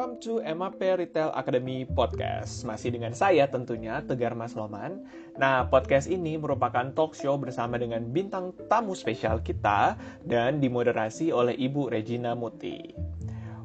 welcome 0.00 0.16
to 0.16 0.40
MAP 0.40 0.80
Retail 0.80 1.28
Academy 1.36 1.84
Podcast. 1.84 2.64
Masih 2.64 2.88
dengan 2.88 3.12
saya 3.12 3.44
tentunya, 3.44 4.00
Tegar 4.00 4.32
Mas 4.32 4.56
Loman. 4.56 5.04
Nah, 5.36 5.68
podcast 5.68 6.08
ini 6.08 6.40
merupakan 6.40 6.88
talk 6.96 7.12
show 7.12 7.36
bersama 7.36 7.76
dengan 7.76 8.08
bintang 8.08 8.56
tamu 8.72 8.96
spesial 8.96 9.44
kita 9.44 10.00
dan 10.24 10.56
dimoderasi 10.56 11.36
oleh 11.36 11.52
Ibu 11.52 11.92
Regina 11.92 12.32
Muti. 12.32 12.96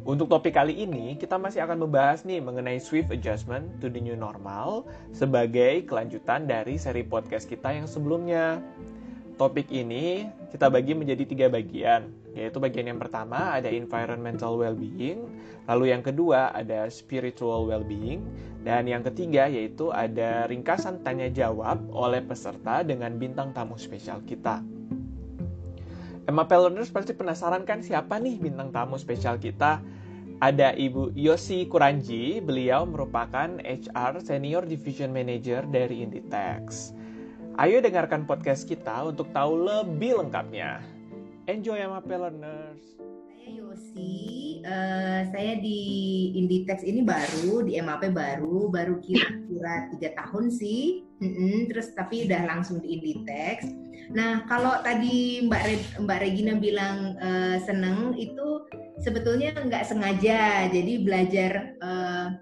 Untuk 0.04 0.28
topik 0.28 0.60
kali 0.60 0.84
ini, 0.84 1.16
kita 1.16 1.40
masih 1.40 1.64
akan 1.64 1.88
membahas 1.88 2.28
nih 2.28 2.44
mengenai 2.44 2.84
swift 2.84 3.16
adjustment 3.16 3.72
to 3.80 3.88
the 3.88 4.04
new 4.04 4.20
normal 4.20 4.92
sebagai 5.16 5.88
kelanjutan 5.88 6.52
dari 6.52 6.76
seri 6.76 7.08
podcast 7.08 7.48
kita 7.48 7.72
yang 7.72 7.88
sebelumnya. 7.88 8.60
Topik 9.40 9.72
ini 9.72 10.28
kita 10.52 10.68
bagi 10.68 11.00
menjadi 11.00 11.24
tiga 11.24 11.48
bagian, 11.48 12.12
yaitu 12.36 12.60
bagian 12.60 12.92
yang 12.92 13.00
pertama 13.00 13.56
ada 13.56 13.72
environmental 13.72 14.60
well-being, 14.60 15.26
lalu 15.66 15.96
yang 15.96 16.04
kedua 16.04 16.52
ada 16.52 16.86
spiritual 16.92 17.66
well-being, 17.66 18.28
dan 18.68 18.86
yang 18.86 19.02
ketiga 19.02 19.48
yaitu 19.48 19.90
ada 19.96 20.46
ringkasan 20.52 21.02
tanya 21.02 21.32
jawab 21.32 21.80
oleh 21.90 22.20
peserta 22.20 22.84
dengan 22.84 23.16
bintang 23.16 23.56
tamu 23.56 23.80
spesial 23.80 24.20
kita. 24.28 24.60
Emma 26.26 26.44
Learners 26.50 26.90
pasti 26.90 27.14
penasaran 27.14 27.64
kan 27.64 27.86
siapa 27.86 28.18
nih 28.18 28.42
bintang 28.42 28.74
tamu 28.74 28.98
spesial 28.98 29.38
kita? 29.38 29.80
Ada 30.42 30.76
Ibu 30.76 31.16
Yosi 31.16 31.64
Kuranji, 31.72 32.44
beliau 32.44 32.84
merupakan 32.84 33.56
HR 33.64 34.20
Senior 34.20 34.68
Division 34.68 35.16
Manager 35.16 35.64
dari 35.64 36.04
Inditex. 36.04 36.92
Ayo 37.56 37.80
dengarkan 37.80 38.28
podcast 38.28 38.68
kita 38.68 39.08
untuk 39.08 39.32
tahu 39.32 39.64
lebih 39.64 40.20
lengkapnya. 40.20 40.95
Enjoy 41.46 41.78
MAP 41.78 42.10
Learners. 42.10 42.82
Saya 43.30 43.62
Yosi, 43.62 44.18
uh, 44.66 45.22
saya 45.30 45.62
di 45.62 45.82
Inditex 46.34 46.82
ini 46.82 47.06
baru, 47.06 47.62
di 47.62 47.78
MAP 47.78 48.10
baru, 48.10 48.74
baru 48.74 48.98
kira-kira 48.98 49.94
tiga 49.94 50.10
tahun 50.18 50.50
sih. 50.50 51.06
Mm-mm, 51.22 51.70
terus 51.70 51.94
tapi 51.94 52.26
udah 52.26 52.50
langsung 52.50 52.82
di 52.82 52.98
Inditex. 52.98 53.70
Nah 54.10 54.42
kalau 54.50 54.82
tadi 54.82 55.46
Mbak 55.46 55.64
Re 55.70 55.76
Mbak 56.02 56.20
Regina 56.26 56.58
bilang 56.58 57.14
uh, 57.22 57.62
seneng 57.62 58.18
itu 58.18 58.66
sebetulnya 59.06 59.54
nggak 59.54 59.86
sengaja, 59.86 60.66
jadi 60.74 60.94
belajar. 61.06 61.78
Uh, 61.78 62.34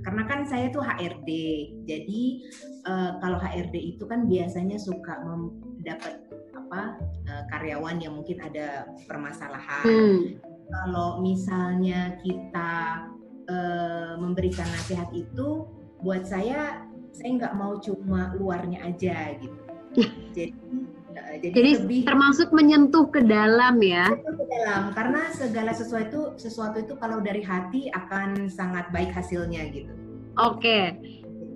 karena 0.00 0.22
kan 0.24 0.40
saya 0.48 0.72
tuh 0.72 0.80
HRD 0.80 1.28
jadi 1.84 2.22
uh, 2.88 3.20
kalau 3.20 3.36
HRD 3.36 3.96
itu 3.96 4.04
kan 4.08 4.24
biasanya 4.24 4.80
suka 4.80 5.20
mendapat 5.20 6.20
apa 6.70 7.02
uh, 7.26 7.42
karyawan 7.50 7.98
yang 7.98 8.14
mungkin 8.14 8.38
ada 8.46 8.86
permasalahan 9.10 9.82
hmm. 9.82 10.38
kalau 10.70 11.18
misalnya 11.18 12.14
kita 12.22 13.10
uh, 13.50 14.14
memberikan 14.22 14.70
nasihat 14.70 15.10
itu 15.10 15.66
buat 15.98 16.22
saya 16.22 16.86
saya 17.10 17.42
nggak 17.42 17.58
mau 17.58 17.74
cuma 17.82 18.30
luarnya 18.38 18.86
aja 18.86 19.34
gitu 19.42 19.60
jadi 20.38 20.54
jadi, 21.10 21.50
Jadi 21.50 21.70
lebih 21.82 22.00
termasuk 22.06 22.54
menyentuh 22.54 23.10
ke 23.10 23.22
dalam 23.26 23.82
ya. 23.82 24.14
Ke 24.14 24.46
dalam 24.46 24.94
karena 24.94 25.26
segala 25.34 25.74
sesuatu 25.74 26.38
sesuatu 26.38 26.78
itu 26.78 26.94
kalau 27.02 27.18
dari 27.18 27.42
hati 27.42 27.90
akan 27.90 28.46
sangat 28.46 28.88
baik 28.94 29.10
hasilnya 29.10 29.68
gitu. 29.74 29.90
Oke. 30.38 30.94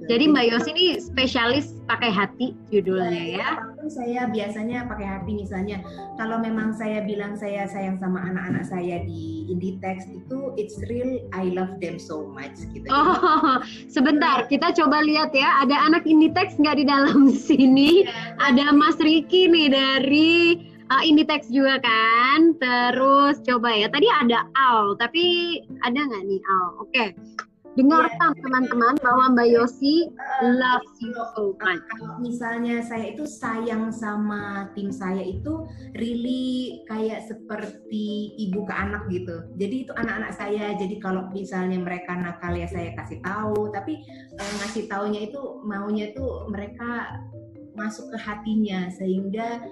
Jadi 0.05 0.25
Mbak 0.29 0.45
Yos 0.53 0.67
ini 0.69 0.85
spesialis 1.01 1.81
pakai 1.89 2.13
hati 2.13 2.53
judulnya 2.69 3.25
ya. 3.41 3.49
Apa 3.57 3.73
pun 3.77 3.89
saya 3.89 4.29
biasanya 4.29 4.85
pakai 4.85 5.07
hati 5.09 5.33
misalnya 5.33 5.81
kalau 6.21 6.41
memang 6.41 6.77
saya 6.77 7.01
bilang 7.05 7.37
saya 7.37 7.65
sayang 7.65 7.97
sama 7.97 8.21
anak-anak 8.21 8.65
saya 8.69 9.01
di 9.09 9.49
Inditex 9.49 10.05
itu 10.13 10.53
it's 10.61 10.77
real 10.93 11.25
I 11.33 11.49
love 11.53 11.81
them 11.81 11.97
so 11.97 12.29
much 12.29 12.61
gitu. 12.77 12.85
Oh, 12.93 13.65
sebentar 13.89 14.45
kita 14.49 14.77
coba 14.77 15.01
lihat 15.05 15.33
ya 15.33 15.65
ada 15.65 15.77
anak 15.89 16.05
Inditex 16.05 16.61
nggak 16.61 16.81
di 16.81 16.85
dalam 16.85 17.33
sini? 17.49 18.05
Ya. 18.05 18.37
Ada 18.53 18.77
Mas 18.77 19.01
Riki 19.01 19.49
nih 19.49 19.73
dari 19.73 20.61
uh, 20.93 21.01
Inditex 21.01 21.49
juga 21.49 21.81
kan. 21.81 22.53
Terus 22.61 23.41
coba 23.41 23.73
ya 23.73 23.89
tadi 23.89 24.09
ada 24.09 24.45
Al 24.53 25.01
tapi 25.01 25.57
ada 25.81 25.97
nggak 25.97 26.23
nih 26.29 26.41
Al? 26.45 26.67
Oke. 26.77 26.93
Okay. 26.93 27.09
Dengarkan 27.75 28.39
teman-teman 28.39 28.95
bahwa 29.03 29.35
Mbak 29.35 29.49
Yosi 29.51 30.07
loves 30.47 30.95
you 31.03 31.11
so 31.35 31.59
much. 31.59 31.83
Misalnya 32.23 32.79
saya 32.87 33.11
itu 33.11 33.27
sayang 33.27 33.91
sama 33.91 34.71
tim 34.79 34.95
saya 34.95 35.19
itu 35.19 35.67
really 35.99 36.79
kayak 36.87 37.27
seperti 37.27 38.31
ibu 38.39 38.63
ke 38.63 38.75
anak 38.75 39.11
gitu. 39.11 39.43
Jadi 39.59 39.91
itu 39.91 39.93
anak-anak 39.99 40.33
saya. 40.39 40.79
Jadi 40.79 41.03
kalau 41.03 41.27
misalnya 41.35 41.83
mereka 41.83 42.15
nakal 42.15 42.55
ya 42.55 42.71
saya 42.71 42.95
kasih 42.95 43.19
tahu. 43.27 43.75
Tapi 43.75 43.99
eh, 44.39 44.53
ngasih 44.63 44.87
taunya 44.87 45.27
itu 45.27 45.43
maunya 45.67 46.15
itu 46.15 46.27
mereka 46.55 47.11
masuk 47.75 48.07
ke 48.15 48.19
hatinya 48.23 48.87
sehingga 48.95 49.67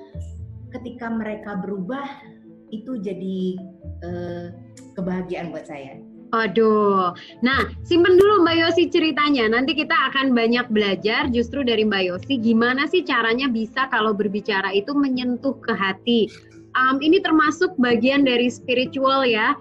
ketika 0.75 1.07
mereka 1.07 1.55
berubah 1.55 2.03
itu 2.75 2.99
jadi 2.99 3.39
eh, 4.03 4.47
kebahagiaan 4.99 5.55
buat 5.55 5.71
saya. 5.71 6.12
Aduh, 6.33 7.13
nah 7.45 7.69
simpen 7.85 8.17
dulu 8.17 8.41
Mbak 8.41 8.57
Yosi 8.57 8.89
ceritanya. 8.89 9.53
Nanti 9.53 9.77
kita 9.77 9.93
akan 10.09 10.33
banyak 10.33 10.65
belajar 10.73 11.29
justru 11.29 11.61
dari 11.61 11.85
Mbak 11.85 12.03
Yosi 12.09 12.41
gimana 12.41 12.89
sih 12.89 13.05
caranya 13.05 13.53
bisa 13.53 13.85
kalau 13.93 14.17
berbicara 14.17 14.73
itu 14.73 14.97
menyentuh 14.97 15.53
ke 15.61 15.77
hati. 15.77 16.33
Um, 16.73 17.05
ini 17.05 17.21
termasuk 17.21 17.77
bagian 17.77 18.25
dari 18.25 18.49
spiritual 18.49 19.29
ya, 19.29 19.53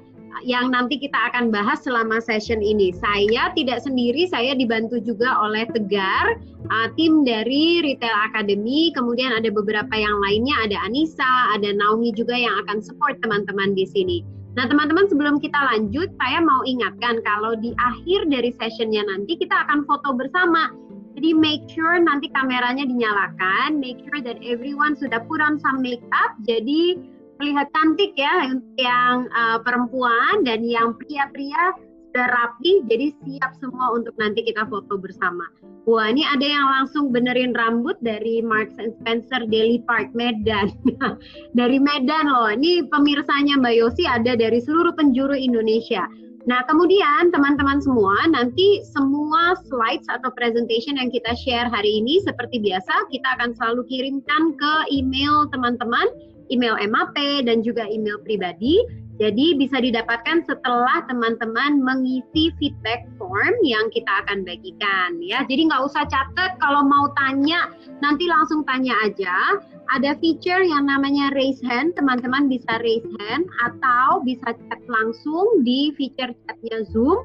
yang 0.48 0.72
nanti 0.72 0.96
kita 0.96 1.36
akan 1.36 1.52
bahas 1.52 1.84
selama 1.84 2.24
session 2.24 2.64
ini. 2.64 2.96
Saya 2.96 3.52
tidak 3.52 3.84
sendiri, 3.84 4.32
saya 4.32 4.56
dibantu 4.56 5.04
juga 5.04 5.44
oleh 5.44 5.68
Tegar, 5.76 6.40
uh, 6.72 6.88
tim 6.96 7.28
dari 7.28 7.84
Retail 7.84 8.16
Academy, 8.32 8.96
kemudian 8.96 9.36
ada 9.36 9.52
beberapa 9.52 9.92
yang 9.92 10.24
lainnya, 10.24 10.56
ada 10.72 10.88
Anissa, 10.88 11.52
ada 11.52 11.76
Naomi 11.76 12.16
juga 12.16 12.40
yang 12.40 12.64
akan 12.64 12.80
support 12.80 13.20
teman-teman 13.20 13.76
di 13.76 13.84
sini. 13.84 14.41
Nah, 14.52 14.68
teman-teman 14.68 15.08
sebelum 15.08 15.40
kita 15.40 15.56
lanjut, 15.56 16.12
saya 16.20 16.44
mau 16.44 16.60
ingatkan 16.68 17.24
kalau 17.24 17.56
di 17.56 17.72
akhir 17.80 18.28
dari 18.28 18.52
sessionnya 18.60 19.08
nanti 19.08 19.40
kita 19.40 19.64
akan 19.68 19.88
foto 19.88 20.12
bersama. 20.12 20.68
Jadi 21.16 21.32
make 21.36 21.64
sure 21.72 22.00
nanti 22.00 22.28
kameranya 22.32 22.84
dinyalakan, 22.88 23.80
make 23.80 24.00
sure 24.08 24.20
that 24.24 24.40
everyone 24.44 24.96
sudah 24.96 25.24
put 25.28 25.40
on 25.40 25.60
some 25.60 25.80
makeup. 25.80 26.36
Jadi 26.44 27.00
terlihat 27.40 27.72
cantik 27.72 28.12
ya 28.16 28.52
yang 28.80 29.28
uh, 29.32 29.60
perempuan 29.64 30.44
dan 30.44 30.64
yang 30.68 30.96
pria-pria 31.00 31.76
sudah 32.12 32.28
rapi, 32.28 32.84
jadi 32.92 33.16
siap 33.24 33.56
semua 33.64 33.96
untuk 33.96 34.12
nanti 34.20 34.44
kita 34.44 34.68
foto 34.68 35.00
bersama. 35.00 35.48
Wah, 35.88 36.12
ini 36.12 36.28
ada 36.28 36.44
yang 36.44 36.68
langsung 36.68 37.10
benerin 37.16 37.56
rambut 37.56 37.96
dari 38.04 38.44
Marks 38.44 38.76
and 38.84 38.92
Spencer 39.00 39.48
Daily 39.48 39.80
Park 39.88 40.12
Medan. 40.12 40.76
dari 41.60 41.80
Medan 41.80 42.28
loh. 42.28 42.52
Ini 42.52 42.92
pemirsanya 42.92 43.56
Mbak 43.64 43.76
Yosi 43.80 44.04
ada 44.04 44.36
dari 44.36 44.60
seluruh 44.60 44.92
penjuru 44.92 45.34
Indonesia. 45.40 46.04
Nah, 46.52 46.60
kemudian 46.68 47.32
teman-teman 47.32 47.80
semua, 47.80 48.28
nanti 48.28 48.84
semua 48.92 49.56
slides 49.72 50.10
atau 50.12 50.36
presentation 50.36 51.00
yang 51.00 51.08
kita 51.14 51.32
share 51.38 51.72
hari 51.72 52.04
ini 52.04 52.20
seperti 52.28 52.60
biasa, 52.60 53.08
kita 53.08 53.40
akan 53.40 53.56
selalu 53.56 53.88
kirimkan 53.88 54.60
ke 54.60 54.74
email 54.92 55.48
teman-teman, 55.54 56.12
email 56.52 56.76
MAP 56.92 57.16
dan 57.48 57.64
juga 57.64 57.88
email 57.88 58.20
pribadi. 58.26 58.82
Jadi 59.22 59.54
bisa 59.54 59.78
didapatkan 59.78 60.50
setelah 60.50 61.06
teman-teman 61.06 61.78
mengisi 61.78 62.50
feedback 62.58 63.06
form 63.22 63.54
yang 63.62 63.94
kita 63.94 64.10
akan 64.26 64.42
bagikan 64.42 65.22
ya. 65.22 65.46
Jadi 65.46 65.70
nggak 65.70 65.86
usah 65.86 66.10
catat 66.10 66.58
kalau 66.58 66.82
mau 66.82 67.14
tanya 67.14 67.70
nanti 68.02 68.26
langsung 68.26 68.66
tanya 68.66 68.98
aja. 69.06 69.62
Ada 69.94 70.18
feature 70.18 70.66
yang 70.66 70.90
namanya 70.90 71.30
raise 71.38 71.62
hand, 71.62 71.94
teman-teman 71.94 72.50
bisa 72.50 72.82
raise 72.82 73.06
hand 73.22 73.46
atau 73.62 74.26
bisa 74.26 74.58
chat 74.58 74.82
langsung 74.90 75.62
di 75.62 75.94
feature 75.94 76.34
chatnya 76.50 76.82
Zoom. 76.90 77.22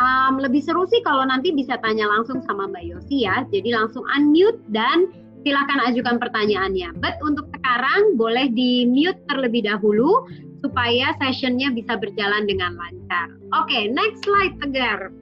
Um, 0.00 0.40
lebih 0.40 0.64
seru 0.64 0.88
sih 0.88 1.04
kalau 1.04 1.28
nanti 1.28 1.52
bisa 1.52 1.76
tanya 1.84 2.08
langsung 2.08 2.40
sama 2.48 2.72
Mbak 2.72 2.84
Yosi 2.88 3.28
ya. 3.28 3.44
Jadi 3.52 3.68
langsung 3.68 4.08
unmute 4.16 4.64
dan 4.72 5.12
silakan 5.44 5.92
ajukan 5.92 6.16
pertanyaannya. 6.16 6.96
But 6.98 7.20
untuk 7.20 7.52
sekarang 7.52 8.16
boleh 8.16 8.48
di 8.48 8.88
mute 8.88 9.20
terlebih 9.28 9.68
dahulu 9.68 10.24
supaya 10.64 11.12
sessionnya 11.20 11.68
bisa 11.76 12.00
berjalan 12.00 12.48
dengan 12.48 12.72
lancar. 12.80 13.28
Oke, 13.52 13.68
okay, 13.68 13.82
next 13.92 14.24
slide 14.24 14.56
Tegar. 14.64 15.12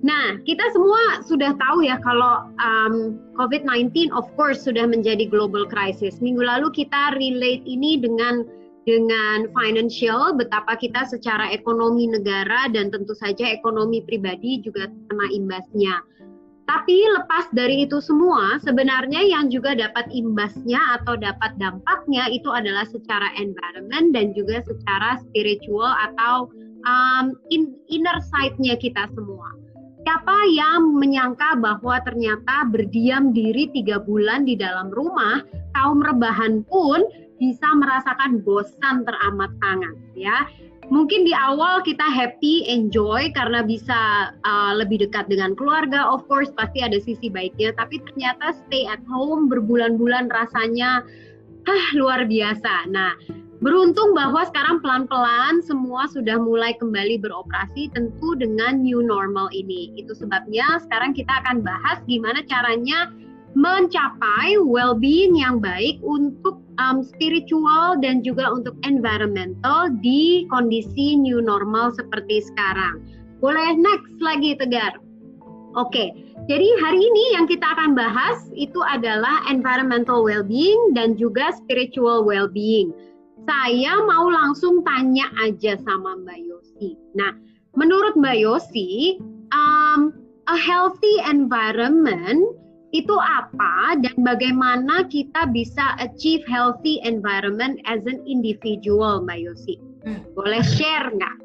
Nah, 0.00 0.40
kita 0.48 0.64
semua 0.72 1.20
sudah 1.24 1.52
tahu 1.60 1.84
ya 1.84 2.00
kalau 2.00 2.48
um, 2.62 3.20
COVID-19 3.36 4.08
of 4.16 4.24
course 4.40 4.64
sudah 4.64 4.88
menjadi 4.88 5.28
global 5.28 5.68
crisis. 5.68 6.24
Minggu 6.24 6.40
lalu 6.40 6.72
kita 6.72 7.16
relate 7.18 7.64
ini 7.68 8.00
dengan 8.00 8.48
dengan 8.86 9.50
financial, 9.50 10.38
betapa 10.38 10.78
kita 10.78 11.10
secara 11.10 11.50
ekonomi 11.50 12.06
negara 12.06 12.70
dan 12.70 12.88
tentu 12.94 13.18
saja 13.18 13.50
ekonomi 13.50 13.98
pribadi 14.06 14.62
juga 14.62 14.86
kena 15.10 15.26
imbasnya. 15.34 16.06
Tapi 16.66 16.98
lepas 17.14 17.46
dari 17.54 17.86
itu 17.86 18.02
semua, 18.02 18.58
sebenarnya 18.58 19.22
yang 19.22 19.46
juga 19.54 19.78
dapat 19.78 20.10
imbasnya 20.10 20.98
atau 20.98 21.14
dapat 21.14 21.54
dampaknya 21.62 22.26
itu 22.26 22.50
adalah 22.50 22.82
secara 22.90 23.30
environment 23.38 24.10
dan 24.10 24.34
juga 24.34 24.66
secara 24.66 25.22
spiritual 25.22 25.94
atau 26.10 26.50
um, 26.82 27.38
in, 27.54 27.70
inner 27.86 28.18
side-nya 28.18 28.74
kita 28.82 29.06
semua. 29.14 29.54
Siapa 30.02 30.38
yang 30.54 30.98
menyangka 30.98 31.58
bahwa 31.58 32.02
ternyata 32.02 32.66
berdiam 32.70 33.30
diri 33.30 33.70
tiga 33.70 34.02
bulan 34.02 34.46
di 34.46 34.58
dalam 34.58 34.90
rumah, 34.90 35.42
kaum 35.74 36.02
rebahan 36.02 36.66
pun 36.66 37.02
bisa 37.38 37.68
merasakan 37.78 38.42
bosan 38.42 39.06
teramat 39.06 39.50
sangat 39.62 39.94
ya. 40.14 40.46
Mungkin 40.86 41.26
di 41.26 41.34
awal 41.34 41.82
kita 41.82 42.06
happy, 42.06 42.62
enjoy 42.70 43.34
karena 43.34 43.66
bisa 43.66 44.30
uh, 44.46 44.72
lebih 44.78 45.02
dekat 45.02 45.26
dengan 45.26 45.58
keluarga. 45.58 46.06
Of 46.06 46.30
course 46.30 46.54
pasti 46.54 46.78
ada 46.78 47.02
sisi 47.02 47.26
baiknya, 47.26 47.74
tapi 47.74 47.98
ternyata 48.06 48.54
stay 48.54 48.86
at 48.86 49.02
home 49.10 49.50
berbulan-bulan 49.50 50.30
rasanya 50.30 51.02
ah, 51.66 51.86
luar 51.98 52.30
biasa. 52.30 52.86
Nah, 52.94 53.18
Beruntung 53.56 54.12
bahwa 54.12 54.44
sekarang 54.44 54.84
pelan-pelan 54.84 55.64
semua 55.64 56.04
sudah 56.12 56.36
mulai 56.36 56.76
kembali 56.76 57.16
beroperasi 57.24 57.88
tentu 57.88 58.36
dengan 58.36 58.84
new 58.84 59.00
normal 59.00 59.48
ini. 59.48 59.96
Itu 59.96 60.12
sebabnya 60.12 60.76
sekarang 60.84 61.16
kita 61.16 61.40
akan 61.40 61.64
bahas 61.64 62.04
gimana 62.04 62.44
caranya 62.44 63.08
mencapai 63.56 64.60
well-being 64.60 65.40
yang 65.40 65.64
baik 65.64 65.96
untuk 66.04 66.60
um, 66.76 67.00
spiritual 67.00 67.96
dan 68.04 68.20
juga 68.20 68.52
untuk 68.52 68.76
environmental 68.84 69.88
di 70.04 70.44
kondisi 70.52 71.16
new 71.16 71.40
normal 71.40 71.96
seperti 71.96 72.44
sekarang. 72.44 73.00
Boleh 73.40 73.72
next 73.80 74.12
lagi 74.20 74.60
Tegar? 74.60 75.00
Oke, 75.76 76.12
jadi 76.48 76.68
hari 76.84 77.00
ini 77.00 77.24
yang 77.36 77.48
kita 77.48 77.64
akan 77.64 77.96
bahas 77.96 78.44
itu 78.52 78.80
adalah 78.84 79.44
environmental 79.48 80.20
well-being 80.20 80.92
dan 80.92 81.16
juga 81.16 81.56
spiritual 81.56 82.28
well-being 82.28 82.92
saya 83.46 84.02
mau 84.02 84.26
langsung 84.26 84.82
tanya 84.82 85.30
aja 85.38 85.78
sama 85.86 86.18
Mbak 86.18 86.40
Yosi. 86.42 86.98
Nah, 87.14 87.30
menurut 87.78 88.18
Mbak 88.18 88.36
Yosi, 88.42 89.22
um, 89.54 90.10
a 90.50 90.56
healthy 90.58 91.22
environment 91.22 92.42
itu 92.94 93.16
apa 93.18 93.98
dan 93.98 94.14
bagaimana 94.22 95.06
kita 95.10 95.50
bisa 95.50 95.98
achieve 95.98 96.46
healthy 96.46 97.02
environment 97.02 97.82
as 97.86 98.02
an 98.06 98.22
individual, 98.26 99.22
Mbak 99.26 99.38
Yosi? 99.42 99.76
Hmm. 100.06 100.22
Boleh 100.38 100.62
share 100.62 101.10
nggak? 101.10 101.36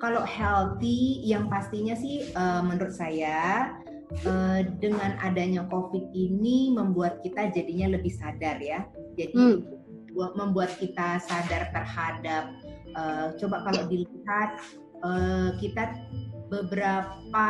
Kalau 0.00 0.24
healthy, 0.24 1.20
yang 1.26 1.50
pastinya 1.50 1.92
sih 1.92 2.24
uh, 2.32 2.64
menurut 2.64 2.94
saya 2.94 3.74
uh, 4.24 4.64
dengan 4.80 5.18
adanya 5.20 5.68
COVID 5.68 6.14
ini 6.16 6.72
membuat 6.72 7.20
kita 7.20 7.52
jadinya 7.52 7.98
lebih 7.98 8.14
sadar 8.14 8.56
ya. 8.62 8.86
Jadi 9.18 9.36
hmm 9.36 9.80
membuat 10.14 10.74
kita 10.78 11.22
sadar 11.22 11.70
terhadap 11.70 12.50
uh, 12.98 13.32
coba 13.38 13.62
kalau 13.66 13.82
dilihat 13.86 14.50
uh, 15.06 15.54
kita 15.58 15.96
beberapa 16.50 17.48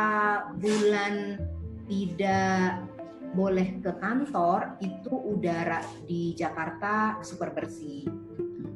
bulan 0.61 1.41
tidak 1.89 2.85
boleh 3.31 3.79
ke 3.79 3.91
kantor 3.99 4.75
itu 4.83 5.11
udara 5.11 5.79
di 6.03 6.35
Jakarta 6.35 7.19
super 7.23 7.55
bersih. 7.55 8.03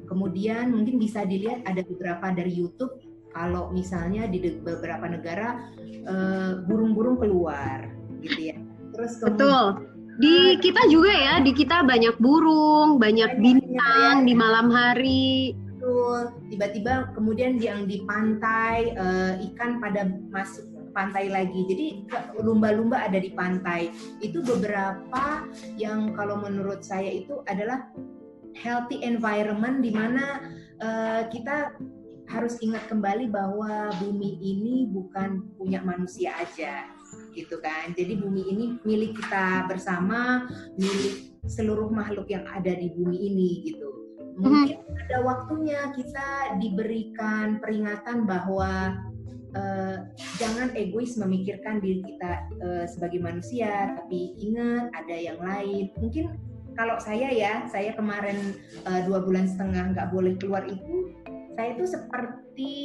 Kemudian 0.05 0.71
mungkin 0.71 1.01
bisa 1.01 1.27
dilihat 1.27 1.65
ada 1.67 1.81
beberapa 1.83 2.31
dari 2.31 2.55
YouTube 2.55 3.01
kalau 3.35 3.73
misalnya 3.75 4.31
di 4.31 4.39
beberapa 4.63 5.11
negara 5.11 5.59
uh, 6.07 6.63
burung-burung 6.63 7.19
keluar 7.19 7.91
gitu 8.23 8.53
ya. 8.53 8.57
Terus 8.95 9.19
kemudian, 9.19 9.35
Betul 9.35 9.95
di 10.15 10.55
kita 10.63 10.87
juga 10.87 11.11
ya, 11.11 11.43
di 11.43 11.51
kita 11.51 11.83
banyak 11.83 12.15
burung, 12.23 12.95
banyak 12.95 13.35
bintang 13.35 14.23
di 14.23 14.31
malam 14.31 14.71
hari. 14.71 15.51
Betul. 15.75 16.31
Tiba-tiba 16.47 17.11
kemudian 17.11 17.59
yang 17.59 17.83
di 17.83 18.01
pantai 18.07 18.95
uh, 18.95 19.35
ikan 19.51 19.83
pada 19.83 20.07
masuk 20.31 20.74
pantai 20.95 21.27
lagi. 21.27 21.67
Jadi 21.67 21.87
lumba-lumba 22.39 23.03
ada 23.03 23.19
di 23.19 23.35
pantai. 23.35 23.91
Itu 24.23 24.39
beberapa 24.39 25.43
yang 25.75 26.15
kalau 26.15 26.39
menurut 26.39 26.81
saya 26.87 27.11
itu 27.11 27.43
adalah 27.51 27.91
healthy 28.55 29.03
environment 29.03 29.83
di 29.83 29.91
mana 29.91 30.39
uh, 30.79 31.27
kita 31.27 31.75
harus 32.31 32.57
ingat 32.63 32.89
kembali 32.89 33.29
bahwa 33.29 33.93
bumi 34.01 34.41
ini 34.41 34.89
bukan 34.89 35.45
punya 35.59 35.83
manusia 35.83 36.33
aja 36.39 36.89
gitu 37.35 37.59
kan. 37.61 37.93
Jadi 37.93 38.17
bumi 38.17 38.43
ini 38.49 38.65
milik 38.81 39.19
kita 39.19 39.69
bersama, 39.69 40.49
milik 40.79 41.35
seluruh 41.45 41.91
makhluk 41.93 42.25
yang 42.31 42.47
ada 42.49 42.73
di 42.73 42.89
bumi 42.95 43.17
ini 43.29 43.49
gitu. 43.69 43.89
Mungkin 44.35 44.83
hmm. 44.83 45.01
ada 45.07 45.17
waktunya 45.23 45.79
kita 45.95 46.59
diberikan 46.59 47.61
peringatan 47.63 48.27
bahwa 48.27 48.99
uh, 49.55 49.97
jangan 50.37 50.75
egois 50.75 51.15
memikirkan 51.15 51.79
diri 51.79 52.03
kita 52.03 52.31
uh, 52.61 52.85
sebagai 52.85 53.23
manusia, 53.23 53.95
tapi 53.97 54.35
ingat 54.37 54.91
ada 54.93 55.15
yang 55.15 55.39
lain. 55.39 55.89
Mungkin 55.97 56.35
kalau 56.75 56.99
saya 56.99 57.31
ya, 57.31 57.65
saya 57.71 57.95
kemarin 57.95 58.59
uh, 58.83 59.01
dua 59.07 59.23
bulan 59.23 59.47
setengah 59.47 59.95
nggak 59.95 60.11
boleh 60.11 60.35
keluar 60.37 60.67
itu, 60.67 61.15
saya 61.55 61.71
itu 61.71 61.85
seperti 61.87 62.75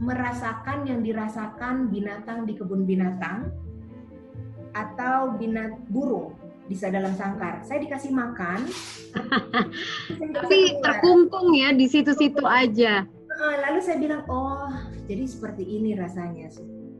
merasakan 0.00 0.88
yang 0.88 1.04
dirasakan 1.04 1.92
binatang 1.92 2.48
di 2.48 2.56
kebun 2.56 2.88
binatang 2.88 3.52
atau 4.72 5.36
binat 5.36 5.76
burung 5.92 6.32
bisa 6.66 6.88
dalam 6.88 7.12
sangkar. 7.12 7.60
Saya 7.68 7.84
dikasih 7.84 8.10
makan, 8.16 8.64
tapi 10.40 10.58
terkungkung 10.80 11.52
ya 11.52 11.76
di 11.76 11.84
situ-situ 11.84 12.42
aja. 12.48 13.04
Lalu 13.42 13.78
saya 13.80 13.96
bilang, 14.00 14.22
oh 14.28 14.51
jadi 15.06 15.24
seperti 15.26 15.64
ini 15.66 15.98
rasanya 15.98 16.52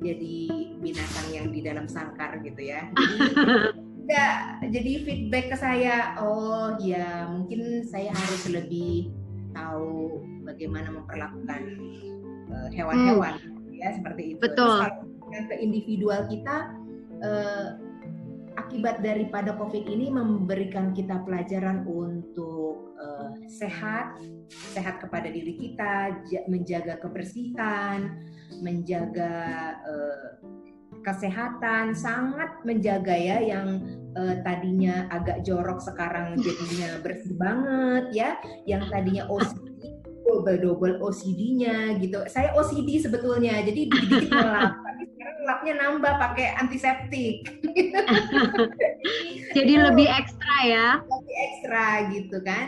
jadi 0.02 0.36
binatang 0.82 1.28
yang 1.30 1.46
di 1.54 1.60
dalam 1.62 1.86
sangkar 1.86 2.42
gitu 2.42 2.58
ya. 2.58 2.90
Jadi, 4.02 4.18
ya, 4.18 4.58
jadi 4.66 4.92
feedback 5.06 5.54
ke 5.54 5.56
saya, 5.62 6.18
oh 6.18 6.74
ya 6.82 7.30
mungkin 7.30 7.86
saya 7.86 8.10
harus 8.10 8.50
lebih 8.50 9.14
tahu 9.54 10.18
bagaimana 10.42 10.90
memperlakukan 10.90 11.62
uh, 12.50 12.68
hewan-hewan 12.74 13.38
hmm. 13.38 13.78
ya 13.78 13.94
seperti 13.94 14.34
itu. 14.34 14.42
Betul. 14.42 14.90
Terus 15.30 15.46
ke 15.46 15.56
individual 15.62 16.26
kita 16.26 16.74
uh, 17.22 17.78
akibat 18.58 19.00
daripada 19.00 19.54
COVID 19.54 19.86
ini 19.86 20.10
memberikan 20.12 20.92
kita 20.92 21.22
pelajaran 21.22 21.86
untuk 21.86 22.91
uh, 23.02 23.34
sehat, 23.50 24.22
sehat 24.70 25.02
kepada 25.02 25.26
diri 25.26 25.58
kita, 25.58 26.22
menjaga 26.46 27.02
kebersihan, 27.02 28.22
menjaga 28.62 29.34
uh, 29.82 30.38
kesehatan, 31.02 31.98
sangat 31.98 32.62
menjaga 32.62 33.12
ya 33.12 33.42
yang 33.42 33.82
uh, 34.14 34.38
tadinya 34.46 35.10
agak 35.10 35.42
jorok 35.42 35.82
sekarang 35.82 36.38
jadinya 36.38 36.96
bersih 37.04 37.34
banget 37.34 38.04
ya, 38.14 38.30
yang 38.70 38.86
tadinya 38.86 39.26
OCD 39.26 39.72
double 40.22 40.58
double 40.62 40.96
OCD-nya 41.02 41.98
gitu. 42.00 42.24
Saya 42.30 42.54
OCD 42.56 43.02
sebetulnya, 43.02 43.60
jadi 43.66 43.90
dikit 43.90 44.30
ngelap 44.32 44.72
lapnya 45.46 45.74
nambah 45.74 46.14
pakai 46.22 46.54
antiseptik. 46.58 47.50
Jadi 49.56 49.72
lebih 49.74 50.06
ekstra 50.06 50.56
ya. 50.64 50.88
Lebih 51.02 51.36
ekstra 51.50 51.86
gitu 52.14 52.38
kan. 52.46 52.66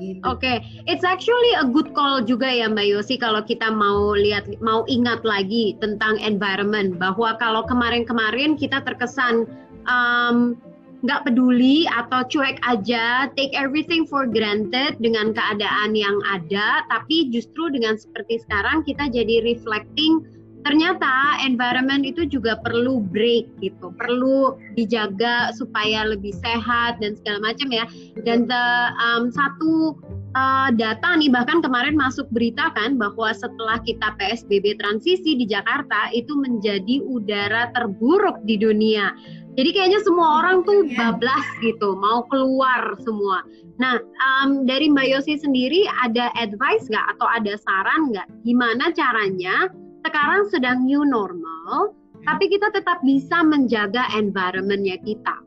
Gitu. 0.00 0.24
Oke, 0.24 0.40
okay. 0.40 0.56
it's 0.88 1.04
actually 1.04 1.52
a 1.60 1.68
good 1.68 1.92
call 1.92 2.24
juga 2.24 2.48
ya 2.48 2.64
Mbak 2.72 2.86
Yosi 2.96 3.20
kalau 3.20 3.44
kita 3.44 3.68
mau 3.68 4.16
lihat 4.16 4.48
mau 4.64 4.88
ingat 4.88 5.20
lagi 5.20 5.76
tentang 5.84 6.16
environment 6.24 6.96
bahwa 6.96 7.36
kalau 7.36 7.60
kemarin-kemarin 7.68 8.56
kita 8.56 8.80
terkesan 8.88 9.44
um, 9.84 10.56
peduli 11.04 11.84
atau 11.90 12.22
cuek 12.24 12.62
aja, 12.62 13.28
take 13.34 13.52
everything 13.52 14.06
for 14.06 14.24
granted 14.24 14.96
dengan 15.02 15.34
keadaan 15.34 15.98
yang 15.98 16.16
ada, 16.30 16.86
tapi 16.88 17.28
justru 17.34 17.68
dengan 17.74 17.98
seperti 17.98 18.38
sekarang 18.46 18.86
kita 18.86 19.10
jadi 19.10 19.42
reflecting 19.42 20.22
ternyata 20.62 21.38
environment 21.42 22.06
itu 22.06 22.26
juga 22.26 22.58
perlu 22.62 23.02
break 23.02 23.46
gitu, 23.62 23.90
perlu 23.94 24.56
dijaga 24.78 25.50
supaya 25.54 26.06
lebih 26.06 26.32
sehat 26.38 27.02
dan 27.02 27.18
segala 27.18 27.52
macam 27.52 27.68
ya. 27.70 27.84
Dan 28.22 28.46
the, 28.46 28.64
um, 29.02 29.28
satu 29.34 29.98
uh, 30.38 30.70
data 30.74 31.18
nih 31.18 31.28
bahkan 31.28 31.60
kemarin 31.60 31.98
masuk 31.98 32.26
berita 32.32 32.72
kan 32.72 32.96
bahwa 32.96 33.34
setelah 33.34 33.78
kita 33.82 34.14
PSBB 34.16 34.78
transisi 34.80 35.36
di 35.36 35.44
Jakarta 35.44 36.10
itu 36.14 36.32
menjadi 36.38 37.02
udara 37.04 37.70
terburuk 37.76 38.40
di 38.46 38.56
dunia. 38.58 39.12
Jadi 39.52 39.68
kayaknya 39.76 40.00
semua 40.00 40.40
orang 40.40 40.64
tuh 40.64 40.88
iya. 40.88 41.12
bablas 41.12 41.46
gitu, 41.60 41.92
mau 42.00 42.24
keluar 42.32 42.96
semua. 43.04 43.44
Nah, 43.76 44.00
um, 44.00 44.64
dari 44.64 44.88
Mbak 44.88 45.12
Yosi 45.12 45.36
sendiri 45.36 45.84
ada 46.00 46.32
advice 46.40 46.88
nggak 46.88 47.06
atau 47.16 47.28
ada 47.28 47.52
saran 47.60 48.16
nggak 48.16 48.28
gimana 48.48 48.88
caranya 48.96 49.68
sekarang 50.12 50.44
sedang 50.52 50.84
new 50.84 51.08
normal, 51.08 51.96
tapi 52.28 52.52
kita 52.52 52.68
tetap 52.68 53.00
bisa 53.00 53.40
menjaga 53.40 54.12
environmentnya 54.12 55.00
kita. 55.00 55.40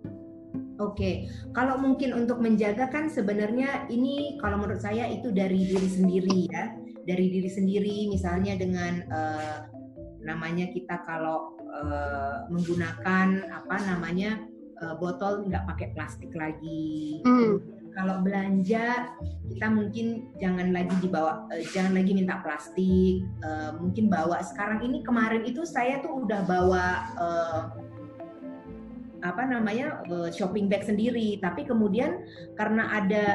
Oke, 0.82 1.30
kalau 1.54 1.78
mungkin 1.78 2.18
untuk 2.18 2.42
menjaga 2.42 2.90
kan 2.90 3.06
sebenarnya 3.06 3.86
ini 3.94 4.42
kalau 4.42 4.58
menurut 4.58 4.82
saya 4.82 5.06
itu 5.06 5.30
dari 5.30 5.70
diri 5.70 5.86
sendiri 5.86 6.40
ya. 6.50 6.74
dari 7.06 7.30
diri 7.30 7.46
sendiri 7.46 8.10
misalnya 8.10 8.58
dengan 8.58 9.06
uh, 9.14 9.70
namanya 10.26 10.66
kita 10.74 11.06
kalau 11.06 11.54
uh, 11.70 12.50
menggunakan 12.50 13.46
apa 13.46 13.78
namanya 13.86 14.42
uh, 14.82 14.98
botol 14.98 15.46
nggak 15.46 15.70
pakai 15.70 15.94
plastik 15.94 16.34
lagi. 16.34 17.22
Hmm. 17.22 17.62
Kalau 17.96 18.20
belanja 18.20 19.16
kita 19.48 19.68
mungkin 19.72 20.28
jangan 20.44 20.76
lagi 20.76 20.96
dibawa, 21.00 21.48
uh, 21.48 21.64
jangan 21.72 21.96
lagi 21.96 22.12
minta 22.12 22.44
plastik. 22.44 23.24
Uh, 23.40 23.80
mungkin 23.80 24.12
bawa 24.12 24.44
sekarang 24.44 24.84
ini 24.84 25.00
kemarin 25.00 25.48
itu 25.48 25.64
saya 25.64 26.04
tuh 26.04 26.28
udah 26.28 26.44
bawa 26.44 26.86
uh, 27.16 27.62
apa 29.24 29.42
namanya 29.48 30.06
shopping 30.36 30.68
bag 30.68 30.84
sendiri. 30.84 31.40
Tapi 31.40 31.64
kemudian 31.64 32.28
karena 32.60 33.00
ada 33.00 33.28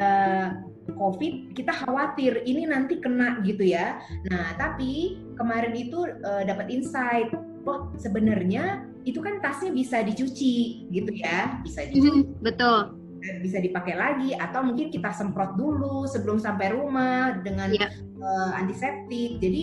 COVID 0.87 1.57
kita 1.57 1.73
khawatir 1.83 2.45
ini 2.45 2.69
nanti 2.69 3.01
kena 3.01 3.41
gitu 3.41 3.65
ya. 3.65 3.97
Nah 4.29 4.55
tapi 4.55 5.19
kemarin 5.35 5.73
itu 5.73 6.05
uh, 6.05 6.43
dapat 6.45 6.69
insight, 6.69 7.33
oh 7.65 7.89
sebenarnya 7.97 8.85
itu 9.01 9.17
kan 9.17 9.41
tasnya 9.41 9.73
bisa 9.73 10.05
dicuci 10.05 10.85
gitu 10.93 11.11
ya, 11.17 11.57
bisa 11.65 11.89
dicuci. 11.89 12.09
Mm, 12.13 12.23
betul. 12.45 13.00
Bisa 13.21 13.61
dipakai 13.61 13.93
lagi 13.93 14.33
atau 14.33 14.65
mungkin 14.65 14.89
kita 14.89 15.13
semprot 15.13 15.53
dulu 15.55 16.09
sebelum 16.09 16.41
sampai 16.41 16.73
rumah 16.73 17.37
dengan 17.45 17.69
yeah. 17.69 17.89
Iya. 17.89 18.21
uh, 18.21 18.51
antiseptik. 18.57 19.37
Jadi 19.37 19.61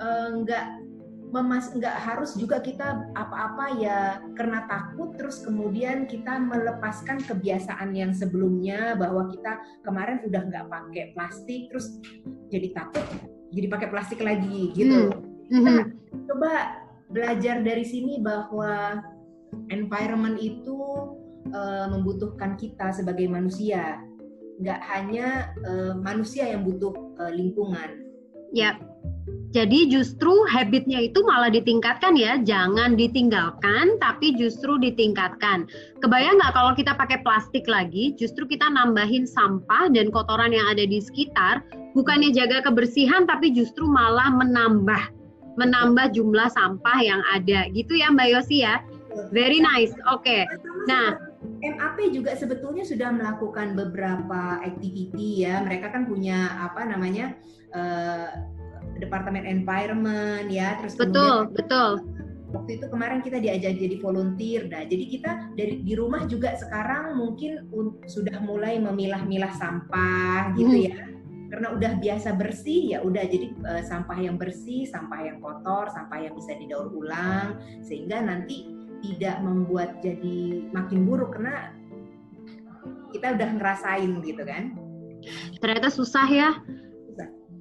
uh, 0.00 0.28
nggak 0.40 0.64
memas 1.34 1.66
nggak 1.74 1.98
harus 1.98 2.38
juga 2.38 2.62
kita 2.62 3.10
apa-apa 3.18 3.82
ya 3.82 4.22
karena 4.38 4.70
takut 4.70 5.18
terus 5.18 5.42
kemudian 5.42 6.06
kita 6.06 6.38
melepaskan 6.38 7.18
kebiasaan 7.26 7.90
yang 7.90 8.14
sebelumnya 8.14 8.94
bahwa 8.94 9.26
kita 9.34 9.58
kemarin 9.82 10.22
udah 10.22 10.42
nggak 10.46 10.66
pakai 10.70 11.10
plastik 11.10 11.74
terus 11.74 11.98
jadi 12.54 12.70
takut 12.70 13.02
jadi 13.54 13.66
pakai 13.70 13.88
plastik 13.90 14.20
lagi 14.20 14.74
gitu. 14.74 15.14
Hmm. 15.50 15.62
Nah, 15.62 15.86
coba 16.26 16.52
belajar 17.14 17.62
dari 17.62 17.86
sini 17.86 18.18
bahwa 18.18 18.98
environment 19.70 20.34
itu 20.42 20.78
uh, 21.52 21.86
membutuhkan 21.90 22.56
kita 22.56 22.94
sebagai 22.94 23.28
manusia, 23.28 24.00
nggak 24.62 24.80
hanya 24.94 25.52
uh, 25.66 25.92
manusia 25.98 26.48
yang 26.48 26.64
butuh 26.64 26.94
uh, 27.18 27.32
lingkungan. 27.34 28.06
Ya, 28.54 28.78
jadi 29.50 29.86
justru 29.86 30.30
habitnya 30.50 30.98
itu 31.10 31.22
malah 31.22 31.50
ditingkatkan 31.50 32.14
ya, 32.18 32.38
jangan 32.42 32.98
ditinggalkan, 32.98 33.98
tapi 34.02 34.34
justru 34.34 34.78
ditingkatkan. 34.78 35.66
Kebayang 36.02 36.38
nggak 36.38 36.54
kalau 36.54 36.72
kita 36.74 36.94
pakai 36.94 37.22
plastik 37.22 37.66
lagi, 37.70 38.14
justru 38.18 38.46
kita 38.46 38.66
nambahin 38.70 39.26
sampah 39.26 39.90
dan 39.90 40.10
kotoran 40.10 40.54
yang 40.54 40.66
ada 40.70 40.86
di 40.86 40.98
sekitar, 41.02 41.66
bukannya 41.94 42.34
jaga 42.34 42.66
kebersihan, 42.66 43.26
tapi 43.26 43.54
justru 43.54 43.86
malah 43.86 44.30
menambah 44.30 45.24
menambah 45.54 46.10
jumlah 46.14 46.50
sampah 46.50 46.98
yang 46.98 47.22
ada 47.30 47.70
gitu 47.70 47.94
ya 47.94 48.10
Mbak 48.10 48.28
Yosi 48.34 48.66
ya. 48.66 48.82
Very 49.30 49.62
nice. 49.62 49.94
Oke. 50.10 50.26
Okay. 50.26 50.42
Nah, 50.90 51.14
MAP 51.64 51.98
juga 52.12 52.36
sebetulnya 52.36 52.84
sudah 52.84 53.08
melakukan 53.14 53.72
beberapa 53.78 54.60
activity 54.60 55.46
ya. 55.48 55.64
Mereka 55.64 55.92
kan 55.92 56.04
punya 56.04 56.60
apa 56.60 56.84
namanya 56.84 57.36
uh, 57.72 58.28
departemen 59.00 59.44
environment 59.48 60.48
ya. 60.52 60.76
Terus 60.82 60.94
betul, 60.96 61.48
kemudian, 61.48 61.56
betul. 61.56 61.90
Waktu 62.54 62.70
itu 62.78 62.86
kemarin 62.86 63.20
kita 63.24 63.38
diajak 63.42 63.74
jadi 63.80 63.96
volunteer. 63.98 64.70
Nah, 64.70 64.86
jadi 64.86 65.04
kita 65.10 65.30
dari 65.58 65.82
di 65.82 65.94
rumah 65.98 66.22
juga 66.30 66.54
sekarang 66.54 67.18
mungkin 67.18 67.66
sudah 68.06 68.38
mulai 68.44 68.78
memilah-milah 68.78 69.52
sampah 69.58 70.54
gitu 70.54 70.70
hmm. 70.70 70.86
ya 70.92 70.96
karena 71.54 71.70
udah 71.70 71.92
biasa 72.02 72.34
bersih 72.34 72.82
ya 72.90 72.98
udah 73.06 73.30
jadi 73.30 73.46
uh, 73.62 73.82
sampah 73.86 74.18
yang 74.18 74.34
bersih, 74.34 74.90
sampah 74.90 75.22
yang 75.22 75.38
kotor, 75.38 75.86
sampah 75.86 76.18
yang 76.26 76.34
bisa 76.34 76.50
didaur 76.58 76.90
ulang 76.90 77.62
sehingga 77.78 78.18
nanti 78.26 78.73
tidak 79.04 79.36
membuat 79.44 80.00
jadi 80.00 80.64
makin 80.72 81.04
buruk 81.04 81.36
karena 81.36 81.76
kita 83.12 83.36
udah 83.36 83.48
ngerasain 83.60 84.10
gitu 84.24 84.42
kan. 84.42 84.72
Ternyata 85.60 85.88
susah 85.92 86.26
ya. 86.28 86.50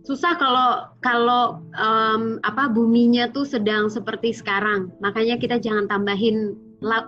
Susah. 0.03 0.35
kalau 0.35 0.91
kalau 0.99 1.63
um, 1.79 2.35
apa 2.43 2.67
buminya 2.67 3.31
tuh 3.31 3.47
sedang 3.47 3.87
seperti 3.87 4.35
sekarang. 4.35 4.91
Makanya 4.99 5.39
kita 5.39 5.63
jangan 5.63 5.87
tambahin 5.87 6.59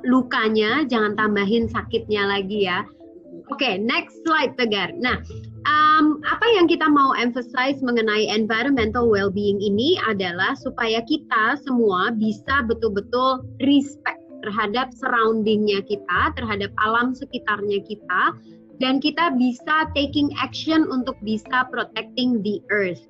lukanya, 0.08 0.88
jangan 0.88 1.20
tambahin 1.20 1.68
sakitnya 1.68 2.24
lagi 2.24 2.72
ya. 2.72 2.88
Oke, 3.52 3.62
okay, 3.62 3.74
next 3.76 4.16
slide 4.24 4.56
Tegar. 4.56 4.96
Nah, 4.96 5.20
um, 5.68 6.24
apa 6.24 6.48
yang 6.56 6.72
kita 6.72 6.88
mau 6.88 7.12
emphasize 7.20 7.84
mengenai 7.84 8.32
environmental 8.32 9.06
well-being 9.06 9.60
ini 9.60 10.00
adalah 10.08 10.56
supaya 10.56 11.04
kita 11.04 11.60
semua 11.62 12.16
bisa 12.16 12.64
betul-betul 12.64 13.44
respect 13.60 14.25
terhadap 14.46 14.94
surroundingnya 14.94 15.82
kita, 15.90 16.22
terhadap 16.38 16.70
alam 16.78 17.18
sekitarnya 17.18 17.82
kita, 17.90 18.38
dan 18.78 19.02
kita 19.02 19.34
bisa 19.34 19.90
taking 19.98 20.30
action 20.38 20.86
untuk 20.94 21.18
bisa 21.26 21.66
protecting 21.74 22.46
the 22.46 22.62
earth 22.70 23.02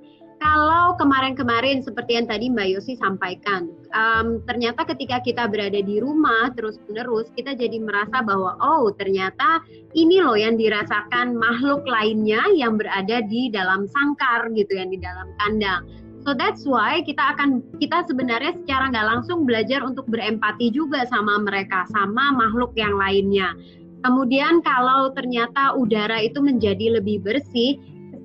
kalau 0.45 0.93
kemarin-kemarin 0.99 1.79
seperti 1.81 2.19
yang 2.19 2.27
tadi 2.27 2.51
Mbak 2.51 2.67
Yosi 2.75 2.93
sampaikan, 2.99 3.71
um, 3.95 4.43
ternyata 4.45 4.83
ketika 4.83 5.23
kita 5.23 5.47
berada 5.47 5.79
di 5.79 5.97
rumah 6.03 6.51
terus-menerus, 6.53 7.31
kita 7.33 7.55
jadi 7.55 7.79
merasa 7.79 8.19
bahwa 8.21 8.59
oh 8.59 8.91
ternyata 8.93 9.63
ini 9.95 10.19
loh 10.19 10.35
yang 10.35 10.59
dirasakan 10.59 11.33
makhluk 11.39 11.87
lainnya 11.87 12.43
yang 12.53 12.75
berada 12.75 13.23
di 13.25 13.47
dalam 13.49 13.87
sangkar 13.87 14.51
gitu, 14.53 14.75
yang 14.75 14.91
di 14.91 14.99
dalam 14.99 15.31
kandang. 15.39 15.81
So 16.25 16.33
that's 16.33 16.65
why 16.65 17.05
kita 17.05 17.37
akan 17.37 17.61
kita 17.77 18.09
sebenarnya 18.09 18.57
secara 18.65 18.89
nggak 18.89 19.07
langsung 19.13 19.45
belajar 19.45 19.85
untuk 19.85 20.09
berempati 20.09 20.73
juga 20.73 21.05
sama 21.05 21.37
mereka, 21.37 21.85
sama 21.93 22.33
makhluk 22.33 22.73
yang 22.73 22.97
lainnya. 22.97 23.53
Kemudian 24.01 24.65
kalau 24.65 25.13
ternyata 25.13 25.77
udara 25.77 26.17
itu 26.25 26.41
menjadi 26.41 26.97
lebih 26.97 27.21
bersih, 27.21 27.77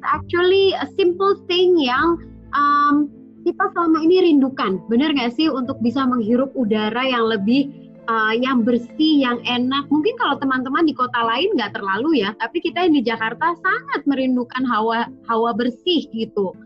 actually 0.05 0.73
a 0.81 0.89
simple 0.97 1.37
thing 1.45 1.77
yang 1.77 2.17
um, 2.57 3.13
kita 3.45 3.69
selama 3.77 4.01
ini 4.01 4.33
rindukan. 4.33 4.81
Benar 4.89 5.13
nggak 5.13 5.37
sih 5.37 5.53
untuk 5.53 5.77
bisa 5.85 6.05
menghirup 6.09 6.53
udara 6.57 7.05
yang 7.05 7.29
lebih 7.29 7.69
uh, 8.09 8.33
yang 8.33 8.65
bersih, 8.65 9.29
yang 9.29 9.45
enak. 9.45 9.85
Mungkin 9.93 10.17
kalau 10.17 10.41
teman-teman 10.41 10.89
di 10.89 10.97
kota 10.97 11.21
lain 11.21 11.53
nggak 11.53 11.77
terlalu 11.77 12.25
ya, 12.25 12.33
tapi 12.41 12.65
kita 12.65 12.89
yang 12.89 12.97
di 12.97 13.05
Jakarta 13.05 13.53
sangat 13.61 14.01
merindukan 14.09 14.65
hawa 14.65 15.09
hawa 15.29 15.53
bersih 15.53 16.09
gitu. 16.17 16.57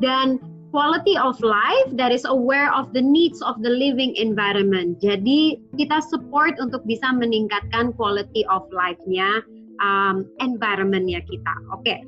Dan 0.00 0.40
quality 0.72 1.14
of 1.20 1.38
life 1.44 1.88
that 1.94 2.10
is 2.10 2.24
aware 2.24 2.72
of 2.72 2.90
the 2.96 3.04
needs 3.04 3.44
of 3.44 3.60
the 3.60 3.70
living 3.70 4.16
environment. 4.16 4.98
Jadi 4.98 5.60
kita 5.76 6.00
support 6.08 6.56
untuk 6.58 6.82
bisa 6.88 7.12
meningkatkan 7.12 7.92
quality 7.94 8.42
of 8.48 8.64
life-nya 8.72 9.44
um, 9.84 10.24
environment-nya 10.40 11.20
kita. 11.28 11.54
Oke. 11.70 11.84
Okay. 11.84 11.98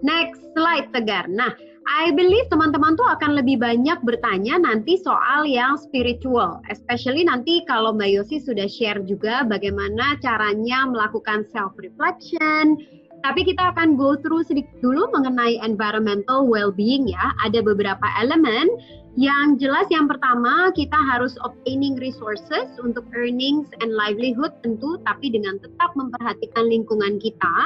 Next 0.00 0.40
slide 0.56 0.90
Tegar. 0.92 1.28
Nah, 1.28 1.52
I 1.84 2.12
believe 2.16 2.48
teman-teman 2.48 2.96
tuh 2.96 3.04
akan 3.04 3.36
lebih 3.36 3.60
banyak 3.60 4.00
bertanya 4.08 4.56
nanti 4.56 4.96
soal 4.96 5.44
yang 5.44 5.76
spiritual, 5.76 6.64
especially 6.72 7.28
nanti 7.28 7.60
kalau 7.68 7.92
Mbak 7.92 8.08
Yosi 8.08 8.40
sudah 8.40 8.64
share 8.64 9.04
juga 9.04 9.44
bagaimana 9.44 10.16
caranya 10.24 10.88
melakukan 10.88 11.44
self 11.52 11.76
reflection. 11.76 12.80
Tapi 13.24 13.40
kita 13.48 13.72
akan 13.72 13.96
go 13.96 14.20
through 14.20 14.44
sedikit 14.44 14.76
dulu 14.84 15.08
mengenai 15.16 15.56
environmental 15.64 16.44
well-being 16.44 17.08
ya. 17.08 17.32
Ada 17.40 17.64
beberapa 17.64 18.04
elemen 18.20 18.68
yang 19.16 19.62
jelas 19.62 19.86
yang 19.94 20.10
pertama 20.10 20.74
kita 20.74 20.98
harus 20.98 21.38
obtaining 21.46 21.94
resources 22.02 22.66
untuk 22.82 23.06
earnings 23.14 23.70
and 23.78 23.94
livelihood 23.94 24.50
tentu 24.66 24.98
tapi 25.06 25.30
dengan 25.30 25.56
tetap 25.62 25.94
memperhatikan 25.94 26.66
lingkungan 26.66 27.22
kita, 27.22 27.56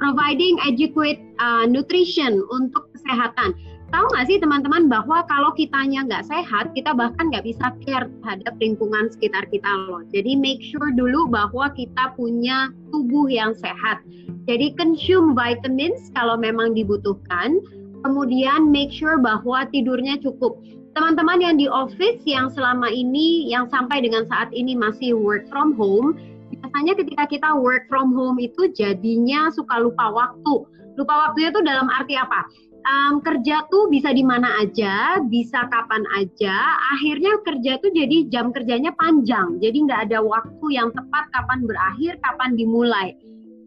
providing 0.00 0.56
adequate 0.64 1.20
uh, 1.36 1.68
nutrition 1.68 2.40
untuk 2.48 2.88
kesehatan. 2.96 3.52
Tahu 3.86 4.06
nggak 4.10 4.26
sih 4.26 4.42
teman-teman 4.42 4.90
bahwa 4.90 5.22
kalau 5.30 5.54
kitanya 5.54 6.02
nggak 6.02 6.26
sehat, 6.26 6.74
kita 6.74 6.90
bahkan 6.90 7.30
nggak 7.30 7.46
bisa 7.46 7.70
care 7.86 8.10
terhadap 8.22 8.54
lingkungan 8.58 9.06
sekitar 9.14 9.46
kita 9.46 9.70
loh. 9.86 10.02
Jadi 10.10 10.34
make 10.34 10.58
sure 10.58 10.90
dulu 10.90 11.30
bahwa 11.30 11.70
kita 11.70 12.10
punya 12.18 12.74
tubuh 12.90 13.30
yang 13.30 13.54
sehat. 13.54 14.02
Jadi 14.50 14.74
consume 14.74 15.38
vitamins 15.38 16.10
kalau 16.18 16.34
memang 16.34 16.74
dibutuhkan. 16.74 17.62
Kemudian 18.02 18.70
make 18.70 18.90
sure 18.94 19.18
bahwa 19.18 19.66
tidurnya 19.70 20.18
cukup 20.22 20.62
teman-teman 20.96 21.44
yang 21.44 21.56
di 21.60 21.68
office 21.68 22.24
yang 22.24 22.48
selama 22.48 22.88
ini 22.88 23.52
yang 23.52 23.68
sampai 23.68 24.00
dengan 24.00 24.24
saat 24.32 24.48
ini 24.56 24.72
masih 24.72 25.12
work 25.12 25.44
from 25.52 25.76
home 25.76 26.16
biasanya 26.48 26.96
ketika 26.96 27.28
kita 27.28 27.50
work 27.52 27.84
from 27.92 28.16
home 28.16 28.40
itu 28.40 28.72
jadinya 28.72 29.52
suka 29.52 29.76
lupa 29.76 30.08
waktu 30.08 30.64
lupa 30.96 31.28
waktunya 31.28 31.52
itu 31.52 31.60
dalam 31.60 31.92
arti 31.92 32.16
apa 32.16 32.48
um, 32.86 33.18
kerja 33.20 33.66
tuh 33.68 33.90
bisa 33.90 34.14
di 34.14 34.22
mana 34.22 34.62
aja 34.62 35.18
bisa 35.26 35.66
kapan 35.68 36.06
aja 36.14 36.54
akhirnya 36.94 37.42
kerja 37.42 37.82
tuh 37.82 37.90
jadi 37.90 38.30
jam 38.30 38.54
kerjanya 38.54 38.94
panjang 38.94 39.58
jadi 39.58 39.76
nggak 39.76 40.00
ada 40.10 40.18
waktu 40.22 40.66
yang 40.70 40.94
tepat 40.94 41.24
kapan 41.34 41.66
berakhir 41.66 42.16
kapan 42.22 42.54
dimulai 42.54 43.18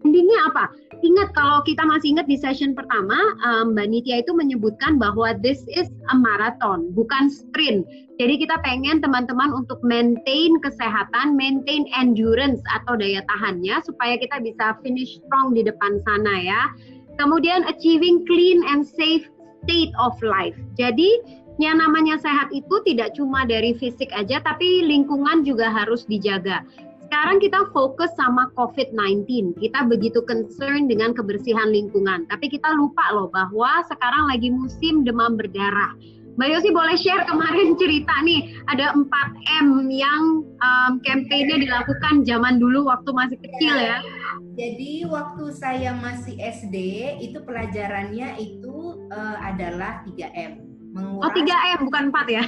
endingnya 0.03 0.39
apa? 0.51 0.71
Ingat 0.99 1.31
kalau 1.31 1.63
kita 1.63 1.83
masih 1.87 2.15
ingat 2.15 2.27
di 2.27 2.35
session 2.35 2.75
pertama, 2.75 3.15
um, 3.43 3.71
Mbak 3.71 3.87
Nitya 3.87 4.15
itu 4.23 4.31
menyebutkan 4.35 4.99
bahwa 4.99 5.31
this 5.39 5.63
is 5.71 5.87
a 6.11 6.15
marathon, 6.15 6.91
bukan 6.91 7.31
sprint. 7.31 7.87
Jadi 8.19 8.43
kita 8.43 8.59
pengen 8.67 8.99
teman-teman 8.99 9.55
untuk 9.55 9.79
maintain 9.79 10.59
kesehatan, 10.59 11.39
maintain 11.39 11.87
endurance 11.95 12.59
atau 12.67 12.99
daya 12.99 13.23
tahannya 13.31 13.79
supaya 13.87 14.19
kita 14.19 14.43
bisa 14.43 14.75
finish 14.83 15.23
strong 15.23 15.55
di 15.55 15.63
depan 15.63 16.03
sana 16.03 16.35
ya. 16.43 16.61
Kemudian 17.19 17.67
achieving 17.67 18.23
clean 18.23 18.63
and 18.63 18.87
safe 18.87 19.27
state 19.67 19.91
of 19.99 20.15
life. 20.23 20.55
Jadi 20.79 21.19
yang 21.59 21.83
namanya 21.83 22.15
sehat 22.15 22.47
itu 22.55 22.79
tidak 22.87 23.11
cuma 23.19 23.43
dari 23.43 23.75
fisik 23.75 24.07
aja 24.15 24.39
tapi 24.39 24.87
lingkungan 24.87 25.43
juga 25.43 25.67
harus 25.67 26.07
dijaga 26.07 26.63
sekarang 27.09 27.41
kita 27.41 27.65
fokus 27.73 28.13
sama 28.13 28.53
COVID-19. 28.53 29.57
Kita 29.57 29.89
begitu 29.89 30.21
concern 30.29 30.85
dengan 30.85 31.17
kebersihan 31.17 31.73
lingkungan. 31.73 32.29
Tapi 32.29 32.53
kita 32.53 32.69
lupa 32.77 33.01
loh 33.09 33.25
bahwa 33.33 33.81
sekarang 33.89 34.29
lagi 34.29 34.53
musim 34.53 35.01
demam 35.01 35.33
berdarah. 35.33 35.97
Mbak 36.37 36.47
Yosi 36.53 36.69
boleh 36.71 36.95
share 36.99 37.25
kemarin 37.25 37.73
cerita 37.79 38.13
nih, 38.21 38.53
ada 38.69 38.93
4M 38.93 39.89
yang 39.89 40.45
um, 40.61 40.91
campaign 41.01 41.65
dilakukan 41.65 42.27
zaman 42.27 42.61
dulu 42.61 42.85
waktu 42.87 43.09
masih 43.11 43.37
kecil 43.41 43.75
ya. 43.75 43.97
Jadi 44.59 45.07
waktu 45.07 45.55
saya 45.55 45.95
masih 45.95 46.35
SD, 46.35 46.75
itu 47.23 47.39
pelajarannya 47.47 48.35
itu 48.37 49.07
uh, 49.09 49.37
adalah 49.39 50.03
3M. 50.03 50.67
Menguras, 50.91 51.23
oh 51.27 51.31
3M, 51.31 51.79
bukan 51.87 52.03
4 52.11 52.27
ya? 52.27 52.43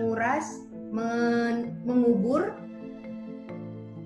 menguras, 0.00 0.46
men 0.90 1.76
mengubur, 1.84 2.56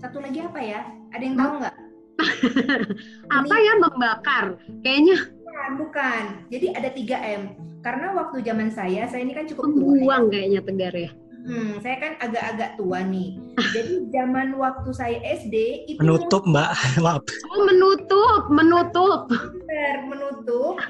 satu 0.03 0.21
lagi 0.21 0.43
apa 0.43 0.61
ya? 0.61 0.81
Ada 1.15 1.23
yang 1.23 1.37
tahu 1.39 1.53
nggak? 1.63 1.77
apa 3.41 3.55
ya 3.57 3.73
membakar? 3.79 4.45
Kayaknya. 4.83 5.17
Bukan, 5.39 5.71
bukan. 5.81 6.23
Jadi 6.51 6.67
ada 6.75 6.89
3 6.93 7.41
M. 7.41 7.43
Karena 7.85 8.17
waktu 8.17 8.41
zaman 8.41 8.73
saya, 8.73 9.05
saya 9.13 9.21
ini 9.21 9.37
kan 9.37 9.45
cukup 9.45 9.69
tua. 9.77 9.93
Buang 10.01 10.25
ya. 10.27 10.31
kayaknya 10.33 10.61
tegar 10.65 10.95
ya. 10.97 11.11
Hmm, 11.45 11.77
saya 11.85 11.97
kan 12.01 12.13
agak-agak 12.25 12.71
tua 12.81 13.05
nih. 13.05 13.37
Jadi 13.77 14.09
zaman 14.09 14.57
waktu 14.57 14.91
saya 14.97 15.21
SD 15.37 15.85
itu 15.93 16.01
menutup 16.01 16.49
Mbak, 16.49 16.71
maaf. 17.05 17.21
Oh 17.53 17.61
menutup, 17.69 18.49
menutup. 18.49 19.29
Benar, 19.29 19.97
menutup. 20.09 20.81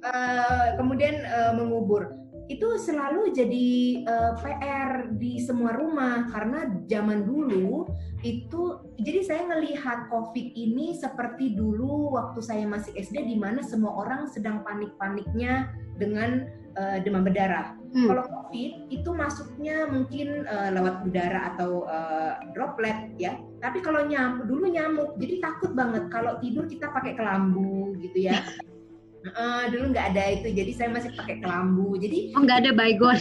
uh, 0.00 0.66
kemudian 0.80 1.20
uh, 1.28 1.52
mengubur 1.60 2.08
itu 2.50 2.66
selalu 2.82 3.30
jadi 3.30 3.68
uh, 4.10 4.34
eh, 4.34 4.42
PR 4.42 5.14
di 5.14 5.38
semua 5.38 5.70
rumah 5.70 6.26
karena 6.34 6.66
zaman 6.90 7.22
dulu 7.22 7.86
itu 8.26 8.82
jadi 8.98 9.20
saya 9.22 9.42
ngelihat 9.54 10.10
COVID 10.10 10.58
ini 10.58 10.98
seperti 10.98 11.54
dulu 11.54 12.18
waktu 12.18 12.42
saya 12.42 12.66
masih 12.66 12.90
SD 12.98 13.22
di 13.22 13.38
mana 13.38 13.62
semua 13.62 14.02
orang 14.02 14.26
sedang 14.26 14.66
panik-paniknya 14.66 15.70
dengan 15.94 16.50
uh, 16.74 16.98
demam 16.98 17.22
berdarah. 17.22 17.78
Hmm. 17.94 18.10
Kalau 18.10 18.24
COVID 18.26 18.90
itu 18.90 19.10
masuknya 19.14 19.86
mungkin 19.86 20.42
uh, 20.50 20.74
lewat 20.74 21.06
udara 21.06 21.54
atau 21.54 21.86
uh, 21.86 22.34
droplet 22.50 23.14
ya. 23.14 23.38
Tapi 23.62 23.78
kalau 23.78 24.02
nyamuk 24.04 24.50
dulu 24.50 24.66
nyamuk, 24.66 25.10
jadi 25.22 25.38
takut 25.38 25.70
banget 25.78 26.10
kalau 26.10 26.36
tidur 26.42 26.66
kita 26.66 26.90
pakai 26.90 27.14
kelambu 27.14 27.94
gitu 28.02 28.26
ya. 28.26 28.42
Uh, 29.20 29.68
dulu 29.68 29.92
nggak 29.92 30.16
ada 30.16 30.24
itu, 30.40 30.48
jadi 30.48 30.72
saya 30.72 30.88
masih 30.88 31.12
pakai 31.12 31.44
kelambu. 31.44 31.96
Jadi 32.00 32.32
oh 32.32 32.40
nggak 32.40 32.64
ada 32.64 32.70
baygon. 32.72 33.20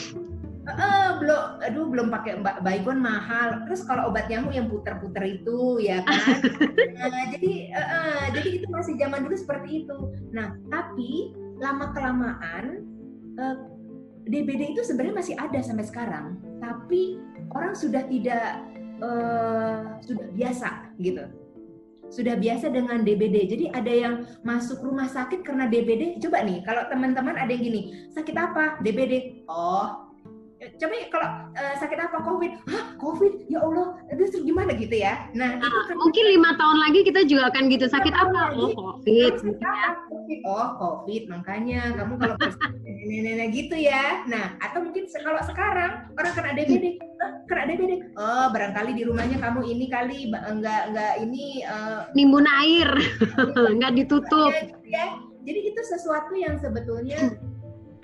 Uh, 0.70 1.18
belum, 1.18 1.42
aduh 1.66 1.86
belum 1.90 2.08
pakai 2.14 2.40
baygon 2.64 3.04
mahal. 3.04 3.68
Terus 3.68 3.84
kalau 3.84 4.08
obat 4.08 4.32
nyamuk 4.32 4.56
yang 4.56 4.72
puter-puter 4.72 5.42
itu 5.42 5.82
ya 5.84 6.00
kan. 6.08 6.40
uh, 7.04 7.26
jadi 7.36 7.54
uh, 7.74 7.82
uh, 7.84 8.22
jadi 8.38 8.50
itu 8.62 8.68
masih 8.72 8.96
zaman 8.96 9.28
dulu 9.28 9.36
seperti 9.36 9.84
itu. 9.84 9.98
Nah 10.32 10.56
tapi 10.72 11.36
lama 11.60 11.92
kelamaan 11.92 12.86
uh, 13.36 13.58
DBD 14.30 14.78
itu 14.78 14.86
sebenarnya 14.86 15.16
masih 15.20 15.36
ada 15.36 15.60
sampai 15.60 15.84
sekarang. 15.84 16.40
Tapi 16.64 17.20
orang 17.52 17.74
sudah 17.76 18.06
tidak 18.08 18.64
uh, 19.04 20.00
sudah 20.06 20.28
biasa 20.32 20.96
gitu 21.02 21.28
sudah 22.10 22.36
biasa 22.36 22.74
dengan 22.74 23.06
DBD. 23.06 23.50
Jadi 23.50 23.66
ada 23.74 23.94
yang 23.94 24.16
masuk 24.42 24.82
rumah 24.82 25.10
sakit 25.10 25.46
karena 25.46 25.70
DBD. 25.70 26.18
Coba 26.22 26.42
nih, 26.44 26.62
kalau 26.66 26.86
teman-teman 26.90 27.38
ada 27.38 27.50
yang 27.50 27.64
gini, 27.64 27.82
sakit 28.14 28.36
apa? 28.36 28.82
DBD. 28.82 29.46
Oh, 29.50 30.10
coba 30.60 30.96
kalau 31.08 31.30
uh, 31.56 31.74
sakit 31.80 32.00
apa 32.04 32.18
COVID 32.20 32.52
Hah, 32.68 32.86
COVID 33.00 33.48
ya 33.48 33.64
Allah 33.64 33.96
itu 34.12 34.44
gimana 34.44 34.76
gitu 34.76 34.92
ya 34.92 35.32
nah 35.32 35.56
itu 35.56 35.80
kan 35.88 35.96
mungkin 35.96 36.24
lima 36.36 36.52
tahun 36.60 36.78
lagi 36.84 37.00
kita 37.08 37.24
juga 37.24 37.48
akan 37.48 37.64
gitu 37.72 37.86
sakit 37.88 38.12
apa 38.12 38.60
oh 38.60 38.76
COVID 38.76 39.34
sakit 39.40 39.64
apa? 39.64 40.04
COVID 40.12 40.40
oh 40.44 40.68
COVID 40.76 41.22
makanya 41.32 41.96
kamu 41.96 42.14
kalau 42.20 42.36
nenek-nenek 43.00 43.50
gitu 43.56 43.76
ya 43.80 44.28
nah 44.28 44.60
atau 44.60 44.84
mungkin 44.84 45.08
kalau 45.08 45.42
sekarang 45.48 46.12
orang 46.20 46.34
kena 46.36 46.52
DBD 46.52 47.00
kena 47.48 47.64
DBD 47.70 47.94
oh 48.18 48.48
barangkali 48.54 48.92
di 48.96 49.04
rumahnya 49.06 49.38
kamu 49.42 49.62
ini 49.66 49.86
kali 49.90 50.18
enggak 50.32 50.94
enggak 50.94 51.14
ini 51.22 51.64
uh, 51.66 52.10
nimbun 52.14 52.48
air 52.48 52.90
enggak 53.76 53.94
ditutup 53.96 54.54
ya, 54.54 54.64
gitu 54.66 54.78
ya. 54.90 55.06
jadi 55.44 55.60
itu 55.74 55.82
sesuatu 55.86 56.34
yang 56.36 56.56
sebetulnya 56.60 57.38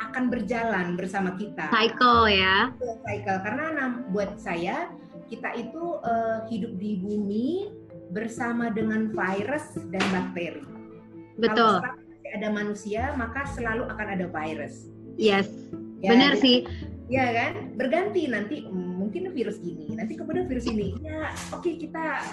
akan 0.01 0.31
berjalan 0.31 0.95
bersama 0.99 1.35
kita. 1.39 1.71
Cycle 1.71 2.27
ya. 2.31 2.71
Cycle 3.03 3.39
karena 3.43 3.65
buat 4.11 4.35
saya 4.39 4.91
kita 5.31 5.55
itu 5.57 5.99
uh, 6.03 6.45
hidup 6.51 6.77
di 6.77 6.99
bumi 7.01 7.71
bersama 8.13 8.69
dengan 8.69 9.11
virus 9.11 9.75
dan 9.89 10.03
bakteri. 10.13 10.63
Betul. 11.39 11.83
Kalau 11.83 12.03
ada 12.35 12.49
manusia 12.51 13.15
maka 13.15 13.47
selalu 13.55 13.87
akan 13.89 14.07
ada 14.19 14.25
virus. 14.29 14.91
Yes. 15.15 15.47
Ya, 16.03 16.11
Benar 16.11 16.37
sih. 16.37 16.67
Ya 17.07 17.31
kan? 17.31 17.75
Berganti 17.79 18.27
nanti 18.27 18.67
mungkin 19.05 19.29
virus 19.31 19.61
ini, 19.61 19.93
nanti 19.93 20.17
kemudian 20.17 20.49
virus 20.49 20.65
ini. 20.65 20.97
Ya, 21.05 21.29
oke 21.53 21.61
okay, 21.61 21.73
kita 21.77 22.25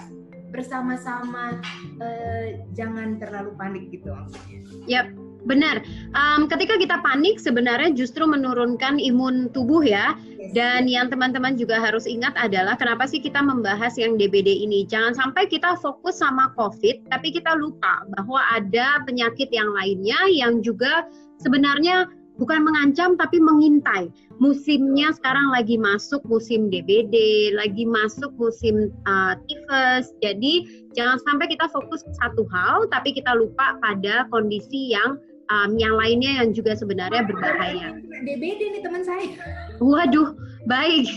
bersama-sama 0.53 1.61
uh, 2.01 2.47
jangan 2.73 3.21
terlalu 3.21 3.53
panik 3.61 3.89
gitu 3.93 4.13
maksudnya. 4.13 4.61
Yap 4.89 5.09
Benar. 5.43 5.83
Um, 6.15 6.47
ketika 6.47 6.79
kita 6.79 7.03
panik 7.03 7.43
sebenarnya 7.43 7.91
justru 7.95 8.23
menurunkan 8.27 9.03
imun 9.03 9.51
tubuh 9.51 9.83
ya. 9.83 10.15
Dan 10.53 10.91
yang 10.91 11.07
teman-teman 11.09 11.55
juga 11.55 11.79
harus 11.79 12.05
ingat 12.05 12.35
adalah 12.35 12.75
kenapa 12.75 13.07
sih 13.07 13.23
kita 13.23 13.41
membahas 13.41 13.95
yang 13.95 14.19
DBD 14.19 14.67
ini? 14.67 14.85
Jangan 14.85 15.15
sampai 15.15 15.47
kita 15.47 15.79
fokus 15.79 16.19
sama 16.19 16.51
COVID, 16.59 17.09
tapi 17.09 17.31
kita 17.33 17.57
lupa 17.57 18.05
bahwa 18.19 18.43
ada 18.51 19.01
penyakit 19.07 19.49
yang 19.55 19.71
lainnya 19.71 20.19
yang 20.29 20.61
juga 20.61 21.07
sebenarnya 21.41 22.11
bukan 22.41 22.65
mengancam 22.65 23.17
tapi 23.19 23.41
mengintai. 23.41 24.09
Musimnya 24.41 25.13
sekarang 25.15 25.53
lagi 25.53 25.77
masuk 25.77 26.25
musim 26.27 26.73
DBD, 26.73 27.15
lagi 27.55 27.85
masuk 27.85 28.33
musim 28.41 28.91
uh, 29.05 29.37
tifus. 29.47 30.11
Jadi 30.25 30.87
jangan 30.97 31.21
sampai 31.25 31.53
kita 31.53 31.69
fokus 31.71 32.05
satu 32.23 32.47
hal 32.51 32.89
tapi 32.89 33.13
kita 33.13 33.37
lupa 33.37 33.77
pada 33.81 34.27
kondisi 34.33 34.93
yang 34.93 35.21
um, 35.53 35.77
yang 35.77 35.95
lainnya 35.95 36.43
yang 36.43 36.51
juga 36.57 36.73
sebenarnya 36.75 37.27
berbahaya. 37.29 37.97
DBD 38.25 38.79
nih 38.79 38.83
teman 38.83 39.03
saya. 39.05 39.29
Waduh, 39.83 40.35
baik. 40.65 41.09